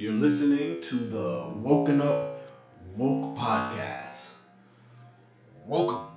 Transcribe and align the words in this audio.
You're 0.00 0.12
listening 0.12 0.80
to 0.80 0.94
the 0.94 1.50
Woken 1.56 2.00
Up 2.00 2.40
Woke 2.96 3.36
Podcast. 3.36 4.42
Welcome. 5.66 6.07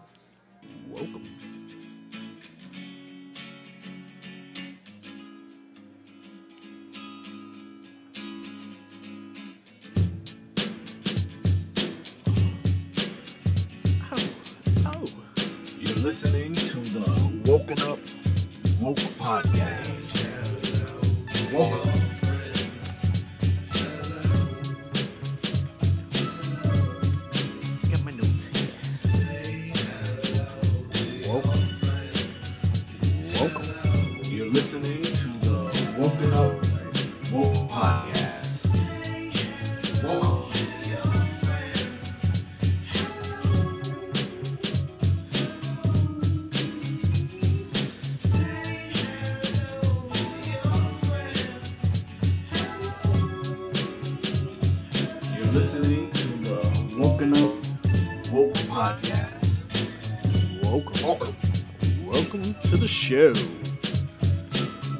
Show. 63.12 63.34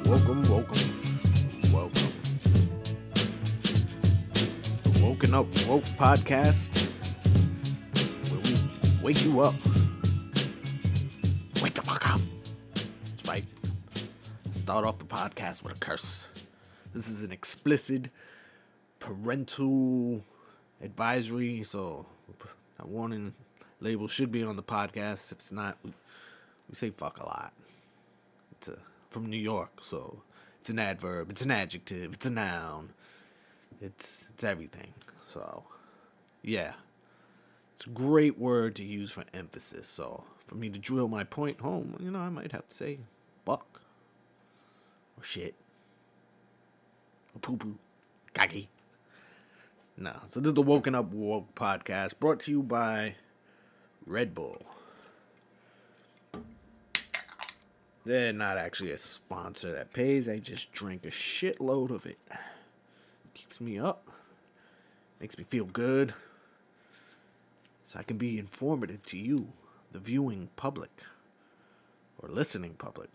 Welcome, 0.04 0.42
welcome, 0.42 0.78
welcome. 1.72 2.12
The 4.82 5.00
Woken 5.02 5.32
Up 5.32 5.46
Woke 5.66 5.84
podcast 5.96 6.90
where 8.28 8.40
we 8.40 9.02
wake 9.02 9.24
you 9.24 9.40
up. 9.40 9.54
Wake 11.62 11.72
the 11.72 11.80
fuck 11.80 12.14
up. 12.14 12.20
Right. 13.26 13.46
Start 14.50 14.84
off 14.84 14.98
the 14.98 15.06
podcast 15.06 15.62
with 15.62 15.72
a 15.74 15.78
curse. 15.78 16.28
This 16.92 17.08
is 17.08 17.22
an 17.22 17.32
explicit 17.32 18.10
parental 18.98 20.22
advisory, 20.82 21.62
so 21.62 22.04
that 22.76 22.88
warning 22.88 23.32
label 23.80 24.06
should 24.06 24.30
be 24.30 24.42
on 24.42 24.56
the 24.56 24.62
podcast. 24.62 25.32
If 25.32 25.38
it's 25.38 25.50
not, 25.50 25.78
we 25.82 26.74
say 26.74 26.90
fuck 26.90 27.18
a 27.18 27.24
lot. 27.24 27.54
From 29.10 29.26
New 29.26 29.36
York, 29.36 29.82
so 29.82 30.22
it's 30.58 30.70
an 30.70 30.78
adverb, 30.78 31.30
it's 31.30 31.42
an 31.42 31.50
adjective, 31.50 32.14
it's 32.14 32.26
a 32.26 32.30
noun. 32.30 32.92
It's 33.80 34.28
it's 34.32 34.44
everything. 34.44 34.94
So 35.26 35.64
yeah. 36.42 36.74
It's 37.74 37.86
a 37.86 37.90
great 37.90 38.38
word 38.38 38.76
to 38.76 38.84
use 38.84 39.10
for 39.10 39.24
emphasis. 39.34 39.88
So 39.88 40.24
for 40.46 40.54
me 40.54 40.70
to 40.70 40.78
drill 40.78 41.08
my 41.08 41.24
point 41.24 41.60
home, 41.60 41.96
you 41.98 42.10
know, 42.10 42.20
I 42.20 42.28
might 42.28 42.52
have 42.52 42.68
to 42.68 42.74
say 42.74 42.98
fuck 43.44 43.80
or 45.18 45.24
shit. 45.24 45.54
Or 47.34 47.40
poo 47.40 47.56
poo. 47.56 47.78
Kaki. 48.34 48.68
No. 49.96 50.12
So 50.28 50.40
this 50.40 50.48
is 50.48 50.54
the 50.54 50.62
Woken 50.62 50.94
Up 50.94 51.12
Woke 51.12 51.54
podcast 51.54 52.18
brought 52.18 52.40
to 52.40 52.50
you 52.50 52.62
by 52.62 53.16
Red 54.06 54.34
Bull. 54.34 54.62
They're 58.04 58.32
not 58.32 58.58
actually 58.58 58.90
a 58.90 58.98
sponsor 58.98 59.72
that 59.72 59.92
pays. 59.92 60.28
I 60.28 60.38
just 60.38 60.72
drink 60.72 61.06
a 61.06 61.10
shitload 61.10 61.90
of 61.90 62.04
it. 62.04 62.18
Keeps 63.34 63.60
me 63.60 63.78
up. 63.78 64.10
Makes 65.20 65.38
me 65.38 65.44
feel 65.44 65.66
good. 65.66 66.14
So 67.84 68.00
I 68.00 68.02
can 68.02 68.16
be 68.16 68.38
informative 68.38 69.02
to 69.04 69.18
you, 69.18 69.52
the 69.92 70.00
viewing 70.00 70.48
public. 70.56 71.02
Or 72.18 72.28
listening 72.28 72.74
public. 72.74 73.10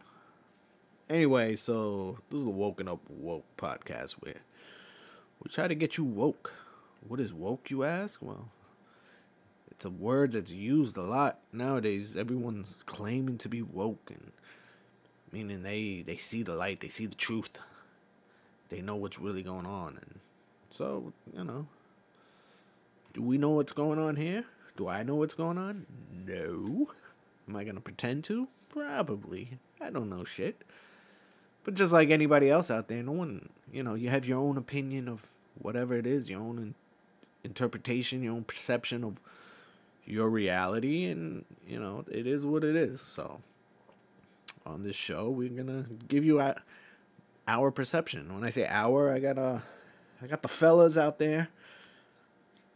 Anyway, 1.10 1.56
so 1.56 2.20
this 2.30 2.40
is 2.40 2.46
the 2.46 2.52
Woken 2.52 2.88
Up 2.88 3.00
Woke 3.10 3.46
podcast 3.58 4.14
where 4.14 4.42
we 5.42 5.50
try 5.50 5.68
to 5.68 5.76
get 5.76 5.98
you 5.98 6.04
woke. 6.04 6.54
What 7.08 7.20
is 7.20 7.34
woke, 7.34 7.70
you 7.70 7.84
ask? 7.84 8.22
Well, 8.22 8.50
it's 9.72 9.86
a 9.86 9.90
word 9.90 10.34
that's 10.34 10.52
used 10.52 10.98
a 10.98 11.02
lot 11.04 11.40
nowadays. 11.54 12.18
Everyone's 12.18 12.80
claiming 12.86 13.38
to 13.38 13.48
be 13.48 13.62
woke, 13.62 14.10
and 14.10 14.32
meaning 15.32 15.64
they 15.64 16.04
they 16.06 16.18
see 16.18 16.44
the 16.44 16.56
light, 16.56 16.80
they 16.80 16.88
see 16.88 17.06
the 17.06 17.16
truth, 17.16 17.60
they 18.70 18.82
know 18.82 18.96
what's 18.96 19.20
really 19.20 19.44
going 19.44 19.66
on, 19.66 19.98
and 19.98 20.20
so 20.72 21.14
you 21.36 21.44
know. 21.44 21.68
Do 23.14 23.24
we 23.24 23.40
know 23.40 23.50
what's 23.50 23.74
going 23.74 23.98
on 23.98 24.16
here? 24.16 24.46
Do 24.76 24.88
I 24.88 25.02
know 25.02 25.16
what's 25.16 25.34
going 25.34 25.58
on? 25.58 25.88
No. 26.14 26.92
Am 27.48 27.56
I 27.56 27.64
gonna 27.64 27.82
pretend 27.82 28.24
to? 28.26 28.48
Probably. 28.70 29.58
I 29.82 29.90
don't 29.90 30.10
know 30.10 30.24
shit. 30.24 30.64
But 31.64 31.74
just 31.74 31.92
like 31.92 32.12
anybody 32.12 32.50
else 32.50 32.70
out 32.70 32.88
there, 32.88 33.04
no 33.04 33.12
one, 33.12 33.50
you 33.72 33.84
know, 33.84 33.96
you 33.96 34.10
have 34.10 34.26
your 34.26 34.40
own 34.40 34.56
opinion 34.56 35.10
of 35.10 35.32
whatever 35.58 35.96
it 35.96 36.06
is, 36.06 36.30
your 36.30 36.40
own 36.40 36.58
in- 36.60 36.76
interpretation, 37.44 38.24
your 38.24 38.36
own 38.36 38.44
perception 38.44 39.04
of 39.04 39.20
your 40.06 40.30
reality, 40.30 41.06
and, 41.06 41.44
you 41.68 41.80
know, 41.80 42.06
it 42.10 42.26
is 42.26 42.46
what 42.46 42.64
it 42.64 42.76
is. 42.76 43.02
So, 43.02 43.42
on 44.68 44.84
this 44.84 44.96
show, 44.96 45.30
we're 45.30 45.50
gonna 45.50 45.86
give 46.08 46.24
you 46.24 46.42
our, 47.48 47.72
perception. 47.72 48.34
When 48.34 48.44
I 48.44 48.50
say 48.50 48.68
our, 48.68 49.14
I 49.14 49.20
got 49.20 49.38
uh, 49.38 49.60
I 50.22 50.28
got 50.28 50.42
the 50.42 50.48
fellas 50.48 50.98
out 50.98 51.20
there. 51.20 51.50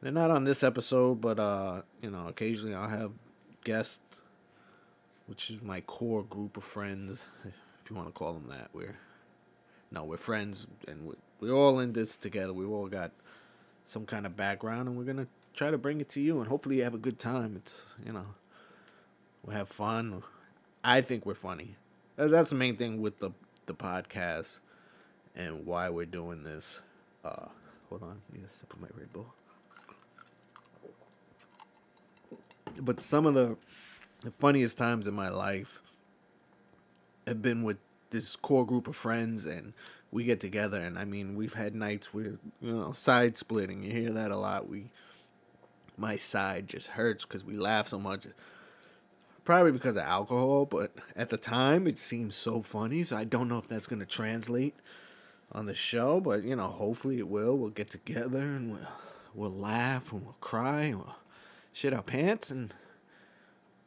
They're 0.02 0.12
not 0.12 0.32
on 0.32 0.46
this 0.46 0.64
episode, 0.64 1.22
but 1.22 1.40
uh, 1.40 1.82
you 2.02 2.10
know, 2.10 2.28
occasionally 2.28 2.74
I'll 2.74 2.90
have 2.90 3.12
guests, 3.64 4.22
which 5.28 5.52
is 5.52 5.62
my 5.62 5.82
core 5.82 6.24
group 6.24 6.58
of 6.58 6.64
friends, 6.64 7.28
if 7.46 7.90
you 7.90 7.96
want 7.96 8.08
to 8.08 8.14
call 8.14 8.34
them 8.34 8.48
that. 8.50 8.70
We're 8.74 8.96
no, 9.92 10.04
we're 10.04 10.18
friends, 10.18 10.68
and 10.88 11.06
we're, 11.06 11.16
we're 11.40 11.54
all 11.54 11.80
in 11.80 11.94
this 11.94 12.16
together. 12.18 12.54
We've 12.54 12.72
all 12.72 12.88
got 12.88 13.12
some 13.86 14.06
kind 14.06 14.26
of 14.26 14.36
background, 14.38 14.88
and 14.88 14.98
we're 14.98 15.04
gonna 15.04 15.28
try 15.54 15.70
to 15.70 15.78
bring 15.78 16.02
it 16.02 16.10
to 16.10 16.22
you, 16.22 16.40
and 16.40 16.48
hopefully 16.48 16.78
you 16.78 16.84
have 16.84 16.96
a 16.96 17.00
good 17.00 17.20
time. 17.20 17.56
It's 17.58 17.96
you 18.04 18.14
know, 18.14 18.28
we 19.44 19.54
have 19.54 19.68
fun. 19.68 20.24
I 20.84 21.02
think 21.02 21.26
we're 21.26 21.36
funny. 21.36 21.76
That- 22.22 22.30
That's 22.30 22.52
the 22.52 22.56
main 22.56 22.76
thing 22.78 23.02
with 23.02 23.18
the 23.18 23.32
the 23.66 23.74
podcast 23.74 24.60
and 25.36 25.66
why 25.66 25.90
we're 25.90 26.06
doing 26.06 26.44
this. 26.44 26.80
Uh, 27.26 27.48
hold 27.90 28.04
on, 28.04 28.22
need 28.32 28.44
a 28.46 28.66
put 28.68 28.80
my 28.80 28.90
Red 28.96 29.12
Bull. 29.12 29.34
But 32.80 33.00
some 33.02 33.26
of 33.26 33.34
the 33.34 33.58
the 34.20 34.30
funniest 34.30 34.78
times 34.78 35.08
in 35.08 35.16
my 35.16 35.30
life 35.30 35.82
have 37.26 37.42
been 37.42 37.64
with 37.64 37.78
this 38.12 38.36
core 38.36 38.68
group 38.68 38.88
of 38.88 38.96
friends 38.96 39.48
and 39.48 39.74
we 40.12 40.24
get 40.24 40.40
together 40.40 40.80
and 40.80 41.00
I 41.00 41.06
mean 41.06 41.36
we've 41.36 41.56
had 41.56 41.74
nights 41.74 42.14
where 42.14 42.38
you 42.62 42.72
know 42.74 42.92
side 42.92 43.36
splitting 43.40 43.82
you 43.82 43.92
hear 43.92 44.12
that 44.12 44.30
a 44.30 44.38
lot 44.38 44.70
we 44.70 44.92
my 45.98 46.18
side 46.18 46.68
just 46.68 46.90
hurts 46.90 47.26
because 47.26 47.44
we 47.44 47.56
laugh 47.56 47.88
so 47.88 47.98
much 47.98 48.28
probably 49.52 49.74
because 49.74 49.98
of 49.98 50.04
alcohol 50.04 50.66
but 50.66 50.94
at 51.14 51.28
the 51.28 51.36
time 51.36 51.86
it 51.86 51.98
seems 51.98 52.38
so 52.38 52.62
funny 52.62 53.04
so 53.04 53.18
I 53.18 53.26
don't 53.26 53.50
know 53.50 53.58
if 53.58 53.68
that's 53.68 53.86
gonna 53.86 54.06
translate 54.06 54.76
on 55.52 55.66
the 55.66 55.76
show 55.76 56.22
but 56.22 56.46
you 56.46 56.56
know 56.56 56.68
hopefully 56.68 57.20
it 57.20 57.28
will. 57.28 57.58
We'll 57.58 57.70
get 57.72 57.90
together 57.90 58.40
and 58.40 58.72
we'll 58.72 58.88
we'll 59.34 59.52
laugh 59.52 60.14
and 60.14 60.24
we'll 60.24 60.38
cry 60.40 60.84
and 60.84 61.00
we'll 61.00 61.18
shit 61.74 61.94
our 61.94 62.02
pants 62.02 62.50
and 62.50 62.74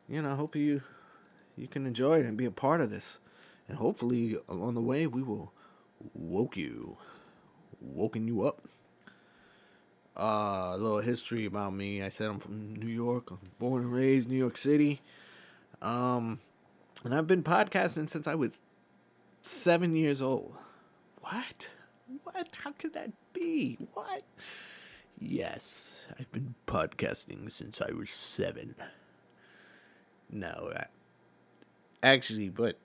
you 0.06 0.20
know 0.20 0.34
hope 0.34 0.54
you 0.54 0.82
you 1.56 1.66
can 1.66 1.86
enjoy 1.86 2.18
it 2.18 2.26
and 2.26 2.36
be 2.36 2.44
a 2.44 2.50
part 2.50 2.82
of 2.82 2.90
this. 2.90 3.18
And 3.66 3.78
hopefully 3.78 4.36
along 4.46 4.74
the 4.74 4.82
way 4.82 5.06
we 5.06 5.22
will 5.22 5.54
woke 6.12 6.58
you 6.58 6.98
woken 7.80 8.28
you 8.28 8.46
up. 8.46 8.60
Uh 10.14 10.72
a 10.74 10.76
little 10.76 11.00
history 11.00 11.46
about 11.46 11.72
me. 11.72 12.02
I 12.02 12.10
said 12.10 12.28
i'm 12.28 12.38
from 12.38 12.76
new 12.76 12.86
york. 12.86 13.30
I'm 13.30 13.38
born 13.58 13.84
and 13.84 13.94
raised 13.94 14.28
new 14.28 14.36
york 14.36 14.58
city 14.58 15.00
um 15.84 16.40
and 17.04 17.14
i've 17.14 17.26
been 17.26 17.42
podcasting 17.42 18.08
since 18.08 18.26
i 18.26 18.34
was 18.34 18.60
seven 19.42 19.94
years 19.94 20.22
old. 20.22 20.54
What? 21.20 21.68
What? 22.22 22.56
How 22.62 22.72
could 22.72 22.94
that 22.94 23.10
be? 23.34 23.76
What? 23.92 24.22
Yes 25.20 26.08
i've 26.18 26.32
been 26.32 26.54
podcasting 26.66 27.50
since 27.50 27.80
i 27.80 27.92
was 27.92 28.10
seven. 28.10 28.74
No 30.30 30.72
I, 30.74 30.86
actually 32.02 32.48
but 32.48 32.78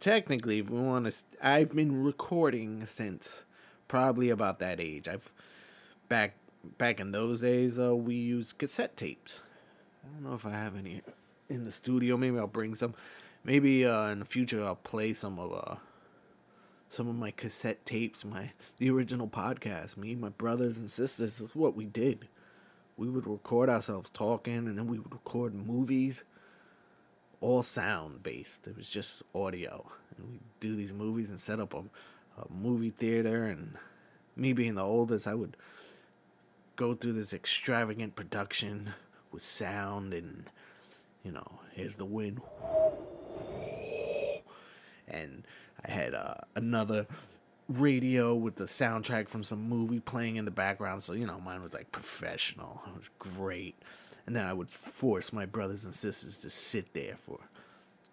technically, 0.00 0.58
if 0.58 0.70
we 0.70 0.80
want 0.80 1.06
to, 1.06 1.24
I've 1.42 1.74
been 1.74 2.04
recording 2.04 2.84
since 2.86 3.44
probably 3.88 4.30
about 4.30 4.58
that 4.60 4.80
age. 4.80 5.08
I've 5.08 5.32
back 6.08 6.36
back 6.78 7.00
in 7.00 7.12
those 7.12 7.40
days, 7.40 7.78
we 7.78 8.14
used 8.14 8.58
cassette 8.58 8.96
tapes. 8.96 9.42
I 10.04 10.08
don't 10.12 10.24
know 10.24 10.34
if 10.34 10.46
I 10.46 10.50
have 10.50 10.76
any 10.76 11.02
in 11.48 11.64
the 11.64 11.72
studio. 11.72 12.16
Maybe 12.16 12.38
I'll 12.38 12.46
bring 12.46 12.74
some. 12.74 12.94
Maybe 13.44 13.86
uh, 13.86 14.08
in 14.08 14.18
the 14.18 14.24
future 14.24 14.64
I'll 14.64 14.76
play 14.76 15.12
some 15.12 15.38
of 15.38 15.52
uh, 15.52 15.76
some 16.88 17.08
of 17.08 17.16
my 17.16 17.30
cassette 17.30 17.84
tapes, 17.84 18.24
my 18.24 18.52
the 18.78 18.90
original 18.90 19.28
podcast. 19.28 19.96
Me, 19.96 20.14
my 20.14 20.30
brothers 20.30 20.78
and 20.78 20.90
sisters. 20.90 21.40
Is 21.40 21.54
what 21.54 21.76
we 21.76 21.84
did. 21.84 22.28
We 22.96 23.10
would 23.10 23.26
record 23.26 23.68
ourselves 23.68 24.08
talking, 24.08 24.66
and 24.66 24.78
then 24.78 24.86
we 24.86 24.98
would 24.98 25.12
record 25.12 25.54
movies. 25.54 26.24
All 27.42 27.62
sound 27.62 28.22
based. 28.22 28.66
It 28.66 28.76
was 28.76 28.88
just 28.88 29.22
audio, 29.34 29.90
and 30.16 30.28
we 30.28 30.40
do 30.58 30.74
these 30.74 30.94
movies 30.94 31.28
and 31.28 31.38
set 31.38 31.60
up 31.60 31.74
a, 31.74 31.78
a 32.40 32.50
movie 32.50 32.90
theater. 32.90 33.44
And 33.44 33.74
me 34.34 34.54
being 34.54 34.74
the 34.74 34.82
oldest, 34.82 35.28
I 35.28 35.34
would 35.34 35.56
go 36.76 36.94
through 36.94 37.12
this 37.12 37.34
extravagant 37.34 38.16
production 38.16 38.94
with 39.30 39.42
sound 39.42 40.14
and 40.14 40.48
you 41.26 41.32
know 41.32 41.58
here's 41.72 41.96
the 41.96 42.04
wind. 42.04 42.40
And 45.08 45.44
i 45.84 45.90
had 45.90 46.14
uh, 46.14 46.34
another 46.54 47.06
radio 47.68 48.34
with 48.34 48.54
the 48.54 48.64
soundtrack 48.64 49.28
from 49.28 49.42
some 49.42 49.68
movie 49.68 49.98
playing 49.98 50.36
in 50.36 50.44
the 50.44 50.52
background. 50.52 51.02
So 51.02 51.14
you 51.14 51.26
know 51.26 51.40
mine 51.40 51.62
was 51.62 51.74
like 51.74 51.90
professional. 51.90 52.82
It 52.86 52.98
was 52.98 53.10
great. 53.18 53.74
And 54.26 54.36
then 54.36 54.46
i 54.46 54.52
would 54.52 54.70
force 54.70 55.32
my 55.32 55.46
brothers 55.46 55.84
and 55.84 55.94
sisters 55.94 56.38
to 56.42 56.50
sit 56.50 56.94
there 56.94 57.16
for 57.18 57.40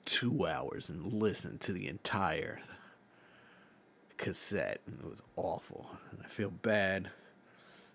two 0.06 0.48
hours 0.48 0.90
and 0.90 1.14
listen 1.14 1.60
to 1.60 1.72
the 1.72 1.88
entire 1.88 2.60
cassette. 4.18 4.82
And 4.88 5.00
it 5.00 5.10
was 5.10 5.22
awful. 5.36 5.92
And 6.12 6.20
i 6.26 6.28
feel 6.28 6.50
bad. 6.50 7.12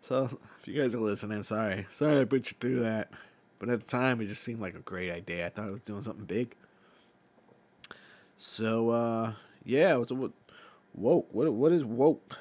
So 0.00 0.38
if 0.60 0.68
you 0.68 0.80
guys 0.80 0.94
are 0.94 1.00
listening, 1.00 1.42
sorry, 1.42 1.88
sorry 1.90 2.20
I 2.20 2.24
put 2.24 2.52
you 2.52 2.56
through 2.60 2.80
that. 2.80 3.10
But 3.58 3.68
at 3.68 3.80
the 3.80 3.86
time, 3.86 4.20
it 4.20 4.26
just 4.26 4.42
seemed 4.42 4.60
like 4.60 4.74
a 4.74 4.80
great 4.80 5.10
idea. 5.10 5.46
I 5.46 5.48
thought 5.50 5.66
I 5.66 5.70
was 5.70 5.80
doing 5.80 6.02
something 6.02 6.24
big. 6.24 6.54
So 8.36 8.90
uh, 8.90 9.32
yeah, 9.64 9.94
it 9.94 9.98
was 9.98 10.12
what 10.12 10.32
woke. 10.94 11.28
What 11.32 11.52
what 11.52 11.72
is 11.72 11.84
woke? 11.84 12.38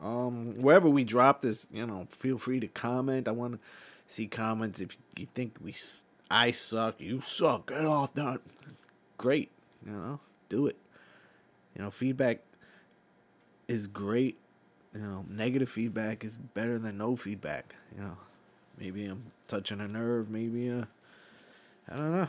Um, 0.00 0.62
wherever 0.62 0.88
we 0.88 1.04
drop 1.04 1.40
this, 1.40 1.66
you 1.70 1.86
know, 1.86 2.06
feel 2.10 2.38
free 2.38 2.60
to 2.60 2.66
comment. 2.66 3.28
I 3.28 3.32
want 3.32 3.54
to 3.54 3.58
see 4.06 4.26
comments. 4.26 4.80
If 4.80 4.96
you 5.16 5.26
think 5.34 5.56
we, 5.62 5.74
I 6.30 6.50
suck, 6.50 7.00
you 7.00 7.20
suck. 7.20 7.68
Get 7.68 7.84
off 7.84 8.14
that. 8.14 8.40
Great, 9.16 9.50
you 9.84 9.92
know, 9.92 10.20
do 10.48 10.66
it. 10.66 10.76
You 11.74 11.82
know, 11.82 11.90
feedback 11.90 12.40
is 13.68 13.86
great 13.86 14.38
you 14.96 15.02
know, 15.02 15.26
negative 15.28 15.68
feedback 15.68 16.24
is 16.24 16.38
better 16.38 16.78
than 16.78 16.96
no 16.96 17.16
feedback. 17.16 17.74
You 17.94 18.02
know, 18.02 18.16
maybe 18.78 19.06
I'm 19.06 19.32
touching 19.48 19.80
a 19.80 19.88
nerve. 19.88 20.30
Maybe 20.30 20.70
uh, 20.70 20.84
I 21.90 21.96
don't 21.96 22.12
know. 22.12 22.28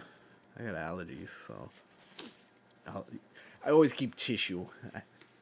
I 0.60 0.64
got 0.64 0.76
allergies, 0.76 1.30
so 1.46 1.70
I'll, 2.88 3.06
I 3.66 3.72
always 3.72 3.94
keep 3.94 4.16
tissue. 4.16 4.68
I, 4.96 5.02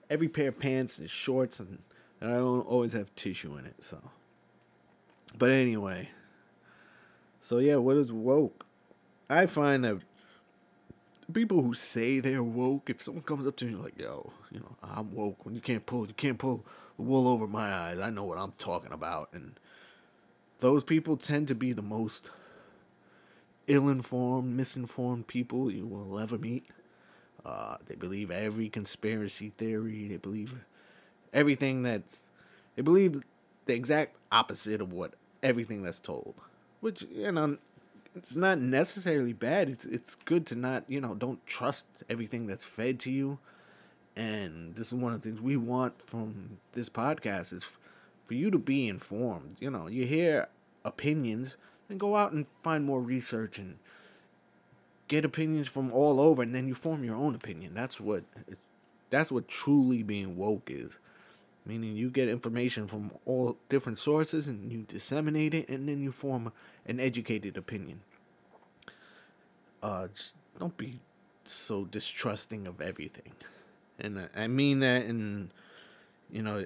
every 0.10 0.28
pair 0.28 0.50
of 0.50 0.60
pants 0.60 1.00
is 1.00 1.10
shorts, 1.10 1.60
and, 1.60 1.80
and 2.19 2.31
I 2.31 2.36
don't 2.36 2.68
always 2.68 2.94
have 2.94 3.13
tissue 3.16 3.57
in 3.57 3.66
it. 3.66 3.84
So, 3.84 3.98
but 5.38 5.52
anyway. 5.52 6.10
So 7.42 7.60
yeah, 7.60 7.75
what 7.75 7.96
is 7.98 8.12
woke? 8.12 8.66
I 9.30 9.46
find 9.46 9.84
that 9.84 10.00
people 11.31 11.62
who 11.62 11.74
say 11.74 12.19
they're 12.19 12.44
woke, 12.44 12.90
if 12.90 13.02
someone 13.02 13.24
comes 13.24 13.46
up 13.46 13.56
to 13.57 13.68
you 13.69 13.78
like, 13.78 14.00
"Yo, 14.00 14.34
you 14.52 14.60
know, 14.60 14.75
I'm 14.84 15.13
woke," 15.13 15.46
when 15.46 15.54
you 15.54 15.62
can't 15.62 15.86
pull, 15.86 16.07
you 16.07 16.13
can't 16.13 16.40
pull 16.40 16.66
the 16.98 17.04
wool 17.04 17.28
over 17.28 17.48
my 17.48 17.74
eyes. 17.74 18.00
I 18.00 18.10
know 18.10 18.24
what 18.24 18.38
I'm 18.38 18.52
talking 18.54 18.92
about, 18.92 19.30
and 19.31 19.60
those 20.60 20.84
people 20.84 21.18
tend 21.18 21.48
to 21.50 21.56
be 21.56 21.74
the 21.74 21.81
most 21.81 22.31
ill-informed, 23.68 24.56
misinformed 24.56 25.28
people 25.28 25.72
you 25.72 25.86
will 25.86 26.19
ever 26.19 26.38
meet. 26.38 26.66
Uh, 27.46 27.78
they 27.88 27.96
believe 27.96 28.31
every 28.31 28.69
conspiracy 28.69 29.50
theory. 29.50 30.07
They 30.07 30.18
believe 30.18 30.56
everything 31.34 31.84
that's. 31.84 32.24
They 32.75 32.81
believe 32.81 33.22
the 33.66 33.74
exact 33.74 34.18
opposite 34.31 34.81
of 34.81 34.92
what 34.92 35.13
everything 35.44 35.84
that's 35.84 36.00
told, 36.00 36.36
which 36.81 37.04
you 37.13 37.31
know 37.31 37.57
it's 38.16 38.36
not 38.36 38.60
necessarily 38.60 39.34
bad. 39.34 39.69
It's 39.69 39.86
it's 39.86 40.16
good 40.16 40.46
to 40.48 40.56
not 40.56 40.86
you 40.88 41.00
know 41.00 41.13
don't 41.13 41.46
trust 41.46 41.86
everything 42.10 42.48
that's 42.48 42.66
fed 42.66 43.00
to 43.02 43.12
you, 43.12 43.38
and 44.16 44.75
this 44.75 44.88
is 44.88 44.94
one 44.96 45.13
of 45.13 45.22
the 45.22 45.30
things 45.30 45.42
we 45.42 45.57
want 45.57 46.02
from 46.02 46.57
this 46.74 46.90
podcast 46.90 47.54
is 47.54 47.78
for 48.25 48.33
you 48.33 48.51
to 48.51 48.60
be 48.60 48.88
informed. 48.88 49.56
You 49.60 49.69
know, 49.69 49.88
you 49.88 50.06
hear 50.06 50.48
opinions, 50.83 51.57
then 51.88 51.98
go 51.98 52.16
out 52.16 52.31
and 52.31 52.48
find 52.63 52.86
more 52.86 53.01
research 53.01 53.57
and 53.57 53.77
get 55.07 55.25
opinions 55.25 55.68
from 55.68 55.92
all 55.92 56.19
over, 56.19 56.42
and 56.42 56.54
then 56.54 56.68
you 56.68 56.74
form 56.74 57.04
your 57.04 57.16
own 57.16 57.36
opinion. 57.36 57.74
That's 57.74 58.00
what 58.00 58.24
that's 59.10 59.31
what 59.31 59.48
truly 59.48 60.04
being 60.04 60.36
woke 60.36 60.69
is. 60.72 61.00
Meaning 61.66 61.95
you 61.95 62.12
get 62.12 62.30
information 62.30 62.88
from 62.88 63.12
all 63.25 63.57
different 63.69 63.98
sources 63.98 64.48
and 64.48 64.71
you 64.71 64.83
disseminate 64.83 65.56
it 65.56 65.68
and 65.68 65.89
then 65.89 66.00
you 66.00 66.12
form 66.12 66.51
an 66.86 67.00
educated 67.00 67.57
opinion. 67.57 68.01
Uh, 69.81 70.07
just 70.13 70.36
don't 70.60 70.78
be 70.78 71.00
so 71.44 71.86
distrusting 71.86 72.68
of 72.68 72.81
everything. 72.81 73.33
And 74.00 74.30
I 74.36 74.48
mean 74.48 74.80
that 74.81 75.06
in, 75.06 75.51
you 76.31 76.44
know, 76.44 76.66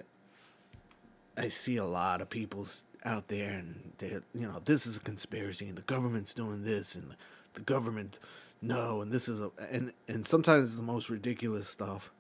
I 1.38 1.48
see 1.48 1.78
a 1.78 1.86
lot 1.86 2.22
of 2.22 2.30
people 2.30 2.68
out 3.06 3.28
there 3.28 3.52
and 3.52 3.94
they, 3.98 4.18
you 4.34 4.48
know, 4.48 4.62
this 4.64 4.86
is 4.86 4.98
a 4.98 5.00
conspiracy 5.00 5.68
and 5.68 5.78
the 5.78 5.84
government's 5.84 6.34
doing 6.34 6.64
this 6.64 6.96
and 6.96 7.16
the 7.54 7.62
government, 7.62 8.20
no, 8.62 9.02
and 9.02 9.12
this 9.12 9.28
is 9.28 9.40
a, 9.40 9.52
and, 9.72 9.94
and 10.08 10.26
sometimes 10.26 10.76
the 10.76 10.84
most 10.84 11.10
ridiculous 11.10 11.68
stuff 11.68 12.12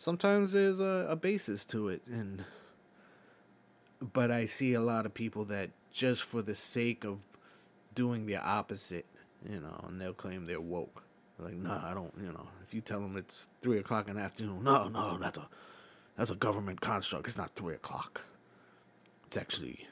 sometimes 0.00 0.52
there's 0.52 0.80
a, 0.80 1.06
a 1.10 1.14
basis 1.14 1.62
to 1.66 1.88
it 1.88 2.00
and 2.06 2.42
but 4.14 4.30
I 4.30 4.46
see 4.46 4.72
a 4.72 4.80
lot 4.80 5.04
of 5.04 5.12
people 5.12 5.44
that 5.46 5.68
just 5.92 6.22
for 6.22 6.40
the 6.40 6.54
sake 6.54 7.04
of 7.04 7.18
doing 7.94 8.24
the 8.24 8.36
opposite, 8.36 9.04
you 9.46 9.60
know, 9.60 9.84
and 9.86 10.00
they'll 10.00 10.14
claim 10.14 10.46
they're 10.46 10.58
woke. 10.58 11.02
They're 11.36 11.48
like, 11.48 11.58
nah, 11.58 11.90
I 11.90 11.92
don't, 11.92 12.14
you 12.18 12.32
know, 12.32 12.48
if 12.62 12.72
you 12.72 12.80
tell 12.80 13.00
them 13.00 13.18
it's 13.18 13.46
three 13.60 13.76
o'clock 13.76 14.08
in 14.08 14.16
the 14.16 14.22
afternoon, 14.22 14.64
no, 14.64 14.88
no, 14.88 15.18
that's 15.18 15.36
a, 15.36 15.46
that's 16.16 16.30
a 16.30 16.34
government 16.34 16.80
construct. 16.80 17.26
It's 17.26 17.36
not 17.36 17.50
three 17.54 17.74
o'clock. 17.74 18.24
It's 19.30 19.36
actually 19.36 19.86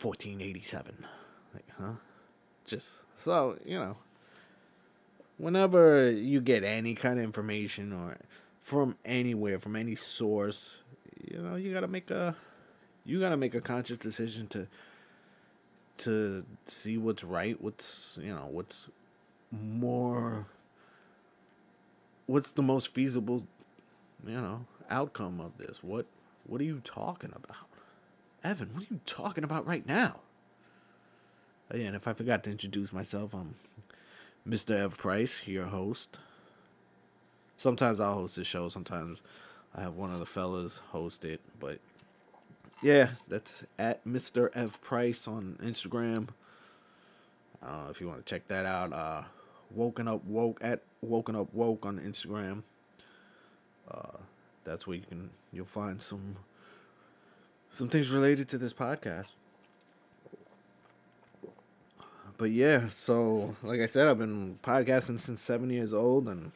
1487. 0.00 1.04
Like, 1.52 1.66
huh? 1.78 1.92
Just, 2.64 3.02
so, 3.14 3.58
you 3.62 3.78
know, 3.78 3.98
whenever 5.36 6.10
you 6.10 6.40
get 6.40 6.64
any 6.64 6.94
kind 6.94 7.18
of 7.18 7.24
information 7.24 7.92
or 7.92 8.16
from 8.58 8.96
anywhere, 9.04 9.58
from 9.58 9.76
any 9.76 9.94
source, 9.94 10.78
you 11.30 11.42
know, 11.42 11.56
you 11.56 11.74
gotta 11.74 11.88
make 11.88 12.10
a 12.10 12.34
you 13.04 13.20
gotta 13.20 13.36
make 13.36 13.54
a 13.54 13.60
conscious 13.60 13.98
decision 13.98 14.46
to 14.46 14.66
to 15.98 16.46
see 16.64 16.96
what's 16.96 17.22
right, 17.22 17.60
what's 17.60 18.18
you 18.22 18.34
know, 18.34 18.48
what's 18.50 18.88
more 19.50 20.46
what's 22.24 22.52
the 22.52 22.62
most 22.62 22.94
feasible, 22.94 23.46
you 24.26 24.40
know, 24.40 24.64
outcome 24.88 25.38
of 25.38 25.58
this. 25.58 25.84
What 25.84 26.06
what 26.46 26.62
are 26.62 26.64
you 26.64 26.80
talking 26.82 27.34
about? 27.36 27.71
Evan, 28.44 28.70
what 28.74 28.82
are 28.82 28.94
you 28.94 29.00
talking 29.06 29.44
about 29.44 29.66
right 29.66 29.86
now? 29.86 30.20
Yeah, 31.72 31.86
and 31.86 31.96
if 31.96 32.08
I 32.08 32.12
forgot 32.12 32.42
to 32.44 32.50
introduce 32.50 32.92
myself, 32.92 33.32
I'm 33.34 33.54
Mr. 34.46 34.76
Ev 34.76 34.98
Price, 34.98 35.46
your 35.46 35.66
host. 35.66 36.18
Sometimes 37.56 38.00
I'll 38.00 38.14
host 38.14 38.36
the 38.36 38.44
show. 38.44 38.68
Sometimes 38.68 39.22
I 39.74 39.82
have 39.82 39.94
one 39.94 40.12
of 40.12 40.18
the 40.18 40.26
fellas 40.26 40.78
host 40.90 41.24
it. 41.24 41.40
But 41.60 41.78
yeah, 42.82 43.10
that's 43.28 43.64
at 43.78 44.04
Mr. 44.04 44.50
F 44.54 44.80
Price 44.80 45.28
on 45.28 45.56
Instagram. 45.62 46.28
Uh, 47.62 47.86
if 47.90 48.00
you 48.00 48.08
want 48.08 48.18
to 48.18 48.24
check 48.24 48.48
that 48.48 48.66
out, 48.66 48.92
uh, 48.92 49.22
woken 49.70 50.08
up 50.08 50.24
woke 50.24 50.58
at 50.60 50.82
woken 51.00 51.36
up 51.36 51.54
woke 51.54 51.86
on 51.86 52.00
Instagram. 52.00 52.64
Uh, 53.88 54.18
that's 54.64 54.84
where 54.86 54.96
you 54.96 55.04
can 55.08 55.30
you'll 55.52 55.64
find 55.64 56.02
some 56.02 56.34
some 57.72 57.88
things 57.88 58.10
related 58.10 58.48
to 58.50 58.58
this 58.58 58.72
podcast. 58.74 59.30
But 62.36 62.50
yeah, 62.50 62.88
so 62.88 63.56
like 63.62 63.80
I 63.80 63.86
said, 63.86 64.06
I've 64.06 64.18
been 64.18 64.58
podcasting 64.62 65.18
since 65.18 65.40
seven 65.40 65.70
years 65.70 65.94
old, 65.94 66.28
and 66.28 66.52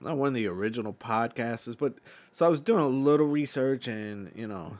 not 0.00 0.16
one 0.16 0.28
of 0.28 0.34
the 0.34 0.46
original 0.46 0.94
podcasters, 0.94 1.76
but 1.76 1.94
so 2.32 2.46
I 2.46 2.48
was 2.48 2.60
doing 2.60 2.82
a 2.82 2.88
little 2.88 3.26
research, 3.26 3.86
and 3.86 4.32
you 4.34 4.46
know, 4.46 4.78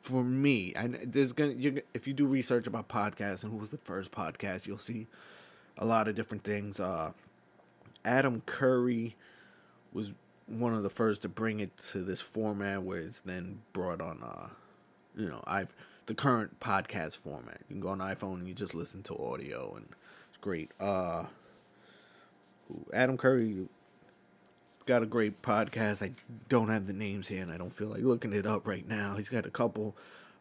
for 0.00 0.24
me, 0.24 0.72
and 0.74 0.94
there's 1.04 1.32
gonna 1.32 1.52
you 1.52 1.82
if 1.92 2.06
you 2.06 2.14
do 2.14 2.26
research 2.26 2.66
about 2.66 2.88
podcasts 2.88 3.42
and 3.42 3.52
who 3.52 3.58
was 3.58 3.70
the 3.70 3.78
first 3.78 4.10
podcast, 4.10 4.66
you'll 4.66 4.78
see 4.78 5.06
a 5.76 5.84
lot 5.84 6.08
of 6.08 6.14
different 6.14 6.44
things. 6.44 6.80
Uh, 6.80 7.12
Adam 8.04 8.42
Curry 8.46 9.16
was 9.92 10.12
one 10.50 10.74
of 10.74 10.82
the 10.82 10.90
first 10.90 11.22
to 11.22 11.28
bring 11.28 11.60
it 11.60 11.76
to 11.76 12.02
this 12.02 12.20
format 12.20 12.82
where 12.82 12.98
it's 12.98 13.20
then 13.20 13.60
brought 13.72 14.00
on 14.00 14.22
uh 14.22 14.48
you 15.16 15.28
know, 15.28 15.42
I've 15.46 15.74
the 16.06 16.14
current 16.14 16.60
podcast 16.60 17.18
format. 17.18 17.60
You 17.68 17.74
can 17.74 17.80
go 17.80 17.88
on 17.88 17.98
iPhone 17.98 18.34
and 18.34 18.48
you 18.48 18.54
just 18.54 18.74
listen 18.74 19.02
to 19.04 19.16
audio 19.16 19.74
and 19.76 19.86
it's 20.28 20.38
great. 20.40 20.70
Uh 20.80 21.26
Adam 22.92 23.16
Curry 23.16 23.68
got 24.86 25.02
a 25.02 25.06
great 25.06 25.42
podcast. 25.42 26.02
I 26.02 26.12
don't 26.48 26.68
have 26.68 26.86
the 26.86 26.92
names 26.92 27.28
here 27.28 27.42
and 27.42 27.52
I 27.52 27.56
don't 27.56 27.72
feel 27.72 27.88
like 27.88 28.02
looking 28.02 28.32
it 28.32 28.46
up 28.46 28.66
right 28.66 28.86
now. 28.86 29.16
He's 29.16 29.28
got 29.28 29.46
a 29.46 29.50
couple 29.50 29.96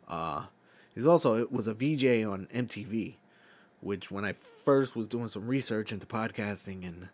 uh 0.08 0.46
he's 0.96 1.06
also 1.06 1.36
it 1.36 1.51
was 1.51 1.68
a 1.68 1.74
VJ 1.74 2.25
on 2.25 2.48
MTV, 2.54 3.16
which 3.82 4.10
when 4.10 4.25
I 4.25 4.34
first 4.34 4.96
was 4.96 5.08
doing 5.08 5.28
some 5.28 5.46
research 5.46 5.92
into 5.92 6.08
podcasting 6.08 6.88
and 6.88 7.10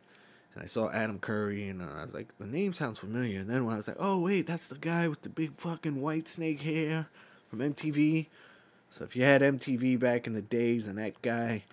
and 0.55 0.63
I 0.63 0.67
saw 0.67 0.89
Adam 0.89 1.19
Curry, 1.19 1.67
and 1.67 1.81
uh, 1.81 1.87
I 1.97 2.03
was 2.03 2.13
like, 2.13 2.35
the 2.37 2.47
name 2.47 2.71
sounds 2.71 2.99
familiar. 2.99 3.41
And 3.41 3.49
then 3.49 3.65
when 3.65 3.73
I 3.73 3.77
was 3.77 3.89
like, 3.89 3.97
oh 3.99 4.21
wait, 4.21 4.47
that's 4.47 4.67
the 4.67 4.77
guy 4.77 5.07
with 5.07 5.21
the 5.21 5.29
big 5.29 5.57
fucking 5.57 6.01
white 6.01 6.29
snake 6.29 6.61
hair 6.61 7.07
from 7.49 7.59
MTV. 7.59 8.27
So 8.89 9.03
if 9.03 9.15
you 9.15 9.23
had 9.23 9.41
MTV 9.41 9.99
back 9.99 10.25
in 10.27 10.33
the 10.33 10.41
days, 10.41 10.87
and 10.87 10.97
that 10.97 11.21
guy, 11.21 11.65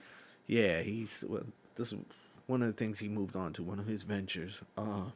yeah, 0.47 0.81
he's 0.83 1.25
well, 1.29 1.45
this 1.77 1.93
is 1.93 2.01
one 2.47 2.61
of 2.61 2.67
the 2.67 2.75
things 2.75 2.99
he 2.99 3.09
moved 3.09 3.37
on 3.37 3.53
to, 3.55 3.63
one 3.63 3.79
of 3.79 3.87
his 3.87 4.03
ventures. 4.03 4.61
Uh, 4.77 5.11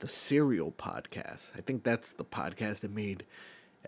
the 0.00 0.08
Serial 0.08 0.72
podcast. 0.72 1.56
I 1.56 1.62
think 1.62 1.82
that's 1.82 2.12
the 2.12 2.24
podcast 2.24 2.80
that 2.82 2.90
made 2.90 3.24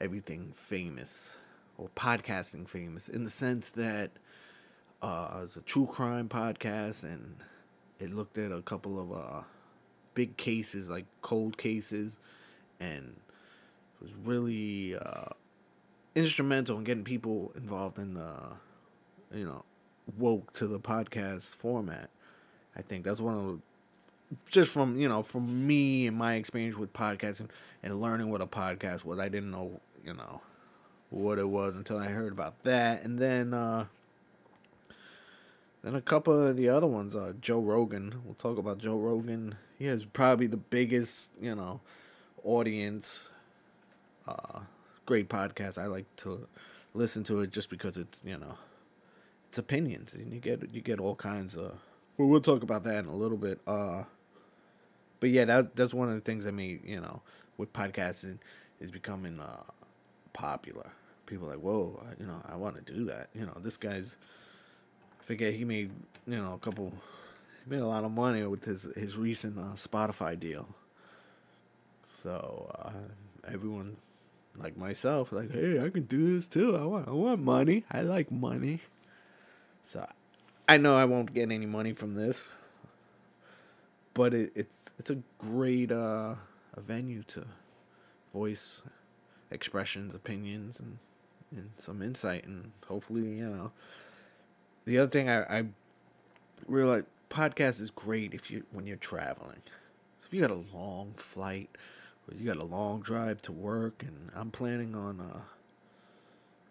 everything 0.01 0.53
famous, 0.55 1.37
or 1.77 1.91
podcasting 1.95 2.67
famous, 2.67 3.11
in 3.11 3.25
the 3.25 3.31
sense 3.31 3.69
that 3.71 4.13
uh, 5.03 5.41
it's 5.43 5.57
a 5.57 5.61
true 5.61 5.85
crime 5.85 6.31
podcast 6.31 7.05
and 7.05 7.37
it 7.99 8.12
looked 8.12 8.38
at 8.38 8.53
a 8.53 8.62
couple 8.62 9.00
of 9.00 9.12
uh 9.12 9.43
big 10.15 10.37
cases 10.37 10.88
like 10.88 11.05
cold 11.23 11.59
cases 11.59 12.17
and 12.81 13.17
was 14.00 14.12
really 14.25 14.97
uh 14.97 15.26
instrumental 16.15 16.79
in 16.79 16.85
getting 16.85 17.05
people 17.05 17.53
involved 17.55 17.99
in 17.99 18.15
the 18.15 18.35
you 19.35 19.45
know 19.45 19.65
woke 20.17 20.53
to 20.53 20.67
the 20.67 20.79
podcast 20.79 21.55
format. 21.57 22.11
I 22.76 22.83
think 22.83 23.05
that's 23.05 23.21
one 23.21 23.35
of 23.35 23.45
the 23.45 23.59
just 24.50 24.73
from 24.73 24.99
you 24.99 25.09
know 25.09 25.23
from 25.23 25.67
me 25.67 26.07
and 26.07 26.17
my 26.17 26.35
experience 26.35 26.76
with 26.76 26.93
podcasting 26.93 27.49
and 27.83 28.00
learning 28.00 28.29
what 28.29 28.41
a 28.41 28.47
podcast 28.47 29.05
was 29.05 29.21
i 29.21 29.29
didn't 29.29 29.53
know 29.53 29.81
you 30.05 30.12
know 30.12 30.41
what 31.11 31.38
it 31.38 31.49
was 31.49 31.76
until 31.76 31.99
i 31.99 32.07
heard 32.07 32.33
about 32.33 32.62
that. 32.65 33.05
And 33.05 33.19
then 33.19 33.55
uh 33.55 33.87
then 35.87 35.95
a 35.95 36.00
couple 36.00 36.49
of 36.49 36.57
the 36.57 36.69
other 36.69 36.88
ones, 36.88 37.14
are 37.14 37.33
Joe 37.35 37.61
Rogan. 37.61 38.21
We'll 38.25 38.35
talk 38.35 38.59
about 38.59 38.78
Joe 38.78 38.97
Rogan. 38.97 39.55
He 39.78 39.87
has 39.87 40.05
probably 40.05 40.49
the 40.49 40.57
biggest, 40.57 41.31
you 41.40 41.55
know, 41.55 41.81
audience. 42.43 43.31
Uh, 44.26 44.62
great 45.05 45.28
podcast. 45.28 45.81
I 45.81 45.87
like 45.87 46.07
to 46.16 46.49
listen 46.93 47.23
to 47.25 47.38
it 47.38 47.52
just 47.52 47.71
because 47.71 47.97
it's, 47.97 48.25
you 48.25 48.37
know, 48.37 48.59
it's 49.47 49.59
opinions 49.59 50.12
and 50.12 50.33
you 50.33 50.40
get 50.40 50.75
you 50.75 50.81
get 50.81 50.99
all 50.99 51.14
kinds 51.14 51.57
of. 51.57 51.78
Well, 52.16 52.26
we'll 52.26 52.40
talk 52.40 52.64
about 52.64 52.83
that 52.83 52.99
in 52.99 53.07
a 53.07 53.14
little 53.14 53.38
bit. 53.38 53.61
Uh, 53.64 54.05
but 55.21 55.31
yeah, 55.31 55.45
that 55.45 55.76
that's 55.76 55.95
one 55.95 56.09
of 56.09 56.16
the 56.16 56.21
things 56.21 56.49
I 56.49 56.50
mean, 56.50 56.81
you 56.85 57.00
know, 57.00 57.23
with 57.59 57.73
podcasting 57.73 58.38
is 58.81 58.90
becoming 58.90 59.38
uh 59.38 59.62
popular. 60.33 60.90
People 61.26 61.47
like, 61.47 61.61
whoa, 61.61 62.05
you 62.19 62.26
know, 62.26 62.43
I 62.45 62.57
want 62.57 62.75
to 62.75 62.93
do 62.93 63.05
that. 63.05 63.28
You 63.37 63.47
know, 63.47 63.57
this 63.62 63.76
guy's 63.76 64.16
forget 65.26 65.54
he 65.54 65.64
made 65.64 65.90
you 66.26 66.37
know 66.37 66.54
a 66.54 66.59
couple 66.59 66.92
he 67.64 67.71
made 67.71 67.80
a 67.80 67.87
lot 67.87 68.04
of 68.04 68.12
money 68.12 68.42
with 68.45 68.64
his 68.64 68.85
his 68.95 69.18
recent 69.18 69.59
uh, 69.59 69.75
Spotify 69.75 70.38
deal. 70.38 70.68
So 72.04 72.71
uh, 72.78 73.50
everyone 73.52 73.97
like 74.56 74.76
myself 74.76 75.33
like 75.33 75.52
hey 75.52 75.85
I 75.85 75.90
can 75.90 76.04
do 76.04 76.35
this 76.35 76.47
too. 76.49 76.76
I 76.76 76.85
want 76.85 77.09
I 77.09 77.11
want 77.11 77.42
money. 77.42 77.85
I 77.90 78.00
like 78.02 78.30
money. 78.30 78.80
So 79.83 80.06
I 80.68 80.78
know 80.78 80.97
I 80.97 81.04
won't 81.04 81.35
get 81.35 81.50
any 81.50 81.66
money 81.66 81.92
from 81.92 82.14
this. 82.14 82.49
But 84.14 84.33
it, 84.33 84.52
it's 84.54 84.90
it's 84.99 85.11
a 85.11 85.18
great 85.38 85.90
uh, 85.92 86.37
a 86.75 86.80
venue 86.80 87.23
to 87.25 87.45
voice 88.33 88.83
expressions, 89.50 90.14
opinions 90.14 90.78
and 90.80 90.99
and 91.50 91.71
some 91.76 92.02
insight 92.02 92.45
and 92.45 92.73
hopefully, 92.88 93.28
you 93.38 93.49
know, 93.49 93.73
the 94.87 94.99
other 94.99 95.11
thing 95.11 95.28
I, 95.28 95.43
I 95.43 95.64
realize 96.66 97.05
podcast 97.28 97.81
is 97.83 97.90
great 97.90 98.33
if 98.33 98.50
you 98.50 98.64
when 98.73 98.87
you're 98.87 98.97
traveling. 98.97 99.62
So 100.21 100.26
if 100.26 100.35
you 100.35 100.40
got 100.40 100.50
a 100.50 100.64
long 100.75 101.12
flight 101.14 101.69
or 102.26 102.37
you 102.37 102.47
got 102.47 102.62
a 102.62 102.66
long 102.66 103.00
drive 103.00 103.43
to 103.43 103.52
work 103.52 104.02
and 104.02 104.31
I'm 104.35 104.50
planning 104.50 104.95
on 104.95 105.21
uh 105.21 105.40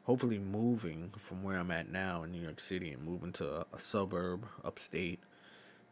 hopefully 0.05 0.39
moving 0.39 1.11
from 1.17 1.43
where 1.43 1.59
I'm 1.59 1.71
at 1.71 1.91
now 1.91 2.23
in 2.23 2.31
New 2.31 2.41
York 2.41 2.59
City 2.59 2.91
and 2.91 3.03
moving 3.03 3.33
to 3.33 3.61
a, 3.61 3.65
a 3.73 3.79
suburb 3.79 4.45
upstate. 4.63 5.19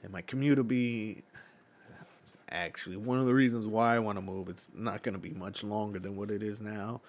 And 0.02 0.12
my 0.12 0.22
commute 0.22 0.58
will 0.58 0.66
be 0.66 1.24
actually 2.50 2.96
one 2.96 3.20
of 3.20 3.26
the 3.26 3.34
reasons 3.34 3.68
why 3.68 3.96
I 3.96 4.00
want 4.00 4.18
to 4.18 4.22
move. 4.22 4.50
It's 4.50 4.70
not 4.74 5.02
going 5.02 5.14
to 5.14 5.20
be 5.20 5.32
much 5.32 5.64
longer 5.64 6.00
than 6.00 6.16
what 6.16 6.30
it 6.30 6.44
is 6.44 6.62
now, 6.62 7.02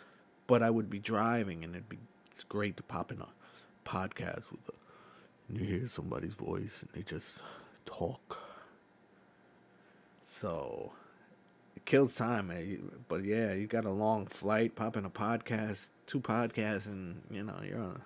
but 0.47 0.62
I 0.62 0.71
would 0.71 0.88
be 0.88 0.99
driving 0.99 1.62
and 1.62 1.75
it'd 1.75 1.88
be 1.88 1.99
it's 2.30 2.42
great 2.42 2.76
to 2.78 2.83
pop 2.83 3.12
in 3.12 3.21
a 3.21 3.28
podcast 3.88 4.50
with 4.50 4.68
a 4.68 4.84
and 5.49 5.61
you 5.61 5.67
hear 5.67 5.89
somebody's 5.89 6.35
voice 6.35 6.83
and 6.83 6.91
they 6.93 7.03
just 7.03 7.43
talk. 7.85 8.39
So 10.23 10.93
it 11.77 11.85
kills 11.85 12.17
time, 12.17 12.49
man. 12.49 12.91
But 13.09 13.25
yeah, 13.25 13.53
you 13.53 13.67
got 13.67 13.85
a 13.85 13.91
long 13.91 14.27
flight, 14.27 14.75
popping 14.75 15.05
a 15.05 15.11
podcast, 15.11 15.91
two 16.07 16.21
podcasts, 16.21 16.87
and 16.87 17.23
you 17.31 17.43
know 17.43 17.61
you're 17.67 17.81
on, 17.81 18.03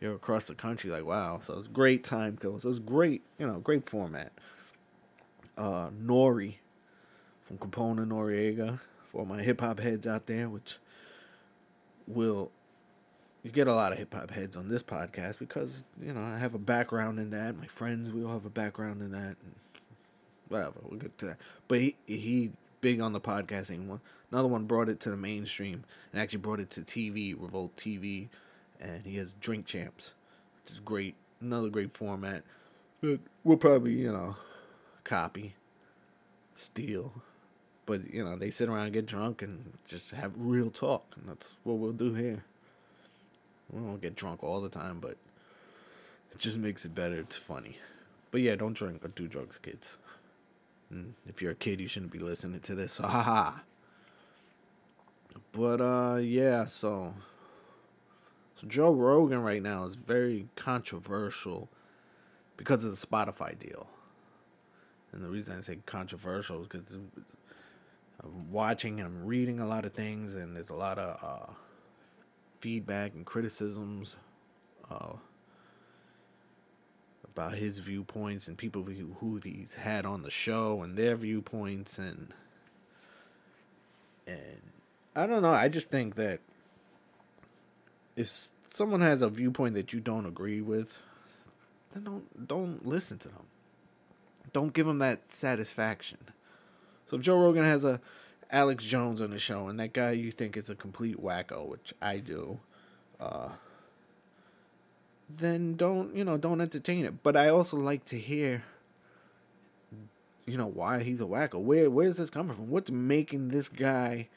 you're 0.00 0.14
across 0.14 0.46
the 0.46 0.54
country. 0.54 0.90
Like 0.90 1.04
wow, 1.04 1.40
so 1.42 1.58
it's 1.58 1.68
great 1.68 2.04
time 2.04 2.36
kill. 2.36 2.58
So 2.58 2.68
it's 2.68 2.78
great, 2.78 3.22
you 3.38 3.46
know, 3.46 3.60
great 3.60 3.88
format. 3.88 4.32
Uh, 5.56 5.90
Nori 5.90 6.56
from 7.42 7.58
Capone 7.58 8.06
Noreaga 8.06 8.80
for 9.04 9.26
my 9.26 9.42
hip 9.42 9.60
hop 9.60 9.80
heads 9.80 10.06
out 10.06 10.26
there, 10.26 10.48
which 10.48 10.78
will 12.06 12.50
you 13.42 13.50
get 13.50 13.66
a 13.66 13.74
lot 13.74 13.92
of 13.92 13.98
hip 13.98 14.14
hop 14.14 14.30
heads 14.30 14.56
on 14.56 14.68
this 14.68 14.82
podcast 14.82 15.38
because 15.38 15.84
you 16.00 16.12
know 16.12 16.20
I 16.20 16.38
have 16.38 16.54
a 16.54 16.58
background 16.58 17.18
in 17.18 17.30
that. 17.30 17.58
My 17.58 17.66
friends, 17.66 18.10
we 18.10 18.24
all 18.24 18.34
have 18.34 18.46
a 18.46 18.50
background 18.50 19.02
in 19.02 19.10
that. 19.12 19.36
Whatever, 20.48 20.80
we'll 20.84 21.00
get 21.00 21.18
to 21.18 21.26
that. 21.26 21.38
But 21.66 21.80
he 21.80 21.96
he 22.06 22.52
big 22.80 23.00
on 23.00 23.12
the 23.12 23.20
podcasting 23.20 23.86
one. 23.86 24.00
Another 24.30 24.48
one 24.48 24.64
brought 24.64 24.88
it 24.88 25.00
to 25.00 25.10
the 25.10 25.16
mainstream 25.16 25.84
and 26.12 26.22
actually 26.22 26.38
brought 26.38 26.60
it 26.60 26.70
to 26.70 26.80
TV, 26.80 27.34
Revolt 27.38 27.76
TV, 27.76 28.28
and 28.80 29.04
he 29.04 29.16
has 29.16 29.34
Drink 29.34 29.66
Champs, 29.66 30.14
which 30.62 30.72
is 30.72 30.80
great. 30.80 31.14
Another 31.40 31.68
great 31.68 31.92
format. 31.92 32.44
But 33.00 33.20
we'll 33.42 33.56
probably 33.56 33.94
you 33.94 34.12
know 34.12 34.36
copy, 35.02 35.54
steal. 36.54 37.12
But 37.86 38.14
you 38.14 38.24
know 38.24 38.36
they 38.36 38.50
sit 38.50 38.68
around 38.68 38.84
and 38.84 38.92
get 38.92 39.06
drunk 39.06 39.42
and 39.42 39.72
just 39.84 40.12
have 40.12 40.34
real 40.36 40.70
talk, 40.70 41.16
and 41.16 41.28
that's 41.28 41.56
what 41.64 41.78
we'll 41.78 41.90
do 41.90 42.14
here. 42.14 42.44
We 43.72 43.80
don't 43.80 44.02
get 44.02 44.14
drunk 44.14 44.44
all 44.44 44.60
the 44.60 44.68
time, 44.68 45.00
but 45.00 45.16
it 46.30 46.38
just 46.38 46.58
makes 46.58 46.84
it 46.84 46.94
better. 46.94 47.16
It's 47.16 47.36
funny. 47.36 47.78
But 48.30 48.42
yeah, 48.42 48.56
don't 48.56 48.74
drink 48.74 49.04
or 49.04 49.08
do 49.08 49.28
drugs, 49.28 49.58
kids. 49.58 49.96
And 50.90 51.14
if 51.26 51.40
you're 51.40 51.52
a 51.52 51.56
kid, 51.56 51.80
you 51.80 51.88
shouldn't 51.88 52.12
be 52.12 52.18
listening 52.18 52.60
to 52.60 52.74
this. 52.74 52.98
Haha. 53.02 53.60
But 55.52 55.80
uh, 55.80 56.16
yeah. 56.16 56.66
So, 56.66 57.14
so 58.54 58.66
Joe 58.66 58.92
Rogan 58.92 59.42
right 59.42 59.62
now 59.62 59.84
is 59.84 59.94
very 59.94 60.48
controversial 60.54 61.68
because 62.56 62.84
of 62.84 62.90
the 62.90 63.06
Spotify 63.06 63.58
deal. 63.58 63.88
And 65.12 65.22
the 65.22 65.28
reason 65.28 65.56
I 65.56 65.60
say 65.60 65.78
controversial 65.84 66.62
is 66.62 66.68
because 66.68 66.94
I'm 68.22 68.50
watching 68.50 69.00
and 69.00 69.06
I'm 69.06 69.26
reading 69.26 69.60
a 69.60 69.66
lot 69.66 69.84
of 69.84 69.92
things, 69.92 70.34
and 70.34 70.56
there's 70.56 70.70
a 70.70 70.74
lot 70.74 70.98
of 70.98 71.18
uh, 71.22 71.52
feedback 72.62 73.12
and 73.12 73.26
criticisms 73.26 74.16
uh, 74.88 75.14
about 77.24 77.54
his 77.54 77.80
viewpoints 77.80 78.46
and 78.46 78.56
people 78.56 78.84
who, 78.84 79.16
who 79.18 79.40
he's 79.42 79.74
had 79.74 80.06
on 80.06 80.22
the 80.22 80.30
show 80.30 80.80
and 80.80 80.96
their 80.96 81.16
viewpoints 81.16 81.98
and 81.98 82.32
and 84.28 84.62
I 85.16 85.26
don't 85.26 85.42
know. 85.42 85.52
I 85.52 85.68
just 85.68 85.90
think 85.90 86.14
that 86.14 86.38
if 88.14 88.28
someone 88.68 89.00
has 89.00 89.22
a 89.22 89.28
viewpoint 89.28 89.74
that 89.74 89.92
you 89.92 89.98
don't 89.98 90.24
agree 90.24 90.60
with, 90.60 91.00
then 91.92 92.04
don't 92.04 92.46
don't 92.46 92.86
listen 92.86 93.18
to 93.18 93.28
them. 93.28 93.46
Don't 94.52 94.72
give 94.72 94.86
them 94.86 94.98
that 94.98 95.28
satisfaction. 95.28 96.18
So 97.06 97.16
if 97.16 97.22
Joe 97.22 97.38
Rogan 97.38 97.64
has 97.64 97.84
a 97.84 98.00
Alex 98.52 98.84
Jones 98.84 99.20
on 99.20 99.30
the 99.30 99.38
show, 99.38 99.68
and 99.68 99.80
that 99.80 99.92
guy 99.92 100.12
you 100.12 100.30
think 100.30 100.56
is 100.56 100.70
a 100.70 100.74
complete 100.74 101.20
wacko, 101.20 101.66
which 101.66 101.94
I 102.00 102.18
do, 102.18 102.60
uh, 103.18 103.50
then 105.28 105.74
don't 105.74 106.14
you 106.14 106.24
know 106.24 106.36
don't 106.36 106.60
entertain 106.60 107.04
it. 107.04 107.22
But 107.22 107.36
I 107.36 107.48
also 107.48 107.76
like 107.78 108.04
to 108.06 108.18
hear 108.18 108.62
you 110.46 110.56
know, 110.56 110.66
why 110.66 111.02
he's 111.02 111.20
a 111.20 111.24
wacko. 111.24 111.60
Where 111.60 111.88
where's 111.90 112.16
this 112.16 112.30
coming 112.30 112.54
from? 112.54 112.70
What's 112.70 112.90
making 112.90 113.48
this 113.48 113.68
guy 113.68 114.28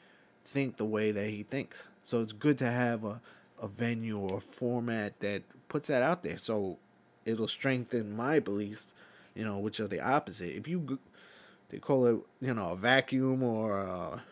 think 0.44 0.76
the 0.76 0.84
way 0.84 1.10
that 1.10 1.28
he 1.30 1.42
thinks? 1.42 1.84
So 2.02 2.20
it's 2.22 2.32
good 2.32 2.58
to 2.58 2.70
have 2.70 3.04
a, 3.04 3.20
a 3.60 3.68
venue 3.68 4.18
or 4.18 4.38
a 4.38 4.40
format 4.40 5.18
that 5.20 5.42
puts 5.68 5.88
that 5.88 6.02
out 6.02 6.22
there. 6.22 6.38
So 6.38 6.78
it'll 7.24 7.48
strengthen 7.48 8.16
my 8.16 8.38
beliefs, 8.38 8.94
you 9.34 9.44
know, 9.44 9.58
which 9.58 9.80
are 9.80 9.88
the 9.88 10.00
opposite. 10.00 10.56
If 10.56 10.68
you 10.68 10.98
they 11.68 11.78
call 11.78 12.06
it, 12.06 12.18
you 12.40 12.54
know, 12.54 12.70
a 12.70 12.76
vacuum 12.76 13.42
or 13.42 13.80
a 13.80 14.22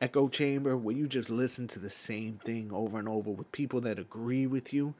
echo 0.00 0.28
chamber 0.28 0.76
where 0.76 0.96
you 0.96 1.06
just 1.06 1.30
listen 1.30 1.66
to 1.68 1.78
the 1.78 1.90
same 1.90 2.38
thing 2.44 2.72
over 2.72 2.98
and 2.98 3.08
over 3.08 3.30
with 3.30 3.52
people 3.52 3.80
that 3.82 3.98
agree 3.98 4.46
with 4.46 4.72
you, 4.72 4.94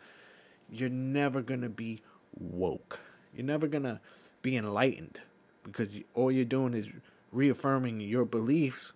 you're 0.71 0.89
never 0.89 1.43
going 1.43 1.63
to 1.63 1.69
be 1.69 2.03
woke. 2.39 3.01
You're 3.35 3.47
never 3.47 3.67
going 3.67 3.85
to 3.85 4.01
be 4.43 4.57
enlightened 4.57 5.23
because 5.63 5.97
all 6.15 6.31
you're 6.31 6.45
doing 6.45 6.75
is 6.75 6.89
reaffirming 7.33 8.01
your 8.01 8.25
beliefs, 8.25 8.93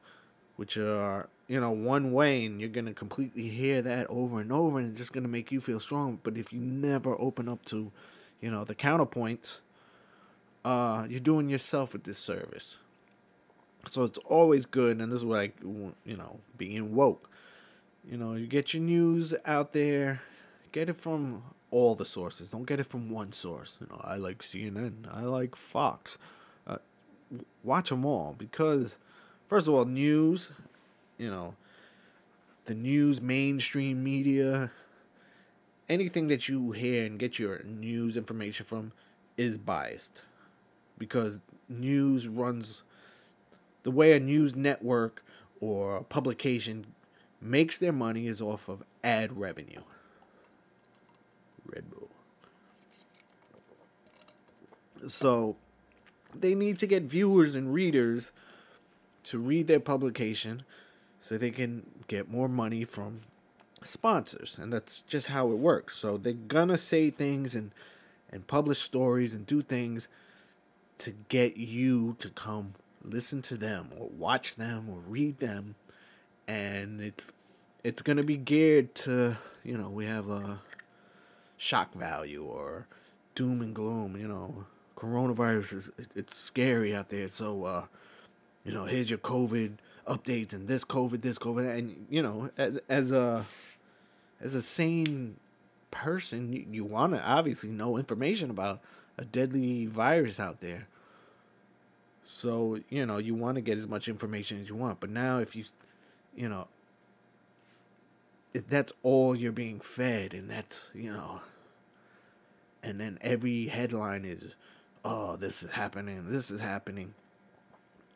which 0.57 0.77
are, 0.77 1.29
you 1.49 1.61
know, 1.61 1.71
one 1.71 2.13
way, 2.13 2.45
and 2.45 2.61
you're 2.61 2.71
going 2.71 2.87
to 2.87 2.95
completely 2.95 3.49
hear 3.49 3.83
that 3.83 4.07
over 4.09 4.41
and 4.41 4.53
over, 4.53 4.79
and 4.79 4.91
it's 4.91 4.99
just 4.99 5.13
going 5.13 5.25
to 5.25 5.31
make 5.31 5.53
you 5.53 5.61
feel 5.61 5.81
strong. 5.81 6.19
But 6.23 6.37
if 6.37 6.53
you 6.53 6.61
never 6.61 7.19
open 7.21 7.49
up 7.49 7.65
to, 7.67 7.93
you 8.41 8.51
know, 8.51 8.65
the 8.65 8.75
counterpoints, 8.75 9.61
uh, 10.65 11.07
you're 11.09 11.21
doing 11.21 11.49
yourself 11.49 11.95
a 11.95 11.99
disservice. 11.99 12.79
So 13.87 14.05
it's 14.05 14.19
always 14.19 14.65
good, 14.65 15.01
and 15.01 15.13
this 15.13 15.19
is 15.19 15.25
like, 15.25 15.57
you 15.63 16.17
know, 16.17 16.41
being 16.57 16.95
woke. 16.95 17.29
You 18.09 18.17
know, 18.17 18.35
you 18.35 18.47
get 18.47 18.73
your 18.73 18.83
news 18.83 19.35
out 19.45 19.73
there, 19.73 20.23
get 20.73 20.89
it 20.89 20.97
from 20.97 21.43
all 21.71 21.95
the 21.95 22.05
sources. 22.05 22.51
Don't 22.51 22.67
get 22.67 22.81
it 22.81 22.87
from 22.87 23.11
one 23.11 23.33
source. 23.33 23.79
You 23.81 23.89
know, 23.89 24.01
I 24.03 24.17
like 24.17 24.39
CNN. 24.39 25.07
I 25.13 25.23
like 25.23 25.55
Fox. 25.55 26.17
Uh, 26.67 26.79
watch 27.63 27.91
them 27.91 28.07
all 28.07 28.35
because, 28.39 28.97
first 29.49 29.69
of 29.69 29.75
all, 29.75 29.85
news. 29.85 30.51
You 31.19 31.31
know, 31.31 31.55
the 32.65 32.75
news, 32.75 33.21
mainstream 33.21 34.03
media, 34.03 34.73
anything 35.89 36.29
that 36.29 36.49
you 36.49 36.73
hear 36.73 37.05
and 37.07 37.19
get 37.19 37.39
your 37.39 37.63
news 37.63 38.17
information 38.17 38.67
from 38.67 38.93
is 39.37 39.59
biased 39.59 40.23
because 40.99 41.41
news 41.69 42.29
runs 42.29 42.83
the 43.83 43.91
way 43.91 44.13
a 44.13 44.21
news 44.21 44.55
network 44.57 45.25
or 45.61 45.97
a 45.97 46.05
publication 46.05 46.87
makes 47.41 47.79
their 47.79 47.93
money 47.93 48.27
is 48.27 48.41
off 48.41 48.69
of 48.69 48.83
ad 49.03 49.37
revenue. 49.39 49.83
Red 51.67 51.91
Bull. 51.91 52.09
So 55.07 55.57
they 56.35 56.55
need 56.55 56.79
to 56.79 56.87
get 56.87 57.03
viewers 57.03 57.55
and 57.55 57.73
readers 57.73 58.33
to 59.25 59.39
read 59.39 59.67
their 59.67 59.81
publication 59.81 60.65
so 61.21 61.39
they 61.39 61.51
can 61.51 61.85
get 62.09 62.31
more 62.31 62.49
money 62.49 62.85
from 62.85 63.21
sponsors 63.83 64.59
and 64.59 64.73
that's 64.73 65.03
just 65.03 65.27
how 65.29 65.51
it 65.51 65.57
works 65.59 65.97
so 65.97 66.17
they're 66.17 66.33
gonna 66.33 66.79
say 66.79 67.11
things 67.11 67.55
and 67.55 67.71
and 68.31 68.47
publish 68.47 68.79
stories 68.79 69.35
and 69.35 69.47
do 69.47 69.61
things 69.61 70.09
to 70.99 71.13
get 71.29 71.57
you 71.57 72.17
to 72.19 72.31
come 72.31 72.75
listen 73.03 73.43
to 73.43 73.57
them 73.57 73.91
or 73.99 74.09
watch 74.09 74.57
them 74.57 74.89
or 74.89 75.01
read 75.07 75.39
them. 75.39 75.75
And 76.49 77.01
it's 77.01 77.33
it's 77.83 78.03
going 78.03 78.17
to 78.17 78.23
be 78.23 78.37
geared 78.37 78.95
to 78.95 79.37
you 79.63 79.77
know 79.77 79.91
we 79.91 80.07
have 80.07 80.29
a 80.29 80.61
shock 81.57 81.95
value 81.95 82.45
or 82.45 82.87
doom 83.35 83.61
and 83.61 83.75
gloom 83.75 84.17
you 84.17 84.29
know. 84.29 84.67
Coronavirus 84.97 85.75
is 85.75 85.91
it's 86.15 86.37
scary 86.37 86.95
out 86.95 87.11
there. 87.11 87.29
So 87.29 87.65
uh 87.65 87.87
you 88.65 88.73
know 88.73 88.85
here's 88.85 89.11
your 89.11 89.19
covid 89.19 89.75
updates 90.07 90.53
and 90.53 90.69
this 90.69 90.85
covid 90.85 91.23
this 91.23 91.39
covid. 91.39 91.77
And 91.77 92.07
you 92.09 92.23
know 92.23 92.51
as 92.57 92.79
as 92.89 93.13
a 93.13 93.45
as 94.41 94.55
a 94.55 94.63
sane 94.63 95.37
person 95.91 96.53
you, 96.53 96.67
you 96.71 96.85
want 96.85 97.13
to 97.15 97.25
obviously 97.25 97.71
know 97.71 97.97
information 97.97 98.51
about 98.51 98.81
a 99.17 99.25
deadly 99.25 99.87
virus 99.87 100.41
out 100.41 100.61
there. 100.61 100.89
So, 102.23 102.81
you 102.89 103.05
know, 103.05 103.19
you 103.19 103.35
want 103.35 103.57
to 103.57 103.61
get 103.61 103.79
as 103.79 103.87
much 103.87 104.09
information 104.09 104.61
as 104.61 104.69
you 104.69 104.75
want. 104.75 104.99
But 105.01 105.11
now, 105.11 105.39
if 105.39 105.55
you, 105.55 105.65
you 106.35 106.49
know, 106.49 106.69
if 108.55 108.69
that's 108.69 108.93
all 109.03 109.37
you're 109.37 109.53
being 109.53 109.81
fed, 109.81 110.33
and 110.33 110.51
that's, 110.51 110.91
you 110.95 111.13
know, 111.13 111.43
and 112.83 113.01
then 113.01 113.19
every 113.21 113.67
headline 113.67 114.25
is, 114.25 114.55
oh, 115.05 115.37
this 115.37 115.63
is 115.63 115.73
happening, 115.73 116.31
this 116.31 116.51
is 116.51 116.61
happening. 116.61 117.15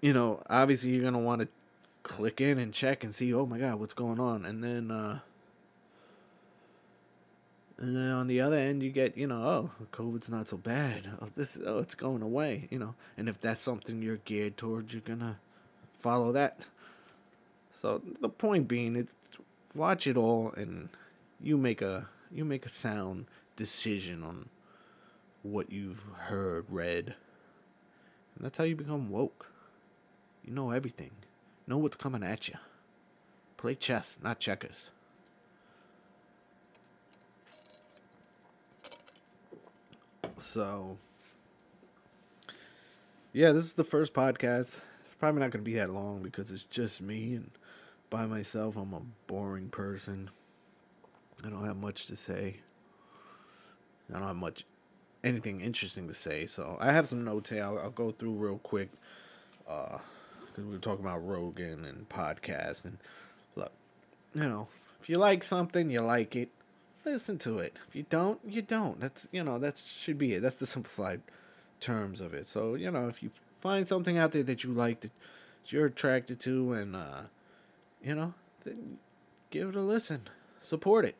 You 0.01 0.15
know, 0.15 0.43
obviously, 0.49 0.91
you're 0.91 1.03
going 1.03 1.15
to 1.15 1.21
want 1.21 1.43
to 1.43 1.49
click 2.03 2.41
in 2.41 2.59
and 2.59 2.73
check 2.73 3.05
and 3.05 3.15
see, 3.15 3.35
oh 3.35 3.45
my 3.45 3.59
God, 3.59 3.79
what's 3.79 3.95
going 3.95 4.21
on? 4.21 4.47
And 4.47 4.65
then, 4.65 4.91
uh, 4.91 5.21
and 7.79 7.95
then 7.95 8.11
on 8.11 8.27
the 8.27 8.41
other 8.41 8.57
end, 8.57 8.83
you 8.83 8.91
get, 8.91 9.17
you 9.17 9.29
know, 9.29 9.43
oh, 9.45 9.71
COVID's 9.93 10.29
not 10.29 10.49
so 10.49 10.57
bad. 10.57 11.09
Oh, 11.23 11.27
this, 11.27 11.57
oh, 11.64 11.79
it's 11.79 11.95
going 11.95 12.23
away, 12.23 12.67
you 12.71 12.79
know. 12.79 12.95
And 13.17 13.29
if 13.29 13.41
that's 13.41 13.62
something 13.62 14.03
you're 14.03 14.17
geared 14.17 14.57
towards, 14.57 14.93
you're 14.93 15.01
gonna 15.01 15.38
follow 16.01 16.33
that. 16.33 16.67
So 17.71 18.03
the 18.21 18.29
point 18.29 18.67
being, 18.67 18.97
it's 18.97 19.14
watch 19.75 20.09
it 20.09 20.17
all, 20.17 20.53
and 20.57 20.88
you 21.41 21.57
make 21.57 21.81
a 21.81 22.09
you 22.33 22.45
make 22.45 22.67
a 22.67 22.69
sound 22.69 23.27
decision 23.55 24.25
on 24.25 24.49
what 25.43 25.71
you've 25.71 26.09
heard, 26.23 26.67
read, 26.69 27.14
and 28.35 28.45
that's 28.45 28.59
how 28.59 28.64
you 28.64 28.75
become 28.75 29.09
woke. 29.09 29.53
You 30.45 30.53
know 30.53 30.73
everything. 30.73 31.12
Know 31.69 31.79
what's 31.79 31.97
coming 31.97 32.25
at 32.25 32.49
you. 32.49 32.57
Play 33.57 33.77
chess, 33.77 34.19
not 34.21 34.41
checkers. 34.41 34.91
So, 40.40 40.98
yeah, 43.33 43.53
this 43.53 43.64
is 43.64 43.74
the 43.74 43.85
first 43.85 44.14
podcast. 44.14 44.81
It's 45.05 45.14
probably 45.18 45.40
not 45.40 45.51
going 45.51 45.64
to 45.64 45.70
be 45.70 45.74
that 45.74 45.90
long 45.90 46.22
because 46.22 46.51
it's 46.51 46.62
just 46.64 47.03
me 47.03 47.35
and 47.35 47.51
by 48.11 48.27
myself. 48.27 48.77
I'm 48.77 48.92
a 48.94 49.03
boring 49.27 49.68
person. 49.68 50.31
I 51.44 51.51
don't 51.51 51.64
have 51.64 51.77
much 51.77 52.07
to 52.07 52.16
say. 52.16 52.59
I 54.09 54.18
don't 54.18 54.29
have 54.29 54.37
much 54.37 54.64
anything 55.24 55.61
interesting 55.61 56.09
to 56.09 56.14
say. 56.14 56.46
So 56.46 56.77
I 56.81 56.92
have 56.92 57.09
some 57.09 57.24
notes 57.24 57.51
here. 57.51 57.64
I'll, 57.64 57.79
I'll 57.79 57.90
go 57.90 58.11
through 58.11 58.33
real 58.33 58.59
quick. 58.59 58.90
Uh, 59.68 59.98
because 60.46 60.64
we 60.64 60.72
were 60.72 60.79
talking 60.81 61.05
about 61.05 61.27
Rogan 61.27 61.85
and 61.85 62.09
podcast 62.09 62.85
and 62.85 62.98
look, 63.55 63.72
you 64.35 64.42
know, 64.42 64.68
if 65.01 65.09
you 65.09 65.16
like 65.16 65.44
something, 65.44 65.90
you 65.90 66.01
like 66.01 66.35
it 66.35 66.48
listen 67.05 67.39
to 67.39 67.59
it. 67.59 67.79
If 67.89 67.97
you 67.97 68.05
don't, 68.09 68.41
you 68.47 68.63
don't. 68.63 69.01
That's 69.01 69.29
you 69.33 69.43
know 69.43 69.59
that 69.59 69.79
should 69.79 70.19
be 70.19 70.35
it. 70.35 70.41
That's 70.43 70.57
the 70.57 70.67
simplified 70.67 71.23
terms 71.81 72.21
of 72.21 72.35
it. 72.35 72.47
So 72.49 72.75
you 72.75 72.91
know 72.91 73.09
if 73.09 73.23
you 73.23 73.31
find 73.59 73.89
something 73.89 74.19
out 74.19 74.33
there 74.33 74.43
that 74.45 74.65
you 74.65 74.73
like 74.73 75.01
that 75.01 75.11
you're 75.67 75.87
attracted 75.87 76.41
to, 76.41 76.73
and 76.73 76.97
uh, 76.97 77.23
you 78.03 78.15
know, 78.15 78.35
then 78.65 78.99
give 79.51 79.71
it 79.71 79.77
a 79.77 79.81
listen. 79.81 80.23
Support 80.61 81.05
it. 81.05 81.17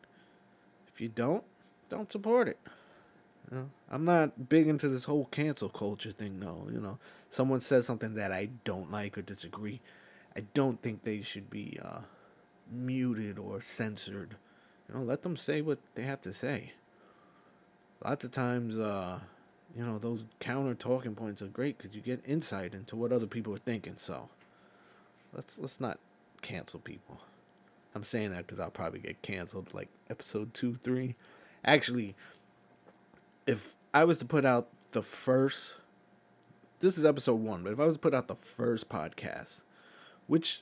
If 0.91 0.99
you 0.99 1.07
don't, 1.07 1.43
don't 1.87 2.11
support 2.11 2.47
it. 2.47 2.59
You 3.49 3.57
know, 3.57 3.69
I'm 3.89 4.05
not 4.05 4.49
big 4.49 4.67
into 4.67 4.89
this 4.89 5.05
whole 5.05 5.25
cancel 5.25 5.69
culture 5.69 6.11
thing, 6.11 6.39
though. 6.39 6.67
You 6.71 6.79
know, 6.79 6.99
someone 7.29 7.61
says 7.61 7.85
something 7.85 8.15
that 8.15 8.31
I 8.31 8.49
don't 8.63 8.91
like 8.91 9.17
or 9.17 9.21
disagree, 9.21 9.81
I 10.35 10.41
don't 10.53 10.81
think 10.81 11.03
they 11.03 11.21
should 11.21 11.49
be 11.49 11.79
uh, 11.83 12.01
muted 12.71 13.37
or 13.37 13.61
censored 13.61 14.35
you 14.89 14.99
know, 14.99 15.05
let 15.05 15.21
them 15.21 15.37
say 15.37 15.61
what 15.61 15.79
they 15.95 16.03
have 16.03 16.21
to 16.21 16.33
say. 16.33 16.73
Lots 18.03 18.23
of 18.23 18.31
times, 18.31 18.77
uh, 18.77 19.19
you 19.75 19.85
know, 19.85 19.99
those 19.99 20.25
counter 20.39 20.73
talking 20.73 21.15
points 21.15 21.41
are 21.41 21.47
great 21.47 21.77
because 21.77 21.95
you 21.95 22.01
get 22.01 22.21
insight 22.25 22.73
into 22.73 22.95
what 22.95 23.11
other 23.11 23.27
people 23.27 23.53
are 23.53 23.59
thinking. 23.59 23.95
So, 23.97 24.29
let's 25.33 25.59
let's 25.59 25.79
not 25.79 25.99
cancel 26.41 26.79
people. 26.79 27.19
I'm 27.93 28.03
saying 28.03 28.31
that 28.31 28.47
because 28.47 28.59
I'll 28.59 28.71
probably 28.71 28.99
get 28.99 29.21
canceled 29.21 29.73
like 29.73 29.89
episode 30.09 30.53
two, 30.53 30.75
three. 30.75 31.15
Actually, 31.63 32.15
if 33.45 33.75
I 33.93 34.05
was 34.05 34.17
to 34.19 34.25
put 34.25 34.45
out 34.45 34.69
the 34.91 35.01
first, 35.01 35.77
this 36.79 36.97
is 36.97 37.05
episode 37.05 37.41
one, 37.41 37.63
but 37.63 37.73
if 37.73 37.79
I 37.79 37.85
was 37.85 37.95
to 37.95 37.99
put 37.99 38.15
out 38.15 38.27
the 38.27 38.35
first 38.35 38.89
podcast, 38.89 39.61
which 40.27 40.61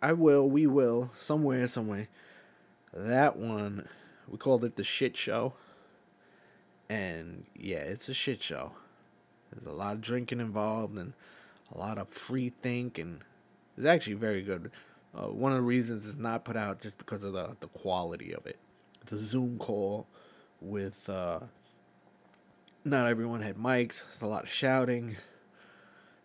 I 0.00 0.12
will, 0.12 0.48
we 0.48 0.66
will, 0.66 1.10
somewhere, 1.12 1.66
somewhere 1.66 2.08
that 2.92 3.36
one, 3.36 3.88
we 4.28 4.38
called 4.38 4.64
it 4.64 4.76
the 4.76 4.84
shit 4.84 5.16
show. 5.16 5.54
And 6.88 7.44
yeah, 7.54 7.78
it's 7.78 8.08
a 8.08 8.14
shit 8.14 8.40
show. 8.40 8.72
There's 9.50 9.66
a 9.66 9.76
lot 9.76 9.94
of 9.94 10.00
drinking 10.00 10.40
involved 10.40 10.96
and 10.96 11.12
a 11.74 11.78
lot 11.78 11.98
of 11.98 12.08
free 12.08 12.48
think, 12.48 12.98
and 12.98 13.20
it's 13.76 13.86
actually 13.86 14.14
very 14.14 14.42
good. 14.42 14.70
Uh, 15.14 15.28
one 15.28 15.52
of 15.52 15.58
the 15.58 15.62
reasons 15.62 16.06
it's 16.06 16.16
not 16.16 16.44
put 16.44 16.56
out 16.56 16.80
just 16.80 16.98
because 16.98 17.22
of 17.22 17.32
the, 17.32 17.56
the 17.60 17.68
quality 17.68 18.34
of 18.34 18.46
it. 18.46 18.58
It's 19.02 19.12
a 19.12 19.18
Zoom 19.18 19.58
call 19.58 20.06
with 20.60 21.08
uh, 21.08 21.40
not 22.84 23.06
everyone 23.06 23.40
had 23.40 23.56
mics. 23.56 24.04
It's 24.08 24.22
a 24.22 24.26
lot 24.26 24.44
of 24.44 24.50
shouting. 24.50 25.16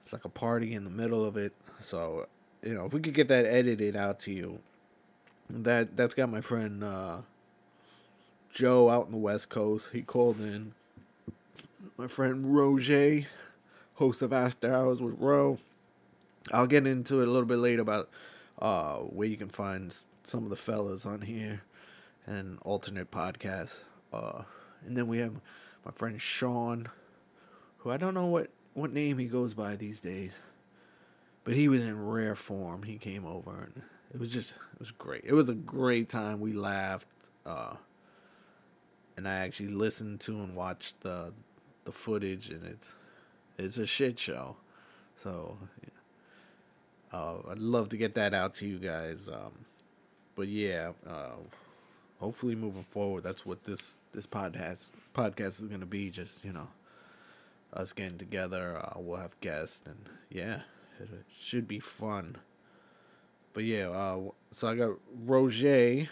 It's 0.02 0.12
like 0.12 0.26
a 0.26 0.30
party 0.30 0.74
in 0.74 0.84
the 0.84 0.90
middle 0.90 1.24
of 1.24 1.38
it. 1.38 1.54
So, 1.80 2.28
you 2.62 2.74
know, 2.74 2.86
if 2.86 2.94
we 2.94 3.00
could 3.00 3.14
get 3.14 3.30
that 3.30 3.46
edited 3.46 3.96
out 3.96 4.20
to 4.20 4.32
you, 4.34 4.60
that 5.62 5.96
that's 5.96 6.16
got 6.16 6.30
my 6.30 6.42
friend 6.42 6.84
uh, 6.84 7.18
Joe 8.52 8.90
out 8.90 9.06
in 9.06 9.12
the 9.12 9.18
West 9.18 9.50
Coast. 9.50 9.92
He 9.94 10.02
called 10.02 10.40
in. 10.40 10.74
My 11.98 12.08
friend 12.08 12.56
Roger, 12.56 13.22
host 13.96 14.24
of 14.24 14.34
After 14.34 14.74
Hours 14.74 15.02
with 15.02 15.16
Ro. 15.20 15.60
I'll 16.52 16.68
get 16.68 16.88
into 16.88 17.22
it 17.22 17.28
a 17.28 17.32
little 17.32 17.48
bit 17.48 17.60
later 17.60 17.84
about 17.84 18.10
uh, 18.60 18.96
where 18.96 19.28
you 19.28 19.38
can 19.38 19.50
find 19.50 19.96
some 20.24 20.44
of 20.44 20.50
the 20.50 20.56
fellas 20.56 21.06
on 21.06 21.22
here 21.22 21.62
and 22.26 22.58
alternate 22.64 23.12
podcasts. 23.12 23.84
Uh, 24.12 24.44
and 24.86 24.98
then 24.98 25.08
we 25.08 25.20
have 25.20 25.34
my 25.86 25.92
friend 25.92 26.20
Sean, 26.20 26.90
who 27.80 27.92
I 27.92 27.98
don't 27.98 28.14
know 28.14 28.26
what, 28.26 28.50
what 28.74 28.92
name 28.92 29.20
he 29.20 29.26
goes 29.26 29.54
by 29.54 29.76
these 29.76 30.00
days, 30.00 30.40
but 31.44 31.54
he 31.54 31.68
was 31.68 31.84
in 31.84 32.06
rare 32.06 32.36
form. 32.36 32.84
He 32.84 32.98
came 32.98 33.26
over 33.26 33.64
and 33.64 33.84
it 34.14 34.20
was 34.20 34.32
just 34.32 34.52
it 34.52 34.80
was 34.80 34.92
great. 34.92 35.24
It 35.26 35.34
was 35.34 35.50
a 35.50 35.56
great 35.56 36.10
time. 36.10 36.40
We 36.40 36.54
laughed, 36.54 37.08
uh, 37.46 37.76
and 39.18 39.28
I 39.28 39.36
actually 39.36 39.70
listened 39.70 40.20
to 40.22 40.34
and 40.42 40.56
watched 40.56 41.02
the 41.02 41.34
the 41.86 41.92
footage, 41.92 42.50
and 42.50 42.66
it's 42.66 42.94
it's 43.58 43.78
a 43.78 43.86
shit 43.86 44.20
show. 44.20 44.58
So, 45.16 45.58
yeah. 45.84 47.20
uh, 47.20 47.36
I'd 47.52 47.60
love 47.60 47.90
to 47.90 47.98
get 47.98 48.16
that 48.16 48.34
out 48.34 48.56
to 48.56 48.68
you 48.68 48.80
guys. 48.80 49.30
Um, 49.30 49.66
but 50.36 50.48
yeah, 50.48 50.92
uh, 51.08 51.38
hopefully 52.20 52.56
moving 52.56 52.84
forward, 52.84 53.24
that's 53.24 53.46
what 53.46 53.64
this 53.64 53.98
this 54.14 54.28
podcast 54.28 54.92
podcast 55.16 55.62
is 55.62 55.68
gonna 55.70 55.86
be. 55.86 56.12
Just 56.12 56.46
you 56.46 56.54
know, 56.54 56.68
us 57.74 57.94
getting 57.94 58.20
together. 58.20 58.78
Uh, 58.78 59.00
we'll 59.00 59.20
have 59.20 59.40
guests, 59.40 59.82
and 59.88 60.10
yeah, 60.30 60.62
it, 61.00 61.10
it 61.12 61.26
should 61.36 61.68
be 61.68 61.80
fun. 61.80 62.38
But 63.54 63.66
yeah, 63.66 63.90
uh, 63.90 64.32
so 64.52 64.68
I 64.68 64.76
got 64.76 64.98
Roger. 65.26 66.10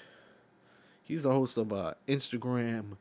He's 1.04 1.24
the 1.24 1.32
host 1.32 1.58
of 1.58 1.72
a 1.72 1.98
Instagram 2.08 2.98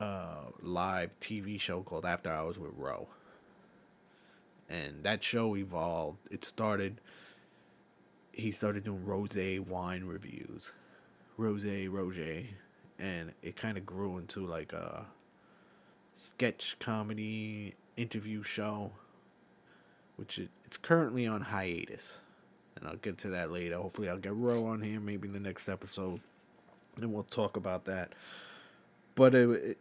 uh, 0.00 0.46
live 0.62 1.20
TV 1.20 1.60
show 1.60 1.82
called 1.82 2.06
After 2.06 2.30
Hours 2.30 2.58
with 2.58 2.72
Ro. 2.74 3.08
And 4.70 5.04
that 5.04 5.22
show 5.22 5.54
evolved. 5.54 6.28
It 6.30 6.44
started. 6.44 7.00
He 8.32 8.52
started 8.52 8.84
doing 8.84 9.04
rose 9.04 9.36
wine 9.68 10.04
reviews, 10.04 10.72
rose 11.36 11.66
Roger, 11.66 12.44
and 12.98 13.34
it 13.42 13.54
kind 13.56 13.76
of 13.76 13.84
grew 13.84 14.16
into 14.16 14.46
like 14.46 14.72
a 14.72 15.08
sketch 16.14 16.76
comedy 16.78 17.74
interview 17.98 18.42
show, 18.42 18.92
which 20.16 20.38
it, 20.38 20.48
it's 20.64 20.78
currently 20.78 21.26
on 21.26 21.42
hiatus 21.42 22.22
and 22.76 22.88
I'll 22.88 22.96
get 22.96 23.18
to 23.18 23.30
that 23.30 23.50
later. 23.50 23.76
Hopefully, 23.76 24.08
I'll 24.08 24.18
get 24.18 24.34
Ro 24.34 24.66
on 24.66 24.82
here 24.82 25.00
maybe 25.00 25.28
in 25.28 25.34
the 25.34 25.40
next 25.40 25.68
episode, 25.68 26.20
and 27.00 27.12
we'll 27.12 27.22
talk 27.22 27.56
about 27.56 27.84
that. 27.86 28.12
But 29.14 29.34
it, 29.34 29.78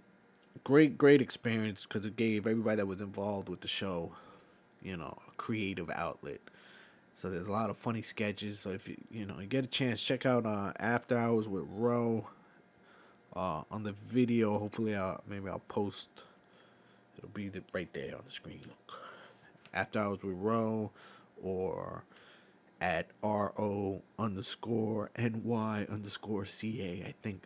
great, 0.64 0.98
great 0.98 1.22
experience 1.22 1.86
because 1.86 2.06
it 2.06 2.16
gave 2.16 2.46
everybody 2.46 2.78
that 2.78 2.86
was 2.86 3.02
involved 3.02 3.50
with 3.50 3.62
the 3.62 3.68
show, 3.68 4.14
you 4.82 4.98
know, 4.98 5.18
a 5.28 5.32
creative 5.38 5.90
outlet. 5.90 6.40
So 7.14 7.30
there's 7.30 7.48
a 7.48 7.52
lot 7.52 7.70
of 7.70 7.78
funny 7.78 8.02
sketches. 8.02 8.60
So 8.60 8.70
if 8.70 8.88
you 8.88 8.96
you 9.12 9.26
know 9.26 9.40
you 9.40 9.46
get 9.46 9.66
a 9.66 9.68
chance, 9.68 10.02
check 10.02 10.26
out 10.26 10.46
uh, 10.46 10.74
After 10.80 11.18
Hours 11.18 11.48
with 11.48 11.66
Ro. 11.70 12.28
Uh, 13.36 13.62
on 13.70 13.84
the 13.84 13.92
video, 13.92 14.58
hopefully, 14.58 14.96
I'll 14.96 15.22
maybe 15.28 15.50
I'll 15.50 15.60
post. 15.68 16.10
It'll 17.18 17.30
be 17.30 17.50
the, 17.50 17.62
right 17.74 17.92
there 17.94 18.16
on 18.16 18.24
the 18.26 18.32
screen. 18.32 18.62
Look, 18.66 19.02
After 19.74 20.00
Hours 20.00 20.24
with 20.24 20.38
Ro, 20.38 20.92
or 21.44 22.04
at 22.82 23.08
ro 23.24 24.02
underscore 24.18 25.12
ny 25.18 25.86
underscore 25.90 26.46
ca. 26.46 27.04
I 27.06 27.14
think. 27.22 27.44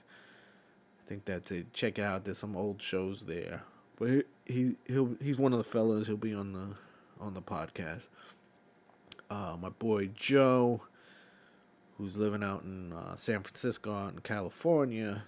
I 1.04 1.10
think 1.10 1.26
that's 1.26 1.52
it. 1.52 1.74
Check 1.74 2.00
it 2.00 2.04
out. 2.04 2.24
There's 2.24 2.38
some 2.38 2.56
old 2.56 2.82
shows 2.82 3.26
there. 3.26 3.64
But 3.98 4.10
he, 4.10 4.24
he 4.46 4.76
he'll 4.88 5.18
he's 5.22 5.40
one 5.40 5.52
of 5.52 5.58
the 5.58 5.64
fellas. 5.64 6.08
He'll 6.08 6.18
be 6.18 6.34
on 6.34 6.54
the 6.54 6.68
on 7.20 7.34
the 7.34 7.42
podcast. 7.42 8.08
Uh, 9.30 9.58
my 9.60 9.70
boy 9.70 10.10
Joe, 10.14 10.84
who's 11.98 12.18
living 12.18 12.44
out 12.44 12.64
in 12.64 12.94
uh, 12.94 13.16
San 13.16 13.42
Francisco, 13.42 13.94
out 13.94 14.14
in 14.14 14.20
California. 14.20 15.24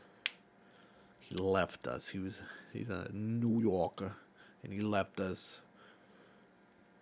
He 1.19 1.35
left 1.35 1.87
us. 1.87 2.09
He 2.09 2.19
was 2.19 2.41
he's 2.71 2.89
a 2.89 3.09
New 3.11 3.59
Yorker, 3.61 4.13
and 4.63 4.71
he 4.71 4.79
left 4.79 5.19
us. 5.19 5.61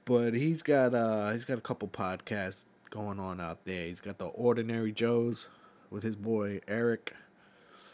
But 0.05 0.33
he's 0.33 0.63
got 0.63 0.93
uh 0.93 1.31
he's 1.31 1.45
got 1.45 1.57
a 1.57 1.61
couple 1.61 1.87
podcasts 1.87 2.63
going 2.93 3.19
on 3.19 3.41
out 3.41 3.65
there. 3.65 3.87
He's 3.87 3.99
got 4.01 4.19
the 4.19 4.27
Ordinary 4.27 4.91
Joes 4.91 5.49
with 5.89 6.03
his 6.03 6.15
boy 6.15 6.59
Eric. 6.67 7.15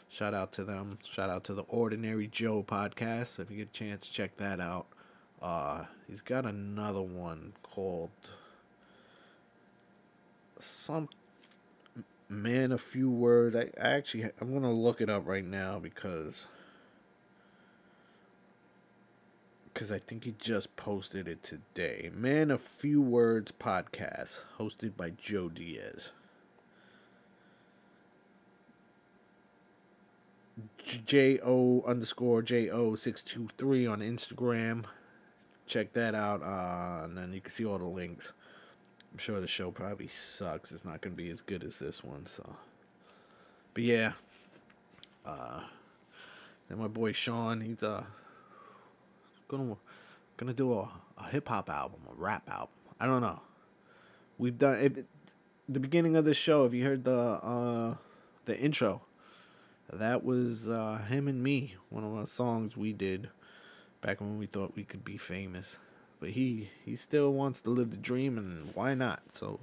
Shout 0.10 0.34
out 0.34 0.52
to 0.54 0.66
them. 0.66 1.00
Shout 1.06 1.30
out 1.30 1.46
to 1.46 1.54
the 1.54 1.62
Ordinary 1.64 2.28
Joe 2.28 2.64
podcast. 2.64 3.28
So 3.28 3.44
if 3.44 3.50
you 3.50 3.56
get 3.58 3.70
a 3.70 3.72
chance, 3.72 4.10
check 4.10 4.36
that 4.38 4.60
out. 4.60 4.88
Uh, 5.42 5.86
he's 6.06 6.20
got 6.20 6.46
another 6.46 7.02
one 7.02 7.54
called 7.64 8.10
some 10.60 11.08
man 12.28 12.74
a 12.74 12.78
few 12.78 13.10
words. 13.10 13.56
I, 13.56 13.70
I 13.82 13.92
actually 13.92 14.26
I'm 14.42 14.54
gonna 14.54 14.70
look 14.70 15.00
it 15.00 15.10
up 15.10 15.26
right 15.26 15.46
now 15.46 15.80
because 15.80 16.48
because 19.80 19.94
I 19.94 20.00
think 20.00 20.26
he 20.26 20.36
just 20.38 20.76
posted 20.76 21.26
it 21.26 21.42
today. 21.42 22.12
Man, 22.14 22.52
a 22.52 22.58
few 22.58 23.02
words 23.02 23.54
podcast 23.54 24.42
hosted 24.60 24.98
by 24.98 25.12
Joe 25.12 25.48
Diaz. 25.48 26.12
J 30.84 31.40
O 31.42 31.82
underscore 31.84 32.42
J 32.42 32.70
O 32.70 32.96
six 32.96 33.24
two 33.24 33.48
three 33.58 33.88
on 33.88 34.02
Instagram. 34.02 34.84
Check 35.66 35.94
that 35.94 36.14
out, 36.14 36.44
uh, 36.44 37.06
and 37.06 37.18
then 37.18 37.32
you 37.32 37.40
can 37.40 37.54
see 37.54 37.64
all 37.64 37.78
the 37.78 37.86
links. 37.86 38.34
I'm 39.14 39.18
sure 39.18 39.40
the 39.40 39.48
show 39.48 39.72
probably 39.72 40.08
sucks. 40.08 40.74
It's 40.74 40.84
not 40.84 41.00
gonna 41.00 41.16
be 41.16 41.30
as 41.30 41.40
good 41.40 41.64
as 41.64 41.80
this 41.80 42.04
one, 42.04 42.26
so. 42.26 42.58
But 43.74 43.84
yeah, 43.84 44.12
uh, 45.26 45.62
then 46.68 46.80
my 46.80 46.90
boy 46.90 47.14
Sean, 47.14 47.62
he's 47.62 47.82
uh 47.82 48.08
gonna 49.50 49.76
gonna 50.38 50.54
do 50.54 50.74
a, 50.74 50.90
a 51.18 51.28
hip 51.30 51.50
hop 51.50 51.70
album, 51.70 52.00
a 52.10 52.16
rap 52.16 52.50
album. 52.50 52.70
I 53.00 53.06
don't 53.06 53.22
know. 53.22 53.42
We've 54.38 54.58
done 54.58 54.76
it, 54.76 55.06
the 55.68 55.82
beginning 55.82 56.16
of 56.16 56.24
the 56.24 56.34
show. 56.34 56.64
If 56.64 56.74
you 56.74 56.86
heard 56.86 57.04
the 57.04 57.18
uh, 57.18 57.96
the 58.46 58.58
intro, 58.58 59.02
that 59.92 60.24
was 60.24 60.70
uh, 60.70 61.06
him 61.10 61.28
and 61.28 61.44
me. 61.44 61.76
One 61.90 62.06
of 62.06 62.18
the 62.18 62.26
songs 62.26 62.78
we 62.78 62.94
did 62.94 63.30
back 64.00 64.22
when 64.22 64.38
we 64.38 64.46
thought 64.46 64.76
we 64.76 64.84
could 64.84 65.04
be 65.04 65.18
famous. 65.18 65.78
But 66.22 66.30
he 66.30 66.70
he 66.86 66.96
still 66.96 67.34
wants 67.34 67.62
to 67.62 67.70
live 67.70 67.92
the 67.92 67.98
dream, 67.98 68.38
and 68.38 68.74
why 68.76 68.94
not? 68.94 69.32
So 69.32 69.60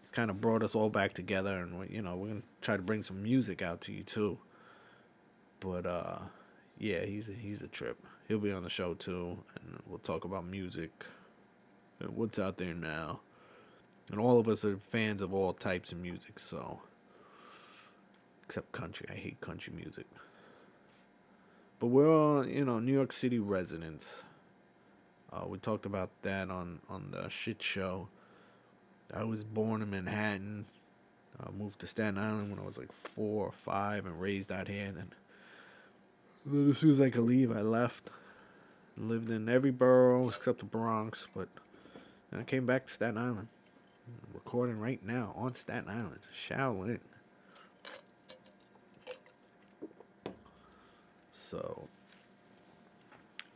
he's 0.00 0.10
kind 0.10 0.30
of 0.30 0.40
brought 0.40 0.62
us 0.62 0.74
all 0.74 0.90
back 0.90 1.14
together, 1.14 1.56
and 1.58 1.88
you 1.88 2.02
know 2.02 2.16
we're 2.16 2.28
gonna 2.28 2.42
try 2.60 2.76
to 2.76 2.82
bring 2.82 3.02
some 3.02 3.22
music 3.22 3.62
out 3.62 3.80
to 3.82 3.92
you 3.92 4.02
too. 4.02 4.38
But 5.60 5.86
uh, 5.86 6.18
yeah, 6.78 7.04
he's 7.04 7.28
a, 7.28 7.32
he's 7.32 7.62
a 7.62 7.68
trip 7.68 7.98
he'll 8.28 8.38
be 8.38 8.52
on 8.52 8.62
the 8.62 8.70
show 8.70 8.94
too, 8.94 9.38
and 9.56 9.80
we'll 9.86 9.98
talk 9.98 10.24
about 10.24 10.46
music, 10.46 10.90
and 12.00 12.16
what's 12.16 12.38
out 12.38 12.58
there 12.58 12.74
now, 12.74 13.20
and 14.10 14.20
all 14.20 14.38
of 14.38 14.48
us 14.48 14.64
are 14.64 14.76
fans 14.76 15.22
of 15.22 15.32
all 15.32 15.52
types 15.52 15.92
of 15.92 15.98
music. 15.98 16.38
So, 16.38 16.80
except 18.44 18.72
country, 18.72 19.06
I 19.10 19.14
hate 19.14 19.40
country 19.40 19.72
music. 19.74 20.06
But 21.78 21.88
we're 21.88 22.10
all 22.10 22.46
you 22.46 22.64
know 22.64 22.78
New 22.80 22.92
York 22.92 23.12
City 23.12 23.38
residents. 23.38 24.22
Uh, 25.32 25.46
we 25.46 25.58
talked 25.58 25.86
about 25.86 26.10
that 26.22 26.50
on 26.50 26.80
on 26.88 27.10
the 27.10 27.28
shit 27.28 27.62
show. 27.62 28.08
I 29.12 29.24
was 29.24 29.44
born 29.44 29.82
in 29.82 29.90
Manhattan. 29.90 30.66
I 31.40 31.50
moved 31.50 31.80
to 31.80 31.86
Staten 31.86 32.16
Island 32.16 32.50
when 32.50 32.60
I 32.60 32.64
was 32.64 32.78
like 32.78 32.92
four 32.92 33.46
or 33.46 33.52
five 33.52 34.06
and 34.06 34.20
raised 34.20 34.52
out 34.52 34.68
here. 34.68 34.86
And 34.86 34.96
then 34.96 35.12
as 36.46 36.78
soon 36.78 36.90
as 36.90 37.00
I 37.00 37.10
could 37.10 37.22
leave, 37.22 37.50
I 37.50 37.62
left. 37.62 38.10
Lived 38.96 39.30
in 39.30 39.48
every 39.48 39.70
borough 39.70 40.28
except 40.28 40.60
the 40.60 40.64
Bronx, 40.66 41.26
but 41.34 41.48
then 42.30 42.40
I 42.40 42.44
came 42.44 42.64
back 42.64 42.86
to 42.86 42.92
Staten 42.92 43.18
Island. 43.18 43.48
I'm 44.06 44.34
recording 44.34 44.78
right 44.78 45.04
now 45.04 45.32
on 45.36 45.54
Staten 45.54 45.88
Island, 45.88 46.20
Shaolin. 46.32 47.00
So, 51.32 51.88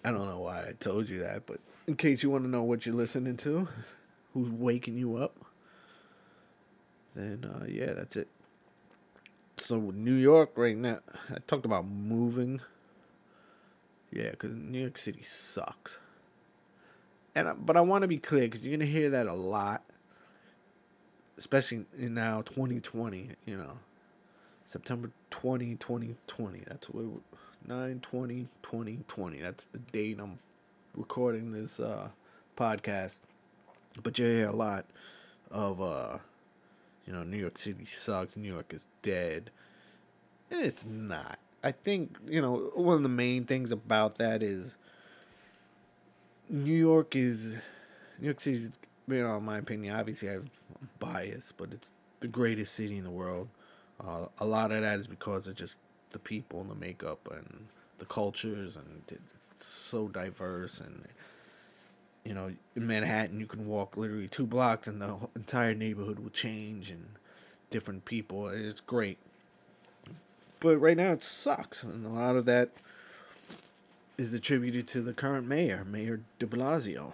I 0.04 0.10
don't 0.10 0.26
know 0.26 0.40
why 0.40 0.60
I 0.68 0.72
told 0.80 1.08
you 1.08 1.20
that, 1.20 1.46
but 1.46 1.60
in 1.86 1.94
case 1.94 2.22
you 2.22 2.30
want 2.30 2.44
to 2.44 2.50
know 2.50 2.64
what 2.64 2.84
you're 2.84 2.94
listening 2.94 3.36
to, 3.38 3.68
who's 4.34 4.50
waking 4.50 4.96
you 4.96 5.16
up, 5.16 5.36
then 7.14 7.44
uh, 7.44 7.64
yeah, 7.68 7.92
that's 7.92 8.16
it. 8.16 8.28
So, 9.56 9.78
New 9.78 10.14
York 10.14 10.52
right 10.56 10.76
now, 10.76 10.98
I 11.30 11.38
talked 11.46 11.64
about 11.64 11.86
moving 11.86 12.60
yeah, 14.10 14.30
because 14.30 14.50
New 14.50 14.80
York 14.80 14.98
City 14.98 15.22
sucks. 15.22 15.98
and 17.34 17.64
but 17.64 17.76
I 17.76 17.80
want 17.80 18.02
to 18.02 18.08
be 18.08 18.18
clear 18.18 18.42
because 18.42 18.66
you're 18.66 18.76
gonna 18.76 18.90
hear 18.90 19.10
that 19.10 19.26
a 19.26 19.34
lot, 19.34 19.82
especially 21.36 21.86
in 21.96 22.14
now 22.14 22.42
2020. 22.42 23.30
You 23.44 23.56
know, 23.56 23.78
September 24.66 25.10
20, 25.30 25.76
2020. 25.76 26.62
That's 26.66 26.88
what 26.90 27.04
9 27.66 28.00
20 28.00 28.48
2020. 28.62 29.38
That's 29.38 29.66
the 29.66 29.78
date 29.78 30.18
I'm 30.20 30.38
recording 30.96 31.52
this 31.52 31.80
uh, 31.80 32.10
podcast. 32.56 33.18
But 34.02 34.18
you 34.18 34.26
hear 34.26 34.48
a 34.48 34.56
lot 34.56 34.86
of 35.50 35.80
uh, 35.82 36.18
you 37.08 37.14
know, 37.14 37.22
New 37.24 37.38
York 37.38 37.56
City 37.56 37.86
sucks. 37.86 38.36
New 38.36 38.52
York 38.52 38.74
is 38.74 38.86
dead. 39.00 39.50
And 40.50 40.60
it's 40.60 40.84
not. 40.84 41.38
I 41.68 41.72
think, 41.72 42.16
you 42.26 42.40
know, 42.40 42.70
one 42.74 42.96
of 42.96 43.02
the 43.02 43.10
main 43.10 43.44
things 43.44 43.70
about 43.72 44.16
that 44.16 44.42
is 44.42 44.78
New 46.48 46.72
York 46.72 47.14
is 47.14 47.58
New 48.18 48.24
York 48.24 48.40
City's 48.40 48.70
you 49.06 49.22
know, 49.22 49.36
in 49.36 49.44
my 49.44 49.58
opinion, 49.58 49.94
obviously 49.94 50.30
I 50.30 50.32
have 50.32 50.48
bias, 50.98 51.52
but 51.52 51.74
it's 51.74 51.92
the 52.20 52.26
greatest 52.26 52.74
city 52.74 52.96
in 52.96 53.04
the 53.04 53.10
world. 53.10 53.48
Uh, 54.02 54.28
a 54.38 54.46
lot 54.46 54.72
of 54.72 54.80
that 54.80 54.98
is 54.98 55.06
because 55.06 55.46
of 55.46 55.56
just 55.56 55.76
the 56.08 56.18
people 56.18 56.62
and 56.62 56.70
the 56.70 56.74
makeup 56.74 57.28
and 57.30 57.66
the 57.98 58.06
cultures 58.06 58.74
and 58.74 59.02
it's 59.08 59.66
so 59.66 60.08
diverse 60.08 60.80
and 60.80 61.04
you 62.24 62.32
know 62.32 62.50
in 62.76 62.86
Manhattan 62.86 63.40
you 63.40 63.46
can 63.46 63.66
walk 63.66 63.96
literally 63.96 64.28
two 64.28 64.46
blocks 64.46 64.88
and 64.88 65.02
the 65.02 65.16
entire 65.36 65.74
neighborhood 65.74 66.18
will 66.18 66.30
change 66.30 66.90
and 66.90 67.08
different 67.70 68.04
people 68.04 68.48
it's 68.48 68.80
great 68.80 69.18
but 70.60 70.76
right 70.78 70.96
now 70.96 71.12
it 71.12 71.22
sucks 71.22 71.82
and 71.82 72.04
a 72.04 72.08
lot 72.08 72.36
of 72.36 72.44
that 72.46 72.70
is 74.16 74.34
attributed 74.34 74.86
to 74.88 75.00
the 75.00 75.12
current 75.12 75.46
mayor 75.46 75.84
Mayor 75.84 76.20
De 76.38 76.46
Blasio 76.46 77.12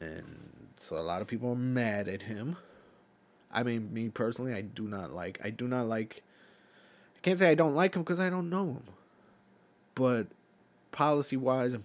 and 0.00 0.68
so 0.76 0.96
a 0.96 1.00
lot 1.00 1.20
of 1.20 1.28
people 1.28 1.50
are 1.50 1.56
mad 1.56 2.08
at 2.08 2.22
him 2.22 2.56
I 3.52 3.62
mean, 3.62 3.92
me 3.92 4.08
personally, 4.08 4.54
I 4.54 4.60
do 4.60 4.86
not 4.86 5.12
like. 5.12 5.40
I 5.44 5.50
do 5.50 5.66
not 5.66 5.86
like. 5.86 6.22
I 7.16 7.20
can't 7.22 7.38
say 7.38 7.50
I 7.50 7.54
don't 7.54 7.74
like 7.74 7.94
him 7.94 8.02
because 8.02 8.20
I 8.20 8.30
don't 8.30 8.48
know 8.48 8.66
him, 8.66 8.82
but 9.94 10.28
policy 10.92 11.36
wise 11.36 11.74
and 11.74 11.84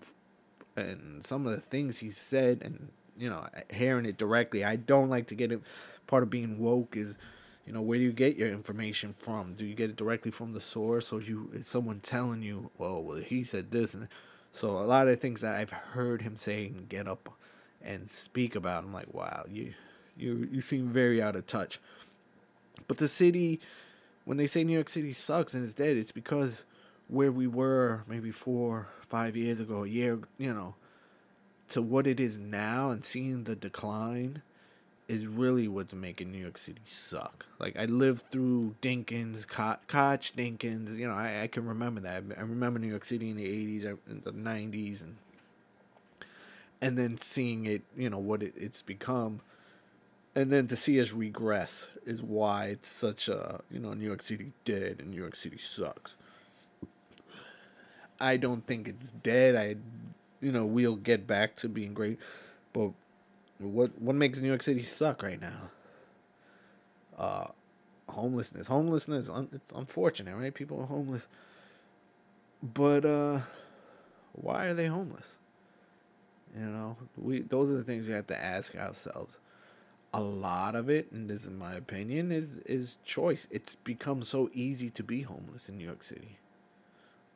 and 0.76 1.26
some 1.26 1.46
of 1.46 1.54
the 1.54 1.62
things 1.62 2.00
he 2.00 2.10
said 2.10 2.62
and 2.62 2.90
you 3.18 3.30
know 3.30 3.48
hearing 3.72 4.06
it 4.06 4.18
directly, 4.18 4.64
I 4.64 4.76
don't 4.76 5.10
like 5.10 5.28
to 5.28 5.36
get 5.36 5.52
it. 5.52 5.62
Part 6.08 6.22
of 6.22 6.30
being 6.30 6.60
woke 6.60 6.96
is, 6.96 7.18
you 7.66 7.74
know, 7.74 7.82
where 7.82 7.98
do 7.98 8.04
you 8.04 8.14
get 8.14 8.38
your 8.38 8.50
information 8.50 9.12
from? 9.12 9.56
Do 9.56 9.66
you 9.66 9.74
get 9.74 9.90
it 9.90 9.96
directly 9.96 10.32
from 10.32 10.52
the 10.52 10.62
source, 10.62 11.12
or 11.12 11.22
you 11.22 11.50
is 11.54 11.68
someone 11.68 12.00
telling 12.00 12.44
you, 12.44 12.70
well, 12.78 13.02
well, 13.04 13.18
he 13.18 13.44
said 13.44 13.72
this, 13.72 13.94
and 13.94 14.08
so 14.52 14.70
a 14.70 14.86
lot 14.86 15.08
of 15.08 15.20
things 15.20 15.42
that 15.42 15.56
I've 15.56 15.72
heard 15.72 16.22
him 16.22 16.38
say 16.38 16.68
and 16.68 16.88
get 16.88 17.08
up 17.08 17.34
and 17.82 18.10
speak 18.10 18.56
about, 18.56 18.84
I'm 18.84 18.94
like, 18.94 19.14
wow, 19.14 19.46
you 19.50 19.74
you 20.16 20.48
you 20.52 20.62
seem 20.62 20.90
very 20.90 21.22
out 21.22 21.36
of 21.36 21.48
touch. 21.48 21.80
But 22.88 22.98
the 22.98 23.08
city, 23.08 23.60
when 24.26 24.38
they 24.38 24.48
say 24.48 24.64
New 24.64 24.74
York 24.74 24.90
City 24.90 25.12
sucks 25.12 25.54
and 25.54 25.64
it's 25.64 25.74
dead, 25.74 25.98
it's 25.98 26.12
because 26.12 26.66
where 27.08 27.32
we 27.32 27.48
were 27.48 28.04
maybe 28.08 28.32
four, 28.32 28.90
five 29.02 29.36
years 29.36 29.60
ago, 29.60 29.84
a 29.84 29.88
year, 29.88 30.20
you 30.38 30.54
know, 30.54 30.76
to 31.70 31.82
what 31.82 32.08
it 32.08 32.20
is 32.20 32.38
now 32.40 32.92
and 32.92 33.04
seeing 33.04 33.44
the 33.44 33.56
decline 33.56 34.42
is 35.08 35.28
really 35.28 35.68
what's 35.68 35.94
making 35.94 36.32
New 36.32 36.40
York 36.40 36.58
City 36.58 36.82
suck. 36.86 37.46
Like 37.60 37.78
I 37.78 37.86
lived 37.86 38.32
through 38.32 38.76
Dinkins, 38.82 39.48
Koch, 39.48 39.80
Dinkins. 39.88 40.98
You 40.98 41.08
know, 41.08 41.14
I, 41.14 41.44
I 41.44 41.48
can 41.48 41.66
remember 41.66 42.02
that. 42.02 42.24
I 42.38 42.42
remember 42.42 42.80
New 42.80 42.90
York 42.90 43.06
City 43.06 43.30
in 43.30 43.38
the 43.38 43.46
'80s, 43.46 43.98
and 44.08 44.24
the 44.24 44.32
'90s, 44.32 45.02
and 45.04 45.18
and 46.82 46.98
then 46.98 47.18
seeing 47.18 47.66
it, 47.66 47.84
you 47.96 48.10
know, 48.10 48.20
what 48.20 48.44
it, 48.44 48.54
it's 48.58 48.82
become 48.82 49.42
and 50.36 50.52
then 50.52 50.68
to 50.68 50.76
see 50.76 51.00
us 51.00 51.14
regress 51.14 51.88
is 52.06 52.22
why 52.22 52.66
it's 52.66 52.90
such 52.90 53.30
a 53.30 53.62
you 53.72 53.80
know 53.80 53.94
New 53.94 54.06
York 54.06 54.22
City 54.22 54.52
dead 54.66 54.98
and 55.00 55.12
New 55.12 55.18
York 55.18 55.36
City 55.36 55.58
sucks. 55.58 56.18
I 58.20 58.38
don't 58.38 58.66
think 58.68 58.88
it's 58.88 59.12
dead. 59.12 59.56
I, 59.56 59.76
you 60.42 60.52
know, 60.52 60.66
we'll 60.66 60.96
get 60.96 61.28
back 61.28 61.56
to 61.58 61.70
being 61.70 61.94
great, 61.94 62.20
but 62.72 62.92
what 63.60 64.00
what 64.02 64.16
makes 64.16 64.40
New 64.40 64.48
York 64.48 64.64
City 64.64 64.84
suck 64.84 65.24
right 65.24 65.40
now? 65.40 65.72
Uh, 67.18 67.48
homelessness. 68.10 68.68
Homelessness. 68.68 69.30
It's 69.54 69.72
unfortunate, 69.72 70.36
right? 70.36 70.54
People 70.54 70.82
are 70.82 70.86
homeless, 70.86 71.28
but 72.62 73.06
uh, 73.06 73.40
why 74.34 74.66
are 74.66 74.74
they 74.74 74.88
homeless? 74.88 75.38
You 76.58 76.66
know, 76.66 76.98
we 77.18 77.42
those 77.42 77.70
are 77.72 77.78
the 77.78 77.84
things 77.84 78.08
we 78.08 78.14
have 78.14 78.28
to 78.28 78.42
ask 78.42 78.76
ourselves 78.76 79.40
a 80.14 80.22
lot 80.22 80.76
of 80.76 80.90
it, 80.90 81.12
and 81.12 81.30
this 81.30 81.44
is 81.44 81.50
my 81.50 81.74
opinion, 81.74 82.32
is 82.32 82.60
is 82.60 82.98
choice. 83.04 83.48
It's 83.52 83.76
become 83.76 84.24
so 84.24 84.50
easy 84.54 84.90
to 84.92 85.04
be 85.04 85.24
homeless 85.24 85.68
in 85.68 85.78
New 85.78 85.86
York 85.86 86.04
City. 86.04 86.40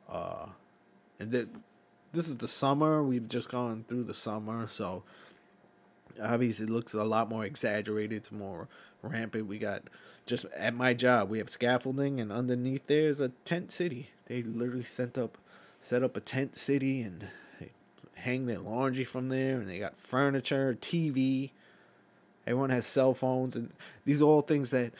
Uh, 0.08 0.46
and 1.18 1.30
that 1.32 1.48
this 2.12 2.26
is 2.26 2.38
the 2.38 2.48
summer. 2.48 3.02
We've 3.02 3.28
just 3.28 3.50
gone 3.50 3.84
through 3.86 4.04
the 4.04 4.14
summer, 4.14 4.66
so 4.66 5.02
obviously 6.22 6.66
it 6.66 6.70
looks 6.70 6.94
a 6.94 7.04
lot 7.04 7.28
more 7.28 7.44
exaggerated. 7.44 8.16
It's 8.16 8.32
more 8.32 8.68
rampant. 9.02 9.46
We 9.46 9.58
got 9.58 9.82
just 10.26 10.46
at 10.56 10.74
my 10.74 10.94
job, 10.94 11.28
we 11.28 11.38
have 11.38 11.48
scaffolding, 11.48 12.20
and 12.20 12.30
underneath 12.32 12.86
there's 12.86 13.20
a 13.20 13.30
tent 13.44 13.72
city. 13.72 14.10
They 14.26 14.42
literally 14.42 14.84
sent 14.84 15.18
up, 15.18 15.38
set 15.80 16.02
up 16.02 16.16
a 16.16 16.20
tent 16.20 16.56
city, 16.56 17.02
and 17.02 17.28
they 17.58 17.72
hang 18.16 18.46
their 18.46 18.58
laundry 18.58 19.04
from 19.04 19.28
there, 19.28 19.56
and 19.56 19.68
they 19.68 19.78
got 19.78 19.96
furniture, 19.96 20.76
TV 20.80 21.50
Everyone 22.46 22.70
has 22.70 22.86
cell 22.86 23.14
phones, 23.14 23.54
and 23.54 23.70
these 24.04 24.22
are 24.22 24.24
all 24.24 24.40
things 24.40 24.70
that 24.70 24.92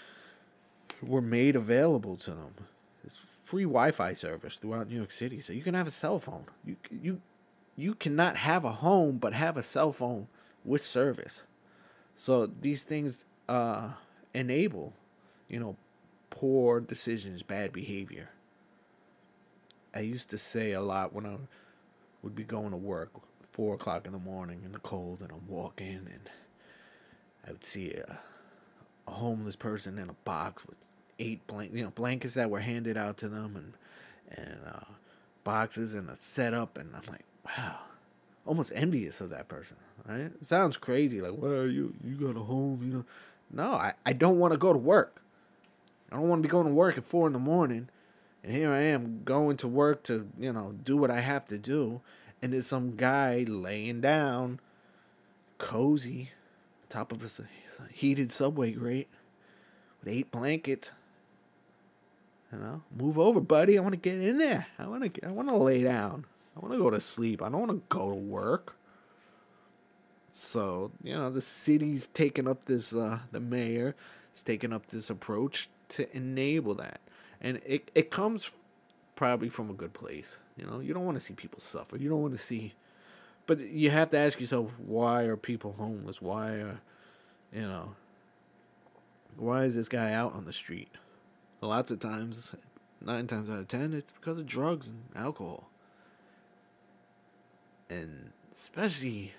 were 1.03 1.21
made 1.21 1.57
available 1.57 2.17
to 2.19 2.31
them. 2.31 2.55
It's 3.03 3.17
free 3.17 3.65
Wi-Fi 3.65 4.13
service 4.13 4.59
throughout 4.59 4.89
New 4.89 4.97
York 4.97 5.11
City, 5.11 5.41
so 5.41 5.53
you 5.53 5.63
can 5.63 5.75
have 5.75 5.89
a 5.89 5.91
cell 5.91 6.19
phone. 6.19 6.47
You 6.65 6.77
you 6.91 7.21
you 7.77 7.95
cannot 7.95 8.37
have 8.37 8.65
a 8.65 8.73
home 8.73 9.19
but 9.19 9.33
have 9.33 9.57
a 9.57 9.63
cell 9.63 9.91
phone 9.91 10.29
with 10.65 10.83
service. 10.83 11.45
So 12.17 12.47
these 12.47 12.83
things 12.83 13.25
uh, 13.49 13.91
enable, 14.35 14.93
you 15.49 15.61
know, 15.61 15.77
poor 16.29 16.81
decisions, 16.81 17.43
bad 17.43 17.73
behavior. 17.73 18.31
I 19.95 20.01
used 20.01 20.31
to 20.31 20.39
say 20.39 20.73
a 20.73 20.81
lot 20.81 21.13
when 21.13 21.27
I 21.27 21.37
would 22.23 22.35
be 22.35 22.45
going 22.45 22.71
to 22.71 22.77
work, 22.77 23.11
four 23.51 23.75
o'clock 23.75 24.07
in 24.07 24.13
the 24.13 24.19
morning 24.19 24.63
in 24.65 24.73
the 24.73 24.79
cold, 24.79 25.21
and 25.21 25.33
I'm 25.33 25.49
walking 25.49 26.07
and 26.11 26.29
I 27.47 27.53
would 27.53 27.65
see 27.65 27.93
a, 27.93 28.21
a 29.09 29.11
homeless 29.11 29.57
person 29.57 29.99
in 29.99 30.09
a 30.09 30.15
box 30.25 30.65
with 30.67 30.77
eight 31.19 31.47
blank, 31.47 31.73
you 31.75 31.85
know, 31.85 31.91
blankets 31.91 32.35
that 32.35 32.51
were 32.51 32.61
handed 32.61 32.97
out 32.97 33.17
to 33.19 33.29
them, 33.29 33.57
and 33.57 33.73
and 34.31 34.61
uh, 34.67 34.95
boxes 35.43 35.95
and 35.95 36.09
a 36.09 36.17
setup, 36.17 36.79
and 36.79 36.95
I'm 36.95 37.03
like, 37.09 37.25
wow, 37.45 37.81
almost 38.47 38.73
envious 38.75 39.21
of 39.21 39.31
that 39.31 39.49
person. 39.49 39.77
Right? 40.07 40.21
It 40.21 40.47
sounds 40.47 40.77
crazy, 40.77 41.21
like, 41.21 41.35
well, 41.37 41.67
you 41.67 41.95
you 42.05 42.17
got 42.17 42.37
a 42.37 42.45
home, 42.45 42.81
you 42.83 42.93
know. 42.93 43.05
No, 43.53 43.73
I, 43.73 43.95
I 44.07 44.13
don't 44.13 44.39
want 44.39 44.53
to 44.53 44.59
go 44.59 44.73
to 44.73 44.79
work. 44.79 45.23
I 46.11 46.17
don't 46.17 46.29
want 46.29 46.43
to 46.43 46.49
be 46.49 46.51
going 46.51 46.67
to 46.67 46.73
work 46.73 46.99
at 46.99 47.05
four 47.05 47.27
in 47.27 47.33
the 47.33 47.39
morning, 47.39 47.89
and 48.43 48.53
here 48.53 48.71
I 48.71 48.81
am 48.81 49.23
going 49.25 49.57
to 49.59 49.69
work 49.69 50.03
to 50.05 50.29
you 50.39 50.53
know 50.53 50.75
do 50.85 50.97
what 50.97 51.11
I 51.11 51.21
have 51.21 51.47
to 51.47 51.59
do, 51.59 52.01
and 52.41 52.53
there's 52.53 52.67
some 52.67 52.97
guy 52.97 53.45
laying 53.47 54.01
down, 54.01 54.61
cozy, 55.59 56.31
top 56.89 57.13
of 57.13 57.23
a 57.23 57.45
heated 57.93 58.33
subway 58.33 58.73
grate 58.73 59.09
with 60.01 60.13
eight 60.13 60.31
blankets. 60.31 60.93
You 62.53 62.59
know, 62.59 62.83
move 62.97 63.17
over, 63.17 63.41
buddy. 63.41 63.79
I 63.79 63.81
want 63.81 63.93
to 63.93 64.01
get 64.01 64.21
in 64.21 64.39
there. 64.39 64.67
I 64.79 64.89
want 64.89 65.15
to. 65.15 65.27
I 65.27 65.31
want 65.31 65.49
to 65.49 65.57
lay 65.57 65.85
down. 65.85 66.25
I 66.61 66.67
want 66.67 66.75
to 66.75 66.79
go 66.79 66.91
to 66.91 67.01
sleep. 67.01 67.43
I 67.43 67.49
don't 67.49 67.61
want 67.61 67.71
to 67.71 67.83
go 67.89 68.11
to 68.11 68.15
work. 68.15 68.77
So 70.33 70.93
you 71.03 71.15
know, 71.15 71.31
the 71.31 71.41
city's 71.41 72.07
taking 72.07 72.47
up 72.47 72.65
this. 72.65 72.95
Uh, 72.95 73.21
the 73.33 73.41
mayor 73.41 73.97
is 74.35 74.43
taking 74.43 74.73
up 74.73 74.87
this 74.87 75.11
approach 75.11 75.69
to 75.91 76.15
enable 76.17 76.75
that, 76.75 77.01
and 77.41 77.61
it 77.67 77.91
it 77.95 78.11
comes 78.11 78.53
probably 79.17 79.49
from 79.49 79.71
a 79.71 79.75
good 79.75 79.93
place. 79.93 80.39
You 80.57 80.67
know, 80.67 80.81
you 80.81 80.95
don't 80.95 81.05
want 81.05 81.17
to 81.17 81.21
see 81.21 81.35
people 81.35 81.61
suffer. 81.61 81.97
You 81.97 82.09
don't 82.09 82.23
want 82.23 82.35
to 82.35 82.39
see 82.39 82.75
but 83.51 83.59
you 83.59 83.91
have 83.91 84.11
to 84.11 84.17
ask 84.17 84.39
yourself, 84.39 84.79
why 84.79 85.23
are 85.23 85.37
people 85.37 85.73
homeless? 85.73 86.23
Why 86.23 86.51
are, 86.51 86.81
you 87.53 87.63
know, 87.63 87.97
why 89.37 89.65
is 89.65 89.75
this 89.75 89.89
guy 89.89 90.13
out 90.13 90.35
on 90.35 90.45
the 90.45 90.53
street? 90.53 90.89
Lots 91.61 91.91
of 91.91 91.99
times, 91.99 92.55
nine 93.01 93.27
times 93.27 93.51
out 93.51 93.59
of 93.59 93.67
ten, 93.67 93.93
it's 93.93 94.13
because 94.13 94.39
of 94.39 94.47
drugs 94.47 94.91
and 94.91 95.03
alcohol. 95.17 95.70
And 97.91 98.33
especially, 98.53 99.35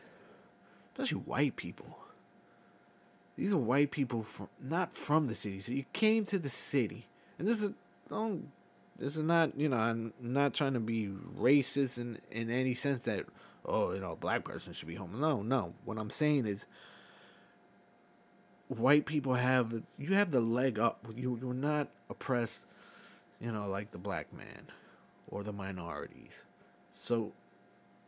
especially 0.94 1.18
white 1.18 1.56
people. 1.56 1.98
These 3.38 3.54
are 3.54 3.58
white 3.58 3.90
people 3.90 4.22
from 4.22 4.50
not 4.62 4.94
from 4.94 5.26
the 5.26 5.34
city. 5.34 5.62
So 5.62 5.72
you 5.72 5.86
came 5.94 6.26
to 6.26 6.38
the 6.38 6.50
city, 6.50 7.08
and 7.40 7.48
this 7.48 7.64
is 7.64 7.72
don't. 8.08 8.52
This 9.00 9.18
is 9.18 9.24
not 9.24 9.58
you 9.58 9.70
know. 9.70 9.78
I'm 9.78 10.14
not 10.20 10.54
trying 10.54 10.74
to 10.74 10.80
be 10.80 11.08
racist 11.08 11.98
in 11.98 12.20
in 12.30 12.52
any 12.52 12.76
sense 12.76 13.06
that 13.06 13.26
oh, 13.66 13.94
you 13.94 14.02
know, 14.02 14.14
a 14.14 14.16
black 14.16 14.44
person 14.44 14.74
should 14.74 14.88
be 14.88 14.96
home. 14.96 15.20
No, 15.20 15.42
no. 15.42 15.74
What 15.86 15.98
I'm 15.98 16.10
saying 16.10 16.46
is 16.46 16.66
white 18.68 19.06
people 19.06 19.36
have 19.36 19.84
you 19.98 20.14
have 20.16 20.32
the 20.32 20.42
leg 20.42 20.80
up. 20.80 21.08
You 21.16 21.38
you're 21.42 21.54
not 21.54 21.90
oppressed, 22.10 22.66
you 23.40 23.52
know, 23.52 23.68
like 23.68 23.92
the 23.92 23.98
black 23.98 24.34
man 24.34 24.68
or 25.28 25.44
the 25.44 25.54
minorities. 25.54 26.44
So 26.90 27.34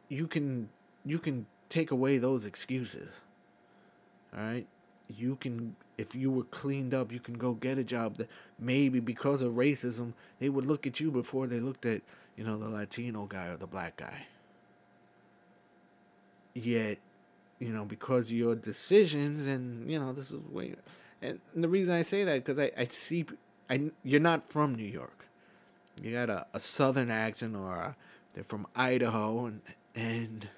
you 0.10 0.28
can 0.28 0.70
you 1.06 1.20
can 1.20 1.46
take 1.70 1.92
away 1.92 2.18
those 2.18 2.46
excuses. 2.46 3.20
All 4.36 4.44
right? 4.44 4.68
You 5.08 5.36
can 5.36 5.76
if 5.98 6.16
you 6.16 6.32
were 6.32 6.44
cleaned 6.44 6.94
up, 6.94 7.12
you 7.12 7.20
can 7.20 7.36
go 7.36 7.54
get 7.54 7.78
a 7.78 7.84
job 7.84 8.18
that 8.18 8.30
maybe 8.60 9.00
because 9.00 9.42
of 9.42 9.54
racism, 9.54 10.14
they 10.40 10.50
would 10.50 10.66
look 10.66 10.88
at 10.88 11.00
you 11.00 11.12
before 11.12 11.48
they 11.48 11.60
looked 11.60 11.86
at, 11.86 12.02
you 12.36 12.44
know, 12.44 12.58
the 12.58 12.70
Latino 12.70 13.26
guy 13.26 13.48
or 13.48 13.58
the 13.58 13.68
black 13.68 13.98
guy. 13.98 14.28
Yet, 16.54 17.00
you 17.60 17.70
know, 17.70 17.86
because 17.86 18.28
of 18.28 18.34
your 18.34 18.56
decisions 18.56 19.48
and, 19.48 19.90
you 19.90 20.00
know, 20.00 20.14
this 20.14 20.32
is 20.32 20.40
way 20.52 20.76
and 21.22 21.40
the 21.56 21.70
reason 21.70 21.96
I 21.96 22.02
say 22.02 22.24
that 22.26 22.44
cuz 22.44 22.60
I 22.60 22.72
I 22.78 22.86
see 22.86 23.26
I 23.70 23.92
you're 24.04 24.20
not 24.20 24.44
from 24.44 24.76
New 24.76 24.92
York. 25.02 25.28
You 26.02 26.12
got 26.12 26.30
a, 26.30 26.48
a 26.54 26.60
southern 26.60 27.10
accent 27.10 27.56
or 27.56 27.76
a, 27.76 27.96
they're 28.34 28.44
from 28.44 28.68
Idaho 28.76 29.46
and 29.46 29.62
and 29.96 30.50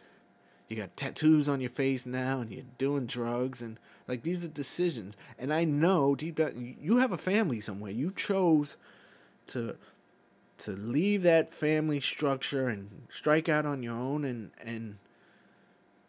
you 0.67 0.75
got 0.75 0.97
tattoos 0.97 1.47
on 1.47 1.61
your 1.61 1.69
face 1.69 2.05
now 2.05 2.39
and 2.39 2.51
you're 2.51 2.63
doing 2.77 3.05
drugs 3.05 3.61
and 3.61 3.77
like 4.07 4.23
these 4.23 4.43
are 4.43 4.49
decisions. 4.49 5.15
And 5.37 5.53
i 5.53 5.63
know 5.63 6.15
deep 6.15 6.35
down 6.35 6.75
you 6.79 6.97
have 6.97 7.11
a 7.11 7.17
family 7.17 7.59
somewhere. 7.59 7.91
You 7.91 8.11
chose 8.11 8.77
to 9.47 9.75
to 10.57 10.71
leave 10.71 11.23
that 11.23 11.49
family 11.49 11.99
structure 11.99 12.67
and 12.69 13.07
strike 13.09 13.49
out 13.49 13.65
on 13.65 13.83
your 13.83 13.95
own 13.95 14.23
and 14.25 14.51
and 14.63 14.97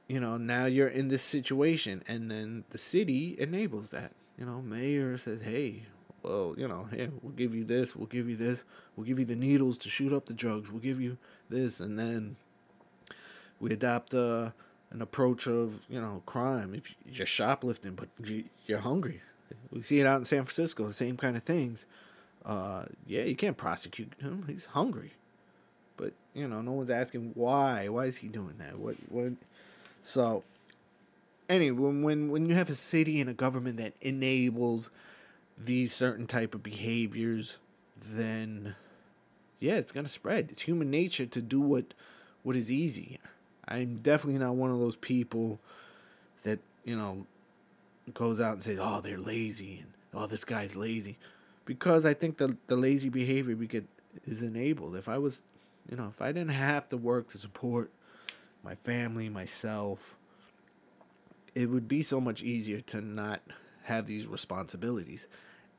you 0.09 0.21
know 0.21 0.37
now 0.37 0.67
you're 0.67 0.89
in 0.89 1.09
this 1.09 1.23
situation. 1.23 2.03
And 2.09 2.31
then 2.31 2.65
the 2.71 2.79
city 2.79 3.37
enables 3.39 3.91
that. 3.91 4.13
You 4.39 4.47
know 4.47 4.63
mayor 4.63 5.17
says 5.17 5.43
hey 5.43 5.85
well 6.23 6.55
you 6.59 6.69
know 6.69 6.89
hey 6.91 7.09
we'll 7.23 7.33
give 7.33 7.55
you 7.55 7.65
this 7.65 7.97
we'll 7.97 8.07
give 8.07 8.29
you 8.29 8.37
this 8.37 8.65
we'll 8.95 9.07
give 9.07 9.19
you 9.19 9.25
the 9.25 9.37
needles 9.37 9.79
to 9.79 9.89
shoot 9.89 10.13
up 10.13 10.27
the 10.27 10.35
drugs 10.35 10.71
we'll 10.71 10.83
give 10.83 11.01
you 11.01 11.17
this 11.49 11.81
and 11.81 11.99
then 11.99 12.37
we 13.61 13.73
adopt 13.73 14.15
uh, 14.15 14.51
an 14.91 15.03
approach 15.03 15.47
of 15.47 15.87
you 15.89 16.01
know 16.01 16.23
crime. 16.27 16.75
If 16.75 16.95
you're 17.05 17.27
shoplifting, 17.27 17.95
but 17.95 18.09
you're 18.67 18.79
hungry, 18.79 19.21
we 19.71 19.81
see 19.83 20.01
it 20.01 20.07
out 20.07 20.19
in 20.19 20.25
San 20.25 20.45
Francisco. 20.45 20.87
The 20.87 20.93
same 20.93 21.17
kind 21.17 21.37
of 21.37 21.43
things. 21.43 21.87
Uh, 22.45 22.85
yeah, 23.07 23.25
you 23.25 23.35
can't 23.35 23.57
prosecute 23.57 24.13
him. 24.21 24.45
He's 24.47 24.67
hungry, 24.67 25.15
but 25.97 26.13
you 26.35 26.47
know, 26.47 26.61
no 26.63 26.73
one's 26.73 26.91
asking 26.91 27.33
why. 27.35 27.89
Why 27.89 28.05
is 28.05 28.19
he 28.19 28.29
doing 28.29 28.55
that? 28.59 28.79
What? 28.79 28.97
What? 29.09 29.33
So, 30.03 30.45
anyway, 31.49 31.77
when 31.77 32.03
when 32.03 32.31
when 32.31 32.47
you 32.47 32.55
have 32.55 32.71
a 32.71 32.75
city 32.75 33.21
and 33.21 33.29
a 33.29 33.35
government 33.35 33.79
that 33.79 33.95
enables 34.01 34.91
these 35.59 35.93
certain 35.93 36.27
type 36.27 36.55
of 36.55 36.63
behaviors, 36.63 37.59
then 38.01 38.77
yeah, 39.59 39.75
it's 39.75 39.93
gonna 39.93 40.07
spread. 40.07 40.51
It's 40.51 40.63
human 40.63 40.91
nature 40.91 41.27
to 41.27 41.43
do 41.43 41.61
what 41.61 41.95
what 42.43 42.55
is 42.55 42.71
easy. 42.71 43.19
I'm 43.69 43.97
definitely 43.97 44.39
not 44.39 44.55
one 44.55 44.71
of 44.71 44.79
those 44.79 44.97
people 44.97 45.59
that, 46.45 46.61
you 46.85 46.97
know, 46.97 47.27
goes 48.15 48.41
out 48.41 48.55
and 48.55 48.63
says, 48.63 48.79
oh, 48.81 49.01
they're 49.01 49.19
lazy 49.19 49.81
and, 49.81 49.93
oh, 50.15 50.27
this 50.27 50.45
guy's 50.45 50.77
lazy. 50.77 51.19
Because 51.65 52.07
I 52.07 52.15
think 52.15 52.39
the, 52.39 52.57
the 52.69 52.77
lazy 52.77 53.09
behavior 53.09 53.57
we 53.57 53.67
get 53.67 53.85
is 54.25 54.43
enabled. 54.43 54.95
If 54.97 55.09
I 55.09 55.19
was, 55.19 55.43
you 55.91 55.97
know, 55.97 56.09
if 56.09 56.23
I 56.23 56.29
didn't 56.29 56.51
have 56.51 56.89
to 56.91 56.97
work 56.97 57.29
to 57.29 57.39
support 57.39 57.91
my 58.63 58.75
family, 58.75 59.29
myself, 59.29 60.17
it 61.55 61.71
would 61.71 61.89
be 61.89 62.03
so 62.03 62.21
much 62.21 62.43
easier 62.43 62.81
to 62.81 63.01
not 63.01 63.41
have 63.85 64.07
these 64.07 64.27
responsibilities. 64.27 65.27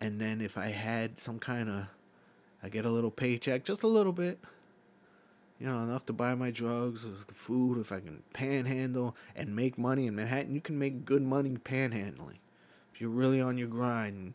And 0.01 0.19
then 0.19 0.41
if 0.41 0.57
I 0.57 0.67
had 0.67 1.19
some 1.19 1.39
kind 1.39 1.69
of, 1.69 1.87
I 2.61 2.69
get 2.69 2.85
a 2.85 2.89
little 2.89 3.11
paycheck, 3.11 3.63
just 3.63 3.83
a 3.83 3.87
little 3.87 4.13
bit, 4.13 4.39
you 5.59 5.67
know, 5.67 5.81
enough 5.81 6.05
to 6.07 6.13
buy 6.13 6.35
my 6.35 6.51
drugs, 6.51 7.05
uh, 7.05 7.09
the 7.25 7.33
food, 7.33 7.79
if 7.79 7.91
I 7.91 7.99
can 7.99 8.23
panhandle 8.33 9.15
and 9.35 9.55
make 9.55 9.77
money 9.77 10.07
in 10.07 10.15
Manhattan, 10.15 10.53
you 10.53 10.61
can 10.61 10.77
make 10.77 11.05
good 11.05 11.21
money 11.23 11.51
panhandling. 11.51 12.37
If 12.93 13.01
you're 13.01 13.09
really 13.09 13.41
on 13.41 13.57
your 13.57 13.67
grind. 13.67 14.33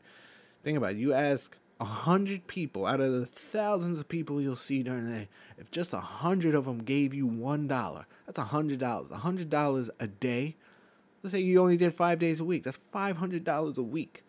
Think 0.62 0.78
about 0.78 0.92
it. 0.92 0.98
You 0.98 1.12
ask 1.12 1.56
a 1.80 1.84
hundred 1.84 2.46
people 2.46 2.86
out 2.86 3.00
of 3.00 3.12
the 3.12 3.26
thousands 3.26 3.98
of 3.98 4.08
people 4.08 4.40
you'll 4.40 4.54
see 4.54 4.84
during 4.84 5.02
the 5.02 5.12
day, 5.12 5.28
if 5.58 5.70
just 5.70 5.92
a 5.92 5.98
hundred 5.98 6.54
of 6.54 6.64
them 6.64 6.78
gave 6.78 7.12
you 7.12 7.26
one 7.26 7.66
dollar, 7.66 8.06
that's 8.26 8.38
a 8.38 8.44
hundred 8.44 8.78
dollars. 8.78 9.10
A 9.10 9.16
hundred 9.16 9.50
dollars 9.50 9.90
a 9.98 10.06
day. 10.06 10.54
Let's 11.22 11.32
say 11.32 11.40
you 11.40 11.60
only 11.60 11.76
did 11.76 11.92
five 11.92 12.20
days 12.20 12.38
a 12.38 12.44
week. 12.44 12.62
That's 12.62 12.76
five 12.76 13.16
hundred 13.16 13.42
dollars 13.42 13.78
a 13.78 13.82
week. 13.82 14.22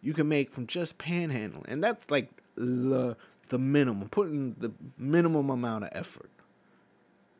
You 0.00 0.14
can 0.14 0.28
make 0.28 0.50
from 0.50 0.66
just 0.66 0.96
panhandling, 0.96 1.66
and 1.68 1.84
that's 1.84 2.10
like 2.10 2.30
the 2.54 3.16
the 3.48 3.58
minimum, 3.58 4.08
putting 4.08 4.54
the 4.58 4.72
minimum 4.96 5.50
amount 5.50 5.84
of 5.84 5.90
effort. 5.92 6.30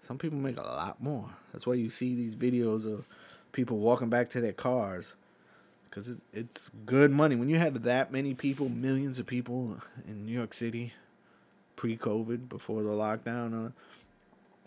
Some 0.03 0.19
people 0.19 0.39
make 0.39 0.57
a 0.57 0.63
lot 0.63 1.03
more. 1.03 1.37
That's 1.53 1.67
why 1.67 1.75
you 1.75 1.91
see 1.91 2.15
these 2.15 2.35
videos 2.35 2.91
of 2.91 3.07
people 3.53 3.79
walking 3.79 4.09
back 4.09 4.29
to 4.31 4.41
their 4.41 4.53
cars 4.53 5.15
because 5.89 6.09
it's, 6.09 6.21
it's 6.33 6.71
good 6.87 7.11
money. 7.11 7.37
When 7.37 7.49
you 7.49 7.59
have 7.59 7.83
that 7.83 8.13
many 8.13 8.35
people, 8.35 8.69
millions 8.69 9.19
of 9.19 9.27
people 9.27 9.81
in 10.07 10.27
New 10.27 10.33
York 10.33 10.55
City 10.55 10.93
pre 11.77 11.97
COVID, 11.97 12.49
before 12.49 12.83
the 12.83 12.91
lockdown, 12.91 13.67
uh, 13.67 13.71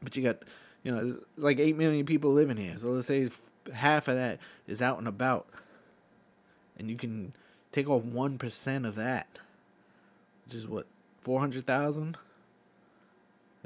but 0.01 0.15
you 0.15 0.23
got, 0.23 0.43
you 0.83 0.91
know, 0.91 1.17
like 1.37 1.59
8 1.59 1.77
million 1.77 2.05
people 2.05 2.31
living 2.33 2.57
here. 2.57 2.77
So 2.77 2.89
let's 2.89 3.07
say 3.07 3.29
half 3.73 4.07
of 4.07 4.15
that 4.15 4.39
is 4.67 4.81
out 4.81 4.97
and 4.97 5.07
about. 5.07 5.47
And 6.77 6.89
you 6.89 6.95
can 6.95 7.33
take 7.71 7.89
off 7.89 8.03
1% 8.03 8.87
of 8.87 8.95
that, 8.95 9.39
which 10.45 10.55
is 10.55 10.67
what, 10.67 10.87
Four 11.21 11.39
hundred 11.39 11.65
thousand. 11.65 12.17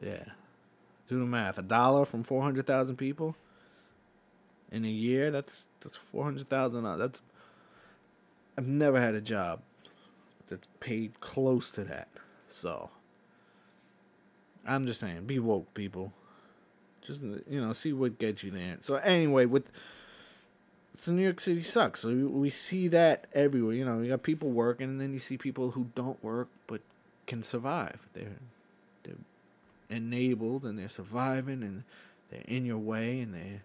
Yeah, 0.01 0.25
do 1.07 1.19
the 1.19 1.25
math. 1.25 1.57
A 1.57 1.61
dollar 1.61 2.05
from 2.05 2.23
four 2.23 2.43
hundred 2.43 2.67
thousand 2.67 2.97
people 2.97 3.35
in 4.71 4.83
a 4.85 4.89
year. 4.89 5.31
That's 5.31 5.67
that's 5.79 5.95
four 5.95 6.25
hundred 6.25 6.49
thousand. 6.49 6.83
That's 6.83 7.21
I've 8.57 8.67
never 8.67 8.99
had 8.99 9.15
a 9.15 9.21
job 9.21 9.61
that's 10.47 10.67
paid 10.79 11.19
close 11.21 11.71
to 11.71 11.83
that. 11.85 12.09
So 12.47 12.89
I'm 14.67 14.85
just 14.85 14.99
saying, 14.99 15.25
be 15.25 15.39
woke, 15.39 15.73
people. 15.73 16.13
Just 17.01 17.21
you 17.21 17.61
know, 17.61 17.71
see 17.71 17.93
what 17.93 18.19
gets 18.19 18.43
you 18.43 18.51
there. 18.51 18.77
So 18.79 18.95
anyway, 18.95 19.45
with 19.45 19.71
so 20.93 21.11
New 21.11 21.23
York 21.23 21.39
City 21.39 21.61
sucks. 21.61 22.01
So 22.01 22.09
we 22.09 22.49
see 22.49 22.87
that 22.89 23.27
everywhere. 23.33 23.75
You 23.75 23.85
know, 23.85 24.01
you 24.01 24.09
got 24.09 24.23
people 24.23 24.49
working, 24.49 24.89
and 24.89 25.01
then 25.01 25.13
you 25.13 25.19
see 25.19 25.37
people 25.37 25.71
who 25.71 25.87
don't 25.95 26.21
work 26.23 26.49
but 26.67 26.81
can 27.25 27.43
survive. 27.43 28.09
They're 28.13 28.39
they're 29.03 29.15
enabled 29.89 30.63
and 30.63 30.79
they're 30.79 30.89
surviving 30.89 31.63
and 31.63 31.83
they're 32.29 32.43
in 32.47 32.65
your 32.65 32.79
way 32.79 33.21
and 33.21 33.33
they 33.33 33.61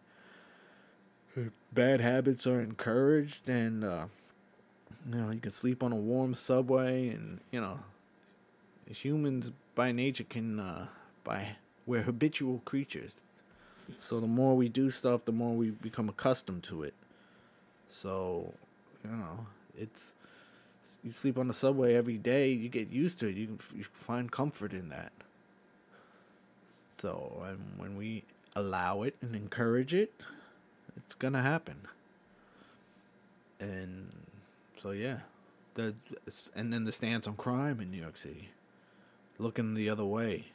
bad 1.73 2.01
habits 2.01 2.47
are 2.47 2.61
encouraged 2.61 3.49
and 3.49 3.85
uh, 3.85 4.07
you 5.11 5.19
know 5.19 5.31
you 5.31 5.39
can 5.39 5.51
sleep 5.51 5.83
on 5.83 5.93
a 5.93 5.97
warm 5.97 6.35
subway 6.35 7.09
and 7.09 7.41
you 7.51 7.61
know 7.61 7.81
humans 8.89 9.53
by 9.75 9.93
nature 9.93 10.25
can 10.25 10.59
uh, 10.59 10.89
by 11.23 11.57
we're 11.87 12.03
habitual 12.03 12.61
creatures 12.65 13.25
so 13.97 14.21
the 14.21 14.27
more 14.27 14.57
we 14.57 14.69
do 14.69 14.91
stuff 14.91 15.25
the 15.25 15.33
more 15.33 15.55
we 15.55 15.71
become 15.71 16.09
accustomed 16.09 16.63
to 16.63 16.83
it 16.83 16.95
so 17.89 18.53
you 19.05 19.11
know 19.11 19.47
it's 19.77 20.13
you 21.03 21.11
sleep 21.11 21.39
on 21.39 21.49
the 21.49 21.55
subway 21.55 21.95
every 21.95 22.19
day, 22.19 22.51
you 22.51 22.69
get 22.69 22.91
used 22.91 23.19
to 23.21 23.29
it. 23.29 23.37
You, 23.37 23.59
you 23.75 23.85
find 23.93 24.31
comfort 24.31 24.73
in 24.73 24.89
that. 24.89 25.13
So, 27.01 27.43
and 27.47 27.79
when 27.79 27.97
we 27.97 28.25
allow 28.55 29.03
it 29.03 29.17
and 29.21 29.35
encourage 29.35 29.95
it, 29.95 30.13
it's 30.97 31.15
gonna 31.15 31.43
happen. 31.43 31.89
And 33.59 34.13
so, 34.77 34.91
yeah, 34.91 35.21
the 35.75 35.95
and 36.55 36.73
then 36.73 36.85
the 36.85 36.93
stance 36.93 37.27
on 37.27 37.37
crime 37.37 37.81
in 37.81 37.91
New 37.91 38.01
York 38.01 38.17
City, 38.17 38.49
looking 39.39 39.75
the 39.75 39.89
other 39.89 40.05
way 40.05 40.47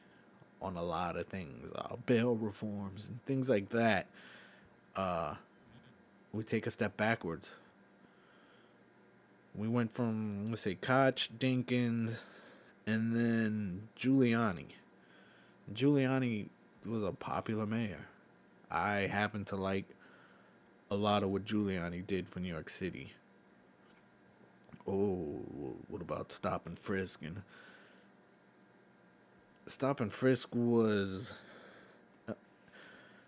on 0.61 0.75
a 0.75 0.83
lot 0.83 1.17
of 1.17 1.27
things, 1.27 1.71
uh, 1.75 1.95
bail 2.05 2.35
reforms 2.35 3.07
and 3.07 3.23
things 3.25 3.49
like 3.49 3.69
that. 3.69 4.07
Uh, 4.95 5.35
we 6.31 6.43
take 6.43 6.67
a 6.67 6.71
step 6.71 6.95
backwards 6.97 7.55
we 9.57 9.67
went 9.67 9.93
from 9.93 10.47
let's 10.49 10.61
say 10.61 10.75
Koch, 10.75 11.29
Dinkins, 11.37 12.21
and 12.85 13.15
then 13.15 13.87
Giuliani. 13.97 14.65
Giuliani 15.73 16.47
was 16.85 17.03
a 17.03 17.11
popular 17.11 17.65
mayor. 17.65 18.07
I 18.69 19.07
happen 19.07 19.45
to 19.45 19.55
like 19.55 19.85
a 20.91 20.95
lot 20.95 21.23
of 21.23 21.29
what 21.29 21.45
Giuliani 21.45 22.05
did 22.05 22.27
for 22.27 22.39
New 22.39 22.51
York 22.51 22.69
City. 22.69 23.13
Oh, 24.87 25.41
what 25.87 26.01
about 26.01 26.31
stop 26.31 26.67
and 26.67 26.77
frisk 26.77 27.21
and 27.23 27.41
stop 29.65 29.99
and 29.99 30.11
frisk 30.13 30.53
was 30.53 31.33
uh, 32.27 32.33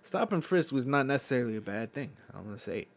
stop 0.04 0.32
and 0.32 0.44
frisk 0.44 0.72
was 0.72 0.86
not 0.86 1.08
necessarily 1.08 1.56
a 1.56 1.62
bad 1.62 1.94
thing. 1.94 2.12
I'm 2.36 2.44
gonna 2.44 2.58
say 2.58 2.82
it. 2.82 2.97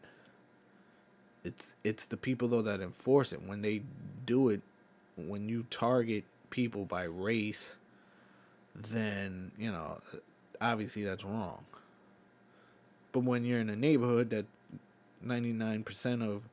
It's 1.43 1.75
it's 1.83 2.05
the 2.05 2.17
people 2.17 2.47
though 2.47 2.61
that 2.61 2.81
enforce 2.81 3.33
it 3.33 3.41
when 3.43 3.61
they 3.61 3.81
do 4.25 4.49
it. 4.49 4.61
When 5.17 5.49
you 5.49 5.65
target 5.69 6.23
people 6.49 6.85
by 6.85 7.03
race, 7.03 7.75
then 8.75 9.51
you 9.57 9.71
know 9.71 9.99
obviously 10.61 11.03
that's 11.03 11.25
wrong. 11.25 11.65
But 13.11 13.23
when 13.23 13.43
you're 13.43 13.59
in 13.59 13.69
a 13.69 13.75
neighborhood 13.75 14.29
that 14.29 14.45
99% 15.25 16.27
of 16.27 16.47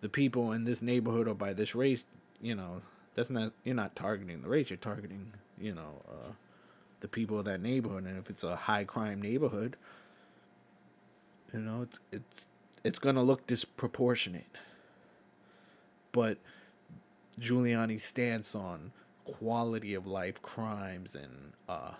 the 0.00 0.08
people 0.08 0.52
in 0.52 0.64
this 0.64 0.82
neighborhood 0.82 1.28
are 1.28 1.34
by 1.34 1.52
this 1.52 1.74
race, 1.74 2.04
you 2.42 2.54
know, 2.54 2.82
that's 3.14 3.30
not 3.30 3.52
you're 3.62 3.74
not 3.74 3.94
targeting 3.94 4.42
the 4.42 4.48
race, 4.48 4.70
you're 4.70 4.76
targeting, 4.76 5.32
you 5.58 5.74
know, 5.74 6.02
uh, 6.08 6.32
the 7.00 7.08
people 7.08 7.38
of 7.38 7.44
that 7.44 7.60
neighborhood 7.60 8.04
and 8.04 8.18
if 8.18 8.28
it's 8.28 8.42
a 8.42 8.56
high 8.56 8.84
crime 8.84 9.22
neighborhood, 9.22 9.76
you 11.52 11.60
know, 11.60 11.82
it's 11.82 12.00
it's 12.10 12.48
it's 12.84 12.98
going 12.98 13.16
to 13.16 13.22
look 13.22 13.46
disproportionate. 13.46 14.46
But 16.12 16.38
Giuliani's 17.40 18.04
stance 18.04 18.54
on 18.54 18.92
quality 19.24 19.94
of 19.94 20.06
life 20.06 20.40
crimes 20.42 21.14
and 21.14 21.54
uh 21.68 21.94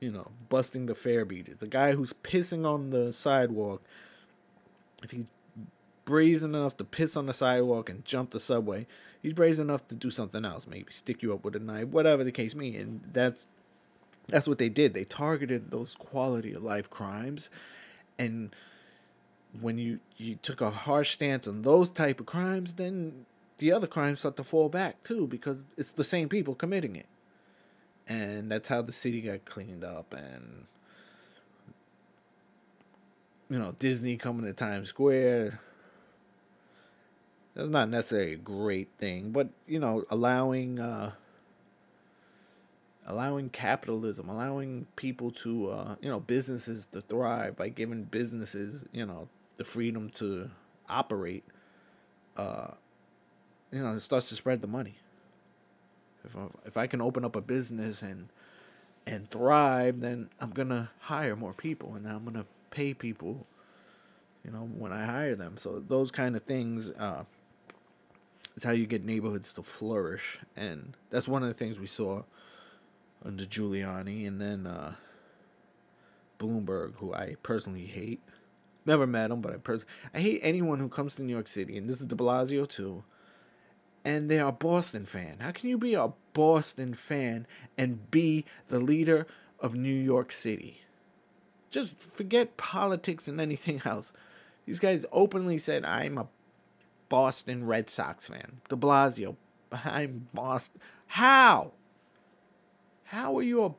you 0.00 0.12
know, 0.12 0.30
busting 0.48 0.86
the 0.86 0.94
fare 0.94 1.24
beaters. 1.24 1.58
The 1.58 1.66
guy 1.66 1.92
who's 1.92 2.12
pissing 2.12 2.64
on 2.64 2.90
the 2.90 3.12
sidewalk, 3.12 3.82
if 5.02 5.10
he's 5.10 5.26
brazen 6.04 6.54
enough 6.54 6.76
to 6.76 6.84
piss 6.84 7.16
on 7.16 7.26
the 7.26 7.32
sidewalk 7.32 7.90
and 7.90 8.04
jump 8.04 8.30
the 8.30 8.40
subway, 8.40 8.86
he's 9.20 9.34
brazen 9.34 9.68
enough 9.68 9.86
to 9.88 9.94
do 9.94 10.10
something 10.10 10.44
else, 10.44 10.66
maybe 10.66 10.92
stick 10.92 11.22
you 11.22 11.34
up 11.34 11.44
with 11.44 11.56
a 11.56 11.58
knife, 11.58 11.88
whatever 11.88 12.24
the 12.24 12.32
case 12.32 12.54
may 12.54 12.70
be. 12.70 12.76
And 12.76 13.00
that's 13.12 13.48
that's 14.28 14.46
what 14.46 14.58
they 14.58 14.68
did. 14.68 14.94
They 14.94 15.04
targeted 15.04 15.70
those 15.70 15.94
quality 15.94 16.52
of 16.52 16.62
life 16.62 16.90
crimes, 16.90 17.50
and 18.18 18.54
when 19.60 19.78
you 19.78 20.00
you 20.16 20.36
took 20.36 20.60
a 20.60 20.70
harsh 20.70 21.12
stance 21.12 21.48
on 21.48 21.62
those 21.62 21.90
type 21.90 22.20
of 22.20 22.26
crimes, 22.26 22.74
then 22.74 23.26
the 23.58 23.72
other 23.72 23.86
crimes 23.86 24.20
start 24.20 24.36
to 24.36 24.44
fall 24.44 24.68
back 24.68 25.02
too 25.02 25.26
because 25.26 25.66
it's 25.76 25.92
the 25.92 26.04
same 26.04 26.28
people 26.28 26.54
committing 26.54 26.96
it. 26.96 27.06
And 28.06 28.50
that's 28.50 28.68
how 28.68 28.82
the 28.82 28.92
city 28.92 29.20
got 29.20 29.44
cleaned 29.44 29.84
up 29.84 30.14
and 30.14 30.64
you 33.50 33.58
know 33.58 33.74
disney 33.78 34.16
coming 34.16 34.44
to 34.44 34.52
times 34.52 34.88
square. 34.88 35.60
That's 37.54 37.68
not 37.68 37.88
necessarily 37.88 38.34
a 38.34 38.36
great 38.36 38.88
thing 38.98 39.32
but 39.32 39.48
you 39.66 39.80
know 39.80 40.04
allowing 40.10 40.78
uh 40.78 41.12
allowing 43.04 43.48
capitalism 43.48 44.28
allowing 44.28 44.86
people 44.94 45.32
to 45.32 45.70
uh 45.70 45.96
you 46.00 46.08
know 46.08 46.20
businesses 46.20 46.86
to 46.86 47.00
thrive 47.00 47.56
by 47.56 47.68
giving 47.68 48.04
businesses 48.04 48.84
you 48.92 49.04
know 49.04 49.28
the 49.58 49.64
freedom 49.64 50.08
to 50.10 50.50
operate 50.88 51.44
uh 52.36 52.68
you 53.70 53.80
know 53.82 53.92
it 53.92 54.00
starts 54.00 54.30
to 54.30 54.34
spread 54.34 54.62
the 54.62 54.68
money 54.68 54.96
if 56.24 56.36
I, 56.36 56.46
if 56.66 56.76
I 56.76 56.86
can 56.86 57.00
open 57.00 57.24
up 57.24 57.36
a 57.36 57.40
business 57.40 58.02
and 58.02 58.28
and 59.06 59.30
thrive, 59.30 60.00
then 60.00 60.28
I'm 60.38 60.50
gonna 60.50 60.90
hire 61.00 61.34
more 61.34 61.54
people, 61.54 61.94
and 61.94 62.06
I'm 62.06 62.24
gonna 62.24 62.46
pay 62.70 62.92
people, 62.92 63.46
you 64.44 64.50
know, 64.50 64.60
when 64.66 64.92
I 64.92 65.06
hire 65.06 65.34
them. 65.34 65.56
So 65.56 65.80
those 65.80 66.10
kind 66.10 66.36
of 66.36 66.42
things 66.42 66.90
uh, 66.90 67.24
is 68.56 68.64
how 68.64 68.72
you 68.72 68.86
get 68.86 69.04
neighborhoods 69.04 69.54
to 69.54 69.62
flourish, 69.62 70.38
and 70.54 70.94
that's 71.10 71.26
one 71.26 71.42
of 71.42 71.48
the 71.48 71.54
things 71.54 71.80
we 71.80 71.86
saw 71.86 72.24
under 73.24 73.44
Giuliani, 73.44 74.26
and 74.26 74.40
then 74.40 74.66
uh, 74.66 74.94
Bloomberg, 76.38 76.96
who 76.96 77.14
I 77.14 77.36
personally 77.42 77.86
hate. 77.86 78.20
Never 78.88 79.06
met 79.06 79.30
him, 79.30 79.40
but 79.40 79.52
I 79.52 79.56
pers- 79.58 79.84
I 80.12 80.20
hate 80.20 80.40
anyone 80.42 80.80
who 80.80 80.88
comes 80.88 81.14
to 81.14 81.22
New 81.22 81.32
York 81.32 81.46
City, 81.46 81.76
and 81.76 81.88
this 81.88 82.00
is 82.00 82.06
De 82.06 82.16
Blasio 82.16 82.66
too 82.66 83.04
and 84.08 84.30
they 84.30 84.38
are 84.38 84.48
a 84.48 84.52
Boston 84.52 85.04
fan. 85.04 85.36
How 85.40 85.52
can 85.52 85.68
you 85.68 85.76
be 85.76 85.92
a 85.92 86.12
Boston 86.32 86.94
fan 86.94 87.46
and 87.76 88.10
be 88.10 88.46
the 88.68 88.80
leader 88.80 89.26
of 89.60 89.74
New 89.74 89.94
York 89.94 90.32
City? 90.32 90.80
Just 91.70 92.00
forget 92.00 92.56
politics 92.56 93.28
and 93.28 93.38
anything 93.38 93.82
else. 93.84 94.12
These 94.64 94.78
guys 94.78 95.04
openly 95.12 95.58
said, 95.58 95.84
I'm 95.84 96.16
a 96.16 96.28
Boston 97.10 97.66
Red 97.66 97.90
Sox 97.90 98.28
fan. 98.28 98.62
De 98.70 98.76
Blasio, 98.76 99.36
I'm 99.84 100.28
Boston. 100.32 100.80
How? 101.08 101.72
How 103.04 103.36
are 103.36 103.42
you 103.42 103.64
a 103.64 103.74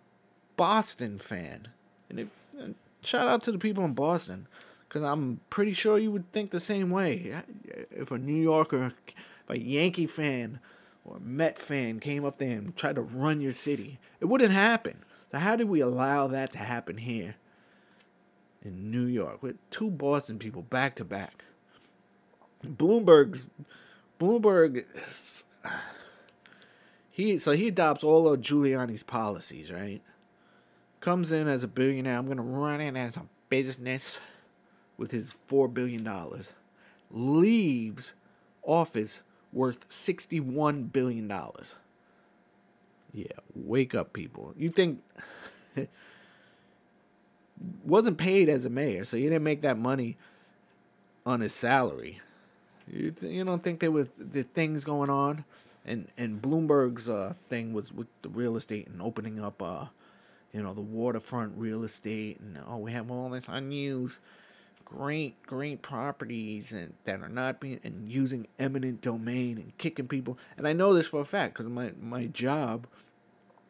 Boston 0.55 1.17
fan? 1.17 1.69
And 2.07 2.19
if 2.19 2.35
and 2.59 2.75
shout 3.01 3.27
out 3.27 3.41
to 3.43 3.51
the 3.51 3.59
people 3.59 3.83
in 3.83 3.93
Boston, 3.93 4.47
because 4.89 5.03
I'm 5.03 5.39
pretty 5.51 5.73
sure 5.73 5.99
you 5.99 6.11
would 6.11 6.31
think 6.31 6.49
the 6.49 6.59
same 6.59 6.89
way. 6.89 7.43
If 7.91 8.09
a 8.09 8.17
New 8.17 8.41
Yorker 8.41 8.93
if 9.07 9.15
a 9.47 9.59
Yankee 9.59 10.07
fan 10.07 10.59
or 11.05 11.17
a 11.17 11.19
Met 11.19 11.59
fan 11.59 11.99
came 11.99 12.25
up 12.25 12.39
there 12.39 12.57
and 12.57 12.75
tried 12.75 12.95
to 12.95 13.01
run 13.01 13.39
your 13.39 13.51
city, 13.51 13.99
it 14.19 14.25
wouldn't 14.25 14.51
happen. 14.51 15.03
So 15.31 15.37
how 15.37 15.55
did 15.55 15.69
we 15.69 15.79
allow 15.79 16.25
that 16.27 16.49
to 16.51 16.57
happen 16.57 16.97
here 16.97 17.35
in 18.63 18.89
New 18.89 19.05
York 19.05 19.43
with 19.43 19.57
two 19.69 19.91
Boston 19.91 20.39
people 20.39 20.63
back 20.63 20.95
to 20.95 21.05
back? 21.05 21.45
Bloomberg's 22.65 23.45
Bloomberg 24.19 24.85
he 27.11 27.37
so 27.37 27.51
he 27.51 27.67
adopts 27.67 28.03
all 28.03 28.27
of 28.27 28.41
Giuliani's 28.41 29.03
policies, 29.03 29.71
right? 29.71 30.01
Comes 30.99 31.31
in 31.31 31.47
as 31.47 31.63
a 31.63 31.67
billionaire. 31.67 32.17
I'm 32.17 32.27
gonna 32.27 32.41
run 32.41 32.81
it 32.81 32.97
as 32.97 33.17
a 33.17 33.27
business 33.49 34.19
with 34.99 35.11
his 35.11 35.33
four 35.33 35.67
billion 35.67 36.03
dollars. 36.03 36.53
Leaves 37.09 38.13
office 38.61 39.23
worth 39.51 39.87
$61 39.89 40.91
billion. 40.91 41.27
Yeah, 43.11 43.25
wake 43.55 43.95
up, 43.95 44.13
people. 44.13 44.53
You 44.55 44.69
think. 44.69 45.01
wasn't 47.83 48.17
paid 48.17 48.49
as 48.49 48.65
a 48.65 48.69
mayor, 48.69 49.03
so 49.03 49.17
he 49.17 49.23
didn't 49.23 49.43
make 49.43 49.61
that 49.61 49.77
money 49.77 50.17
on 51.25 51.41
his 51.41 51.53
salary. 51.53 52.21
You, 52.87 53.11
th- 53.11 53.33
you 53.33 53.43
don't 53.43 53.61
think 53.61 53.79
there 53.79 53.91
were 53.91 54.07
the 54.17 54.43
things 54.43 54.83
going 54.83 55.09
on? 55.09 55.45
And 55.85 56.07
and 56.17 56.41
Bloomberg's 56.41 57.09
uh, 57.09 57.33
thing 57.47 57.73
was 57.73 57.91
with 57.91 58.07
the 58.21 58.29
real 58.29 58.55
estate 58.57 58.87
and 58.87 59.01
opening 59.01 59.39
up, 59.43 59.61
uh, 59.61 59.85
you 60.53 60.61
know, 60.61 60.73
the 60.73 60.81
waterfront 60.81 61.53
real 61.57 61.83
estate, 61.83 62.39
and 62.39 62.61
oh, 62.67 62.77
we 62.77 62.91
have 62.91 63.09
all 63.09 63.29
this 63.29 63.47
unused 63.47 64.19
great, 64.89 65.41
great 65.43 65.81
properties 65.81 66.73
and 66.73 66.93
that 67.03 67.21
are 67.21 67.29
not 67.29 67.59
being 67.59 67.79
and 67.83 68.09
using 68.09 68.47
eminent 68.57 69.01
domain 69.01 69.57
and 69.57 69.77
kicking 69.77 70.07
people. 70.07 70.37
And 70.57 70.67
I 70.67 70.73
know 70.73 70.93
this 70.93 71.07
for 71.07 71.21
a 71.21 71.25
fact 71.25 71.53
because 71.53 71.71
my 71.71 71.93
my 72.01 72.25
job, 72.25 72.87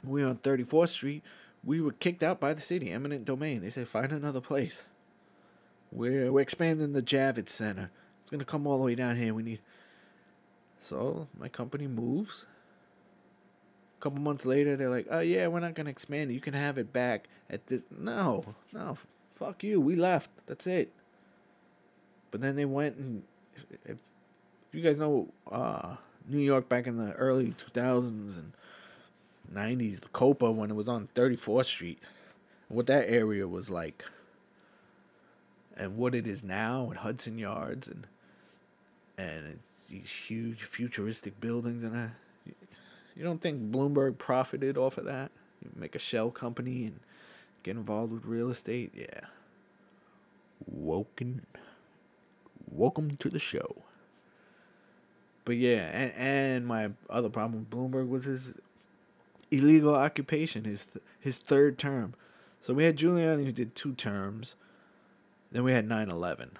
we 0.04 0.24
on 0.24 0.38
Thirty 0.38 0.64
Fourth 0.64 0.92
Street, 0.92 1.24
we 1.64 1.82
were 1.82 1.92
kicked 1.92 2.24
out 2.24 2.40
by 2.40 2.54
the 2.54 2.62
city, 2.62 2.92
eminent 2.92 3.26
domain. 3.26 3.62
They 3.62 3.70
said 3.70 3.88
find 3.88 4.12
another 4.12 4.42
place. 4.42 4.84
We're 5.92 6.32
we're 6.32 6.42
expanding 6.42 6.94
the 6.94 7.02
Javits 7.02 7.50
Center. 7.50 7.92
It's 8.22 8.32
gonna 8.32 8.46
come 8.46 8.66
all 8.66 8.78
the 8.78 8.84
way 8.84 8.96
down 8.96 9.18
here. 9.18 9.34
We 9.34 9.44
need. 9.44 9.60
So 10.80 11.28
my 11.38 11.50
company 11.50 11.88
moves. 11.88 12.46
A 13.98 14.02
couple 14.02 14.22
months 14.22 14.46
later, 14.46 14.78
they're 14.78 14.90
like, 14.90 15.08
"Oh 15.12 15.20
yeah, 15.20 15.48
we're 15.48 15.60
not 15.60 15.74
gonna 15.76 15.90
expand. 15.90 16.32
You 16.32 16.40
can 16.40 16.54
have 16.54 16.78
it 16.78 16.94
back 16.94 17.28
at 17.50 17.68
this." 17.68 17.88
No, 17.92 18.56
no, 18.72 18.96
fuck 19.34 19.62
you. 19.62 19.82
We 19.82 19.96
left. 19.96 20.30
That's 20.46 20.66
it. 20.66 20.94
But 22.32 22.42
then 22.42 22.56
they 22.56 22.66
went 22.66 22.98
and 22.98 23.24
if, 23.56 23.66
if 23.86 23.98
you 24.72 24.82
guys 24.82 24.98
know 24.98 25.30
uh, 25.52 25.96
New 26.28 26.40
York 26.40 26.70
back 26.70 26.88
in 26.88 26.98
the 26.98 27.14
early 27.14 27.48
2000s 27.48 28.38
and 28.38 28.54
90s, 29.52 30.02
the 30.02 30.10
Copa 30.10 30.52
when 30.52 30.70
it 30.70 30.76
was 30.76 30.88
on 30.88 31.10
34th 31.16 31.66
Street, 31.66 32.00
what 32.68 32.88
that 32.88 33.10
area 33.10 33.48
was 33.48 33.70
like, 33.70 34.06
and 35.76 35.98
what 35.98 36.14
it 36.14 36.28
is 36.28 36.44
now 36.44 36.92
at 36.92 36.98
Hudson 36.98 37.38
Yards 37.38 37.88
and 37.88 38.08
and 39.18 39.60
these 39.90 40.12
huge 40.12 40.64
futuristic 40.64 41.42
buildings 41.42 41.84
and 41.84 41.98
I, 41.98 42.10
you 43.16 43.26
don't 43.26 43.42
think 43.42 43.72
Bloomberg 43.72 44.18
profited 44.18 44.78
off 44.78 44.98
of 44.98 45.06
that? 45.06 45.32
You 45.62 45.72
make 45.76 45.94
a 45.94 46.00
shell 46.00 46.32
company 46.32 46.86
and 46.86 47.00
get 47.64 47.76
involved 47.76 48.14
with 48.14 48.24
real 48.24 48.50
estate, 48.50 48.94
yeah. 48.96 49.28
Woken 50.66 51.46
welcome 52.72 53.18
to 53.18 53.30
the 53.30 53.40
show. 53.40 53.84
But 55.46 55.58
yeah, 55.58 55.90
and 55.94 56.14
and 56.18 56.68
my 56.68 56.92
other 57.10 57.30
problem 57.30 57.60
with 57.62 57.70
Bloomberg 57.70 58.10
was 58.10 58.26
his 58.26 58.54
illegal 59.52 59.96
occupation, 59.96 60.66
his 60.66 60.88
his 61.20 61.38
third 61.38 61.78
term. 61.78 62.14
So 62.62 62.74
we 62.74 62.84
had 62.84 62.98
Giuliani 62.98 63.46
who 63.46 63.52
did 63.52 63.76
two 63.76 63.94
terms. 63.94 64.56
Then 65.52 65.64
we 65.64 65.74
had 65.74 65.88
9/11, 65.88 66.52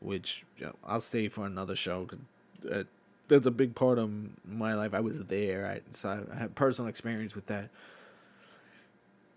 which 0.00 0.44
you 0.58 0.66
know, 0.66 0.74
I'll 0.84 1.00
stay 1.00 1.28
for 1.28 1.46
another 1.46 1.74
show 1.76 2.04
because 2.04 2.20
that, 2.62 2.86
that's 3.28 3.46
a 3.46 3.50
big 3.50 3.74
part 3.74 3.98
of 3.98 4.10
my 4.46 4.74
life. 4.74 4.94
I 4.94 5.00
was 5.00 5.24
there, 5.24 5.66
I, 5.66 5.80
so 5.92 6.08
I, 6.30 6.34
I 6.34 6.38
had 6.38 6.54
personal 6.54 6.88
experience 6.88 7.34
with 7.34 7.46
that. 7.46 7.70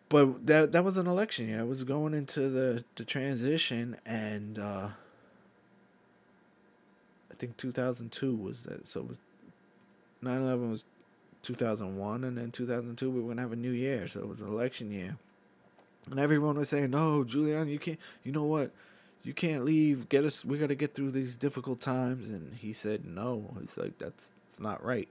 but 0.10 0.46
that 0.46 0.72
that 0.74 0.84
was 0.84 0.98
an 0.98 1.08
election 1.08 1.48
year. 1.48 1.62
It 1.62 1.68
was 1.68 1.84
going 1.84 2.14
into 2.14 2.50
the 2.50 2.84
the 2.96 3.06
transition, 3.06 3.98
and 4.06 4.60
uh, 4.60 4.90
I 4.90 5.01
think 7.42 7.58
two 7.58 7.72
thousand 7.72 8.12
two 8.12 8.36
was 8.36 8.64
that. 8.64 8.88
So 8.88 9.02
it 9.02 9.08
was 9.10 9.18
9-11 10.24 10.70
was 10.70 10.86
two 11.42 11.56
thousand 11.56 11.98
one, 11.98 12.24
and 12.24 12.38
then 12.38 12.52
two 12.52 12.68
thousand 12.68 12.96
two 12.98 13.10
we 13.10 13.20
were 13.20 13.30
gonna 13.30 13.42
have 13.42 13.52
a 13.52 13.56
new 13.56 13.72
year. 13.72 14.08
So 14.08 14.20
it 14.22 14.28
was 14.28 14.42
an 14.42 14.48
election 14.48 14.92
year, 14.92 15.18
and 16.10 16.20
everyone 16.20 16.58
was 16.58 16.70
saying, 16.70 16.92
"No, 16.92 17.24
Julian, 17.24 17.68
you 17.68 17.80
can't. 17.80 18.00
You 18.24 18.32
know 18.32 18.44
what?" 18.44 18.72
You 19.24 19.34
can't 19.34 19.64
leave. 19.64 20.10
Get 20.10 20.26
us. 20.26 20.44
We 20.44 20.58
got 20.58 20.70
to 20.70 20.76
get 20.76 20.96
through 20.96 21.12
these 21.12 21.38
difficult 21.38 21.80
times. 21.80 22.28
And 22.28 22.56
he 22.56 22.74
said, 22.74 23.06
"No." 23.06 23.56
He's 23.60 23.78
like, 23.78 23.98
"That's 23.98 24.32
it's 24.48 24.60
not 24.60 24.84
right." 24.84 25.10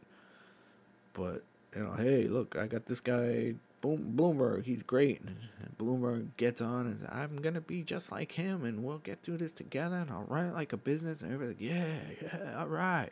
But 1.13 1.43
you 1.77 1.85
know, 1.85 1.93
hey, 1.93 2.27
look, 2.27 2.57
I 2.57 2.67
got 2.67 2.87
this 2.87 3.01
guy 3.01 3.55
Boom, 3.81 4.13
Bloomberg, 4.15 4.65
he's 4.65 4.83
great. 4.83 5.21
And 5.23 5.37
Bloomberg 5.79 6.29
gets 6.37 6.61
on 6.61 6.87
and 6.87 7.01
says, 7.01 7.09
I'm 7.11 7.37
going 7.37 7.55
to 7.55 7.61
be 7.61 7.83
just 7.83 8.13
like 8.13 8.33
him 8.33 8.65
and 8.65 8.85
we'll 8.85 8.99
get 8.99 9.23
through 9.23 9.39
this 9.39 9.53
together 9.53 9.97
and 9.97 10.11
I'll 10.11 10.27
run 10.29 10.47
it 10.47 10.55
like 10.55 10.73
a 10.73 10.77
business. 10.77 11.23
And 11.23 11.33
everybody's 11.33 11.61
like, 11.61 11.77
yeah, 11.77 11.97
yeah, 12.23 12.61
all 12.61 12.69
right. 12.69 13.11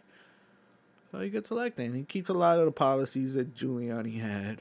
So 1.10 1.20
he 1.20 1.30
gets 1.30 1.50
elected 1.50 1.86
and 1.86 1.96
he 1.96 2.02
keeps 2.02 2.28
a 2.28 2.34
lot 2.34 2.58
of 2.58 2.66
the 2.66 2.72
policies 2.72 3.34
that 3.34 3.54
Giuliani 3.54 4.20
had. 4.20 4.60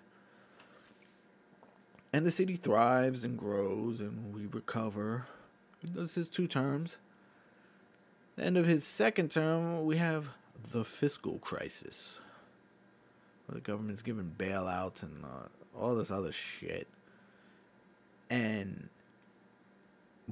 And 2.14 2.26
the 2.26 2.32
city 2.32 2.56
thrives 2.56 3.26
and 3.26 3.38
grows 3.38 4.00
and 4.00 4.34
we 4.34 4.46
recover. 4.46 5.28
He 5.80 5.90
does 5.90 6.16
his 6.16 6.30
two 6.30 6.48
terms. 6.48 7.00
The 8.38 8.46
end 8.46 8.56
of 8.58 8.66
his 8.66 8.88
second 8.88 9.30
term, 9.30 9.86
we 9.86 9.98
have 9.98 10.30
the 10.72 10.86
fiscal 10.86 11.40
crisis. 11.40 12.22
The 13.50 13.60
government's 13.62 14.02
giving 14.02 14.34
bailouts 14.38 15.04
and 15.04 15.24
uh, 15.24 15.48
all 15.80 15.96
this 15.96 16.12
other 16.12 16.32
shit. 16.32 16.88
And 18.30 18.90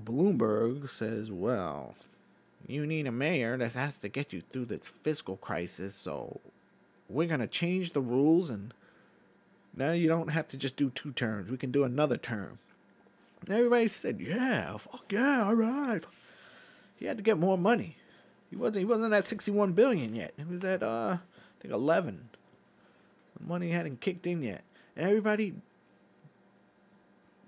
Bloomberg 0.01 0.89
says, 0.89 1.31
well, 1.31 1.95
you 2.67 2.85
need 2.85 3.07
a 3.07 3.11
mayor 3.11 3.57
that 3.57 3.73
has 3.73 3.97
to 3.99 4.09
get 4.09 4.33
you 4.33 4.41
through 4.41 4.65
this 4.65 4.89
fiscal 4.89 5.37
crisis, 5.37 5.95
so 5.95 6.41
we're 7.07 7.27
going 7.27 7.39
to 7.39 7.47
change 7.47 7.93
the 7.93 8.01
rules 8.01 8.49
and 8.49 8.73
now 9.75 9.91
you 9.91 10.07
don't 10.07 10.29
have 10.29 10.47
to 10.49 10.57
just 10.57 10.77
do 10.77 10.89
two 10.89 11.11
terms. 11.11 11.51
We 11.51 11.57
can 11.57 11.71
do 11.71 11.83
another 11.83 12.17
term. 12.17 12.59
everybody 13.49 13.87
said, 13.87 14.19
yeah, 14.21 14.77
fuck 14.77 15.05
yeah, 15.11 15.43
all 15.45 15.55
right. 15.55 16.01
He 16.95 17.05
had 17.05 17.17
to 17.17 17.23
get 17.23 17.37
more 17.37 17.57
money. 17.57 17.97
He 18.49 18.55
wasn't 18.55 18.77
he 18.77 18.85
wasn't 18.85 19.13
at 19.13 19.25
61 19.25 19.73
billion 19.73 20.13
yet. 20.13 20.33
He 20.37 20.45
was 20.45 20.63
at 20.63 20.81
uh 20.81 21.17
I 21.17 21.61
think 21.61 21.73
11. 21.73 22.29
The 23.37 23.47
money 23.47 23.71
hadn't 23.71 23.99
kicked 23.99 24.25
in 24.25 24.43
yet. 24.43 24.63
And 24.95 25.07
everybody, 25.07 25.53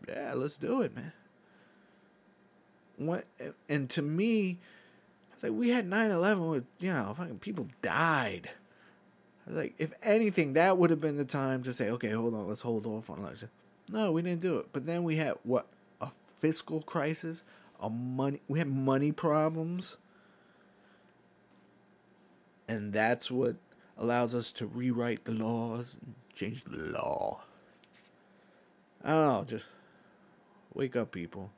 yeah, 0.07 0.33
let's 0.35 0.57
do 0.57 0.81
it, 0.81 0.95
man. 0.95 1.13
What, 2.97 3.25
and 3.69 3.89
to 3.91 4.01
me, 4.01 4.59
I 5.31 5.35
was 5.35 5.43
like, 5.43 5.51
we 5.53 5.69
had 5.69 5.87
9 5.87 6.11
11 6.11 6.47
where, 6.47 6.63
you 6.79 6.93
know, 6.93 7.13
fucking 7.15 7.39
people 7.39 7.67
died. 7.81 8.49
I 9.45 9.49
was 9.49 9.57
like, 9.57 9.75
if 9.77 9.93
anything, 10.01 10.53
that 10.53 10.77
would 10.77 10.89
have 10.89 10.99
been 10.99 11.15
the 11.15 11.25
time 11.25 11.63
to 11.63 11.73
say, 11.73 11.89
okay, 11.91 12.09
hold 12.09 12.33
on, 12.33 12.47
let's 12.47 12.61
hold 12.61 12.85
off 12.85 13.09
on 13.09 13.19
election. 13.19 13.49
No, 13.89 14.11
we 14.11 14.21
didn't 14.21 14.41
do 14.41 14.57
it. 14.57 14.67
But 14.73 14.85
then 14.85 15.03
we 15.03 15.15
had 15.17 15.35
what? 15.43 15.67
A 16.01 16.09
fiscal 16.35 16.81
crisis, 16.81 17.43
a 17.79 17.89
money, 17.89 18.41
we 18.47 18.59
had 18.59 18.67
money 18.67 19.11
problems. 19.11 19.97
And 22.67 22.91
that's 22.91 23.31
what 23.31 23.55
allows 23.97 24.35
us 24.35 24.51
to 24.53 24.65
rewrite 24.65 25.23
the 25.23 25.31
laws 25.31 25.97
and 26.01 26.15
change 26.37 26.63
the 26.63 26.77
law. 26.77 27.41
I 29.03 29.09
don't 29.11 29.27
know, 29.27 29.43
just 29.45 29.65
wake 30.73 30.95
up, 30.95 31.11
people. 31.11 31.51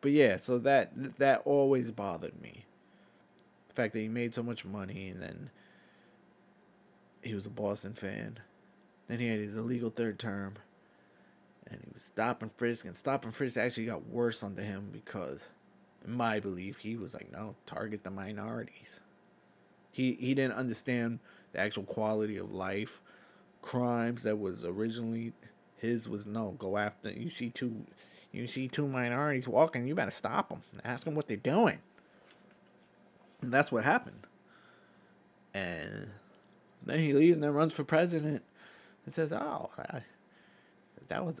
But 0.00 0.12
yeah, 0.12 0.36
so 0.36 0.58
that 0.58 1.18
that 1.18 1.42
always 1.44 1.90
bothered 1.90 2.40
me. 2.40 2.64
The 3.68 3.74
fact 3.74 3.92
that 3.92 4.00
he 4.00 4.08
made 4.08 4.34
so 4.34 4.42
much 4.42 4.64
money 4.64 5.08
and 5.08 5.22
then 5.22 5.50
he 7.22 7.34
was 7.34 7.46
a 7.46 7.50
Boston 7.50 7.92
fan. 7.92 8.38
Then 9.08 9.18
he 9.18 9.28
had 9.28 9.40
his 9.40 9.56
illegal 9.56 9.90
third 9.90 10.18
term. 10.18 10.54
And 11.66 11.80
he 11.84 11.90
was 11.92 12.02
stop 12.02 12.42
and 12.42 12.50
frisk 12.50 12.84
and 12.84 12.96
stop 12.96 13.24
and 13.24 13.34
frisk 13.34 13.56
actually 13.56 13.86
got 13.86 14.08
worse 14.08 14.42
onto 14.42 14.62
him 14.62 14.88
because 14.92 15.48
in 16.04 16.12
my 16.12 16.40
belief 16.40 16.78
he 16.78 16.96
was 16.96 17.14
like, 17.14 17.30
no, 17.30 17.54
target 17.66 18.02
the 18.02 18.10
minorities. 18.10 19.00
He 19.92 20.14
he 20.14 20.34
didn't 20.34 20.54
understand 20.54 21.20
the 21.52 21.60
actual 21.60 21.84
quality 21.84 22.36
of 22.36 22.52
life 22.52 23.00
crimes 23.62 24.22
that 24.22 24.38
was 24.38 24.64
originally 24.64 25.32
his 25.76 26.08
was 26.08 26.26
no 26.26 26.50
go 26.58 26.76
after 26.76 27.10
you 27.10 27.30
see 27.30 27.50
two 27.50 27.84
you 28.32 28.46
see 28.46 28.68
two 28.68 28.86
minorities 28.86 29.48
walking 29.48 29.86
you 29.86 29.94
better 29.94 30.10
stop 30.10 30.48
them 30.48 30.62
ask 30.84 31.04
them 31.04 31.14
what 31.14 31.28
they're 31.28 31.36
doing. 31.36 31.78
And 33.42 33.50
that's 33.52 33.72
what 33.72 33.84
happened. 33.84 34.26
And 35.54 36.10
then 36.84 36.98
he 36.98 37.12
leaves 37.12 37.34
and 37.34 37.42
then 37.42 37.54
runs 37.54 37.72
for 37.72 37.84
president 37.84 38.42
and 39.04 39.14
says 39.14 39.32
oh 39.32 39.70
I, 39.78 40.02
that 41.08 41.24
was 41.24 41.40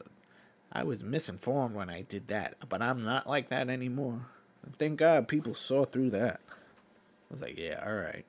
I 0.72 0.84
was 0.84 1.04
misinformed 1.04 1.74
when 1.74 1.90
I 1.90 2.02
did 2.02 2.28
that 2.28 2.56
but 2.68 2.82
I'm 2.82 3.04
not 3.04 3.28
like 3.28 3.48
that 3.50 3.68
anymore. 3.68 4.26
And 4.64 4.76
thank 4.76 4.98
God 4.98 5.28
people 5.28 5.54
saw 5.54 5.84
through 5.84 6.10
that. 6.10 6.40
I 6.48 7.32
was 7.32 7.42
like 7.42 7.58
yeah 7.58 7.82
all 7.84 7.94
right. 7.94 8.26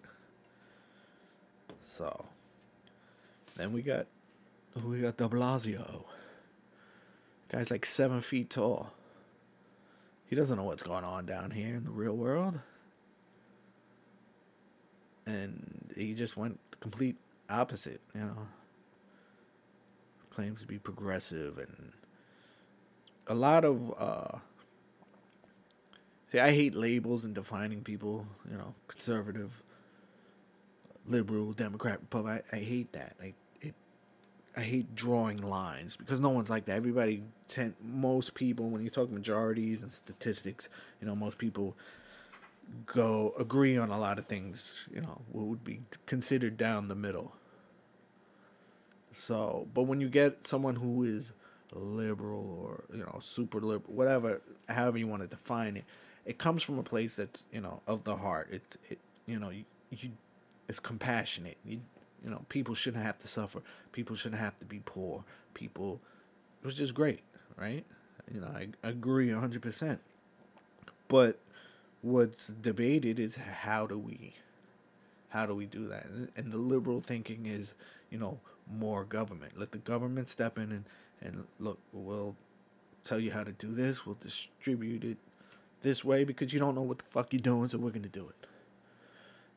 So 1.84 2.28
then 3.62 3.72
we 3.74 3.84
got 3.84 4.08
we 4.84 5.02
got 5.02 5.18
De 5.18 5.30
Blasio. 5.30 6.06
Guy's 7.50 7.70
like 7.70 7.86
seven 7.86 8.22
feet 8.22 8.50
tall. 8.50 8.92
He 10.26 10.36
doesn't 10.36 10.58
know 10.58 10.64
what's 10.64 10.84
going 10.84 11.04
on 11.04 11.26
down 11.26 11.52
here 11.52 11.76
in 11.76 11.84
the 11.84 11.92
real 11.92 12.16
world. 12.16 12.60
And 15.26 15.92
he 15.96 16.14
just 16.14 16.36
went 16.36 16.60
the 16.72 16.78
complete 16.78 17.18
opposite, 17.50 18.02
you 18.16 18.22
know. 18.22 18.48
Claims 20.32 20.62
to 20.62 20.68
be 20.68 20.80
progressive 20.80 21.58
and 21.58 21.92
a 23.28 23.36
lot 23.36 23.64
of 23.64 23.94
uh 24.00 24.40
see 26.28 26.40
I 26.40 26.52
hate 26.52 26.74
labels 26.74 27.26
and 27.26 27.36
defining 27.36 27.84
people, 27.84 28.26
you 28.50 28.58
know, 28.58 28.74
conservative, 28.88 29.62
liberal, 31.06 31.52
Democrat, 31.52 32.00
Republican. 32.00 32.44
I, 32.52 32.56
I 32.56 32.60
hate 32.62 32.94
that. 32.94 33.18
I 33.22 33.34
I 34.56 34.62
hate 34.62 34.96
drawing 34.96 35.38
lines 35.38 35.96
because 35.96 36.20
no 36.20 36.30
one's 36.30 36.50
like 36.50 36.66
that. 36.66 36.76
Everybody, 36.76 37.24
tend, 37.48 37.76
most 37.82 38.36
people, 38.36 38.70
when 38.70 38.84
you 38.84 38.90
talk 38.90 39.10
majorities 39.10 39.82
and 39.82 39.92
statistics, 39.92 40.68
you 41.00 41.08
know, 41.08 41.16
most 41.16 41.38
people 41.38 41.78
go 42.86 43.34
agree 43.40 43.78
on 43.78 43.90
a 43.90 44.00
lot 44.00 44.20
of 44.20 44.28
things. 44.28 44.88
You 44.94 45.02
know, 45.02 45.22
what 45.32 45.46
would 45.46 45.64
be 45.64 45.82
considered 46.06 46.58
down 46.58 46.90
the 46.90 46.96
middle. 46.96 47.34
So, 49.14 49.68
but 49.74 49.84
when 49.84 50.02
you 50.02 50.10
get 50.10 50.46
someone 50.48 50.78
who 50.78 51.04
is 51.04 51.34
liberal 51.74 52.60
or 52.66 52.84
you 52.96 53.04
know 53.04 53.20
super 53.22 53.60
liberal, 53.60 53.94
whatever, 53.94 54.42
however 54.68 54.98
you 54.98 55.08
want 55.08 55.22
to 55.22 55.28
define 55.28 55.78
it, 55.78 55.86
it 56.26 56.38
comes 56.38 56.64
from 56.64 56.78
a 56.78 56.84
place 56.84 57.16
that's 57.16 57.46
you 57.52 57.62
know 57.62 57.82
of 57.88 58.04
the 58.04 58.18
heart. 58.18 58.50
It's 58.52 58.78
it 58.90 59.00
you 59.26 59.40
know 59.40 59.50
you, 59.50 59.66
you 59.90 60.12
it's 60.68 60.80
compassionate. 60.80 61.58
You 61.66 61.82
you 62.24 62.30
know, 62.30 62.46
people 62.50 62.76
shouldn't 62.76 63.04
have 63.04 63.20
to 63.20 63.28
suffer. 63.28 63.62
People 63.92 64.16
shouldn't 64.16 64.42
have 64.42 64.58
to 64.58 64.66
be 64.66 64.82
poor. 64.86 65.24
People, 65.54 66.00
it 66.62 66.66
was 66.66 66.76
just 66.76 66.94
great, 66.94 67.22
right? 67.58 67.86
You 68.32 68.42
know, 68.42 68.48
I, 68.48 68.68
agree 68.84 69.30
100%. 69.30 70.00
But 71.08 71.40
what's 72.02 72.48
debated 72.48 73.20
is 73.20 73.36
how 73.36 73.86
do 73.86 73.98
we 73.98 74.34
how 75.30 75.46
do 75.46 75.56
we 75.56 75.66
do 75.66 75.88
that 75.88 76.08
and 76.36 76.52
the 76.52 76.58
liberal 76.58 77.00
thinking 77.00 77.46
is 77.46 77.76
you 78.10 78.18
know 78.18 78.40
more 78.68 79.04
government 79.04 79.52
let 79.56 79.72
the 79.72 79.78
government 79.78 80.28
step 80.28 80.58
in 80.58 80.72
and 80.72 80.86
and 81.22 81.46
look 81.60 81.78
we'll 81.94 82.36
tell 83.04 83.20
you 83.20 83.32
how 83.32 83.44
to 83.44 83.52
do 83.52 83.74
this 83.76 84.04
we'll 84.04 84.18
distribute 84.20 85.04
it 85.04 85.18
this 85.82 86.04
way 86.04 86.24
because 86.24 86.54
you 86.54 86.60
don't 86.60 86.74
know 86.74 86.82
what 86.82 86.98
the 86.98 87.04
fuck 87.04 87.32
you're 87.32 87.40
doing 87.40 87.68
so 87.68 87.78
we're 87.78 87.92
going 87.92 88.02
to 88.02 88.10
do 88.10 88.28
it 88.28 88.48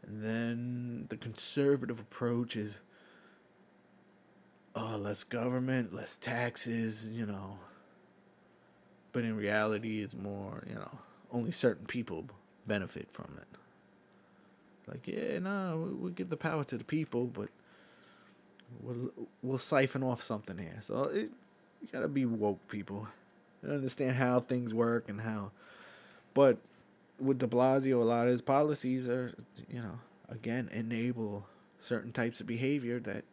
and 0.07 0.23
then 0.23 1.07
the 1.09 1.17
conservative 1.17 2.01
approach 2.01 2.57
is 2.57 2.81
oh, 4.75 4.97
less 4.99 5.25
government, 5.25 5.95
less 5.95 6.17
taxes, 6.17 7.09
you 7.09 7.27
know. 7.27 7.59
But 9.13 9.25
in 9.25 9.37
reality, 9.37 10.01
it's 10.01 10.17
more, 10.17 10.65
you 10.69 10.75
know, 10.75 10.99
only 11.31 11.53
certain 11.53 11.87
people 11.87 12.27
benefit 12.67 13.09
from 13.11 13.39
it. 13.39 13.59
Like, 14.87 15.07
yeah, 15.07 15.39
no, 15.39 15.87
we, 15.87 15.95
we 15.95 16.11
give 16.11 16.29
the 16.29 16.37
power 16.37 16.65
to 16.65 16.77
the 16.77 16.85
people, 16.85 17.27
but 17.27 17.49
we'll, 18.81 19.11
we'll 19.43 19.59
siphon 19.59 20.03
off 20.03 20.21
something 20.21 20.59
here. 20.59 20.79
So 20.81 21.05
it, 21.05 21.31
you 21.81 21.89
gotta 21.93 22.09
be 22.09 22.27
woke, 22.27 22.67
people. 22.69 23.09
You 23.63 23.71
understand 23.71 24.13
how 24.13 24.41
things 24.41 24.75
work 24.75 25.09
and 25.09 25.21
how. 25.21 25.53
But 26.35 26.59
with 27.19 27.39
De 27.39 27.47
Blasio, 27.47 28.01
a 28.01 28.05
lot 28.05 28.25
of 28.25 28.31
his 28.31 28.43
policies 28.43 29.09
are, 29.09 29.35
you 29.69 29.81
know, 29.81 30.01
again, 30.29 30.69
enable 30.73 31.47
certain 31.81 32.13
types 32.13 32.41
of 32.41 32.47
behavior 32.47 32.99
that 33.01 33.25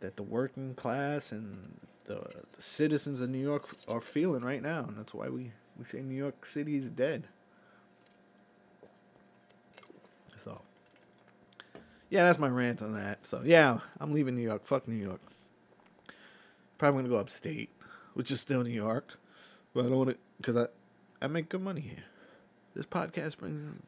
that 0.00 0.16
the 0.16 0.22
working 0.22 0.74
class 0.74 1.32
and 1.32 1.80
the, 2.06 2.14
the 2.14 2.62
citizens 2.62 3.20
of 3.20 3.28
New 3.30 3.38
York 3.38 3.68
are 3.88 4.00
feeling 4.00 4.42
right 4.42 4.62
now, 4.62 4.84
and 4.86 4.96
that's 4.96 5.12
why 5.12 5.28
we 5.28 5.52
we 5.76 5.84
say 5.84 6.00
New 6.00 6.14
York 6.14 6.46
City 6.46 6.76
is 6.76 6.88
dead. 6.88 7.24
So, 10.38 10.60
yeah, 12.10 12.24
that's 12.24 12.38
my 12.38 12.48
rant 12.48 12.82
on 12.82 12.94
that. 12.94 13.26
So, 13.26 13.42
yeah, 13.44 13.80
I'm 14.00 14.12
leaving 14.12 14.34
New 14.34 14.42
York. 14.42 14.64
Fuck 14.64 14.88
New 14.88 14.96
York. 14.96 15.20
Probably 16.78 17.02
gonna 17.02 17.14
go 17.14 17.20
upstate, 17.20 17.70
which 18.14 18.30
is 18.30 18.40
still 18.40 18.62
New 18.62 18.70
York, 18.70 19.18
but 19.74 19.84
I 19.84 19.88
don't 19.88 19.98
want 19.98 20.10
to 20.10 20.16
because 20.38 20.56
I 20.56 20.66
I 21.20 21.26
make 21.26 21.48
good 21.48 21.62
money 21.62 21.80
here. 21.80 22.04
This 22.74 22.86
podcast 22.86 23.38
brings 23.38 23.80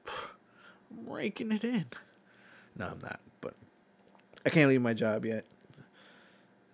I'm 0.91 1.13
raking 1.13 1.53
it 1.53 1.63
in. 1.63 1.87
No, 2.77 2.87
I'm 2.87 2.99
not, 3.01 3.21
but 3.41 3.55
I 4.45 4.51
can't 4.51 4.69
leave 4.69 4.83
my 4.83 4.95
job 4.95 5.25
yet. 5.25 5.45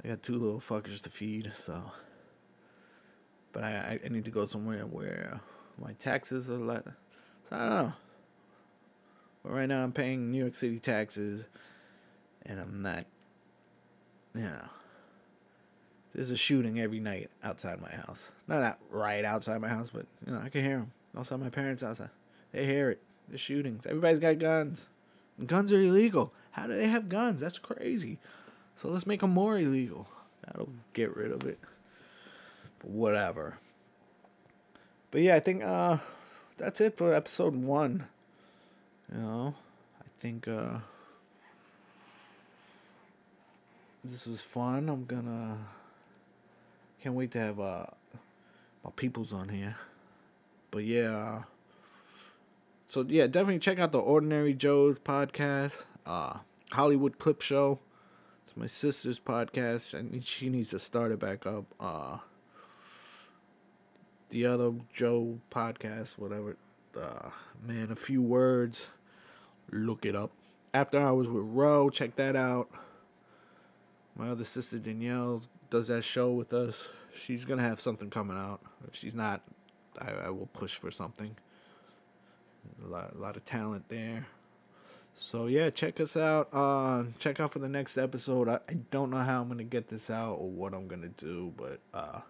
I 0.03 0.09
got 0.09 0.23
two 0.23 0.39
little 0.39 0.61
fuckers 0.61 1.03
to 1.03 1.11
feed, 1.11 1.53
so. 1.55 1.93
But 3.53 3.65
I 3.65 4.01
I 4.05 4.09
need 4.09 4.25
to 4.25 4.31
go 4.31 4.47
somewhere 4.47 4.87
where 4.87 5.41
my 5.79 5.93
taxes 5.95 6.49
are 6.49 6.59
less. 6.59 6.85
So 7.49 7.57
I 7.57 7.59
don't 7.59 7.69
know. 7.69 7.93
But 9.43 9.53
right 9.53 9.69
now 9.69 9.83
I'm 9.83 9.93
paying 9.93 10.31
New 10.31 10.39
York 10.39 10.55
City 10.55 10.79
taxes, 10.79 11.49
and 12.45 12.61
I'm 12.61 12.83
not. 12.83 13.05
You 14.35 14.43
know. 14.43 14.69
There's 16.17 16.31
a 16.31 16.37
shooting 16.37 16.81
every 16.81 16.99
night 16.99 17.29
outside 17.45 17.79
my 17.83 17.91
house. 17.91 18.31
Not 18.49 18.63
out 18.63 18.79
right 18.89 19.23
outside 19.23 19.61
my 19.61 19.69
house, 19.69 19.91
but 19.91 20.07
you 20.27 20.33
know 20.33 20.41
I 20.43 20.49
can 20.49 20.65
hear 20.65 20.79
them. 20.79 20.93
Also, 21.15 21.37
my 21.37 21.51
parents' 21.51 21.83
outside. 21.83 22.09
They 22.53 22.65
hear 22.65 22.89
it. 22.89 23.03
The 23.29 23.37
shootings. 23.37 23.85
Everybody's 23.85 24.19
got 24.19 24.39
guns. 24.39 24.89
Guns 25.45 25.75
are 25.75 25.81
illegal. 25.83 26.33
How 26.53 26.69
do 26.69 26.75
they 26.75 26.89
have 26.89 27.11
guns? 27.11 27.43
That's 27.43 27.59
crazy. 27.59 28.19
So 28.77 28.89
let's 28.89 29.07
make 29.07 29.21
them 29.21 29.33
more 29.33 29.59
illegal. 29.59 30.09
That'll 30.47 30.71
get 30.95 31.15
rid 31.15 31.33
of 31.33 31.45
it. 31.45 31.59
But 32.79 32.89
whatever. 32.89 33.59
But 35.11 35.21
yeah, 35.21 35.35
I 35.35 35.41
think 35.41 35.63
uh 35.63 35.99
that's 36.57 36.81
it 36.81 36.97
for 36.97 37.13
episode 37.13 37.55
one. 37.55 38.07
You 39.13 39.21
know, 39.21 39.55
I 40.01 40.09
think 40.17 40.49
uh 40.49 40.79
this 44.03 44.27
was 44.27 44.43
fun. 44.43 44.89
I'm 44.89 45.05
gonna 45.05 45.59
can't 47.07 47.15
wait 47.15 47.31
to 47.31 47.39
have 47.39 47.61
uh 47.61 47.87
my 48.83 48.91
peoples 48.97 49.33
on 49.33 49.49
here. 49.49 49.77
But 50.73 50.83
yeah. 50.83 51.45
So 52.89 53.07
yeah, 53.09 53.29
definitely 53.29 53.61
check 53.61 53.79
out 53.79 53.93
the 53.93 54.01
Ordinary 54.01 54.53
Joe's 54.55 54.99
podcast, 54.99 55.85
uh 56.05 56.39
Hollywood 56.73 57.19
Clip 57.19 57.41
Show. 57.43 57.79
It's 58.43 58.57
my 58.57 58.67
sister's 58.67 59.21
podcast, 59.21 59.95
and 59.95 60.25
she 60.25 60.49
needs 60.49 60.71
to 60.71 60.81
start 60.81 61.13
it 61.13 61.21
back 61.21 61.47
up. 61.47 61.67
Uh, 61.79 62.19
the 64.31 64.47
other 64.47 64.73
Joe 64.93 65.39
podcast, 65.49 66.19
whatever. 66.19 66.57
Uh, 67.01 67.31
man, 67.65 67.93
a 67.93 67.97
few 67.97 68.21
words. 68.21 68.89
Look 69.71 70.05
it 70.05 70.17
up. 70.17 70.33
After 70.75 70.99
Hours 70.99 71.29
with 71.29 71.45
Ro, 71.45 71.89
check 71.89 72.17
that 72.17 72.35
out. 72.35 72.69
My 74.17 74.29
other 74.31 74.45
sister 74.45 74.79
Danielle 74.79 75.41
does 75.71 75.89
that 75.89 76.03
show 76.03 76.33
with 76.33 76.53
us. 76.53 76.89
She's 77.15 77.45
gonna 77.45 77.63
have 77.63 77.81
something 77.81 78.11
coming 78.11 78.37
out. 78.37 78.61
If 78.87 78.95
she's 78.95 79.15
not, 79.15 79.43
I, 80.01 80.27
I 80.27 80.31
will 80.31 80.49
push 80.53 80.75
for 80.75 80.91
something. 80.91 81.37
A 82.85 82.89
lot, 82.89 83.15
a 83.15 83.19
lot 83.19 83.37
of 83.37 83.45
talent 83.45 83.89
there. 83.89 84.27
So 85.15 85.47
yeah, 85.47 85.71
check 85.71 85.99
us 86.01 86.17
out. 86.17 86.49
Uh, 86.53 87.05
check 87.19 87.41
out 87.41 87.53
for 87.53 87.59
the 87.59 87.69
next 87.69 87.97
episode. 87.97 88.49
I, 88.49 88.61
I 88.69 88.75
don't 88.91 89.11
know 89.11 89.19
how 89.19 89.41
I'm 89.41 89.49
gonna 89.49 89.65
get 89.65 89.89
this 89.89 90.11
out 90.11 90.35
or 90.35 90.49
what 90.51 90.75
I'm 90.75 90.89
gonna 90.89 91.09
do, 91.09 91.53
but 91.57 91.81
uh, 91.95 92.21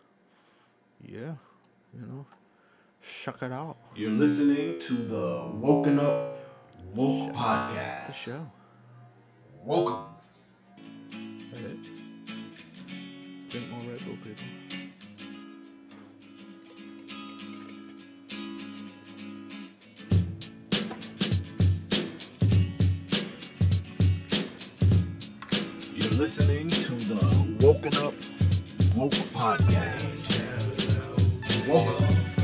yeah, 1.05 1.35
you 1.93 2.07
know, 2.07 2.27
shuck 3.01 3.43
it 3.43 3.53
out. 3.53 3.77
You're 3.97 4.11
listening 4.11 4.79
to 4.79 4.95
the 4.95 5.51
Woken 5.55 5.99
Up 5.99 6.39
Woke 6.95 7.33
Podcast. 7.33 8.07
The 8.07 8.13
show. 8.13 8.51
Welcome. 9.65 10.05
Drink 13.57 13.71
more 13.71 13.81
Red 13.91 14.05
Bull, 14.05 14.19
people. 14.23 14.45
You're 25.95 26.11
listening 26.19 26.69
to 26.69 26.95
the 26.97 27.67
Woken 27.67 27.95
Up 27.97 28.13
Woke 28.95 29.13
Podcast. 29.33 30.37
Welcome. 31.67 32.05
You're 32.05 32.36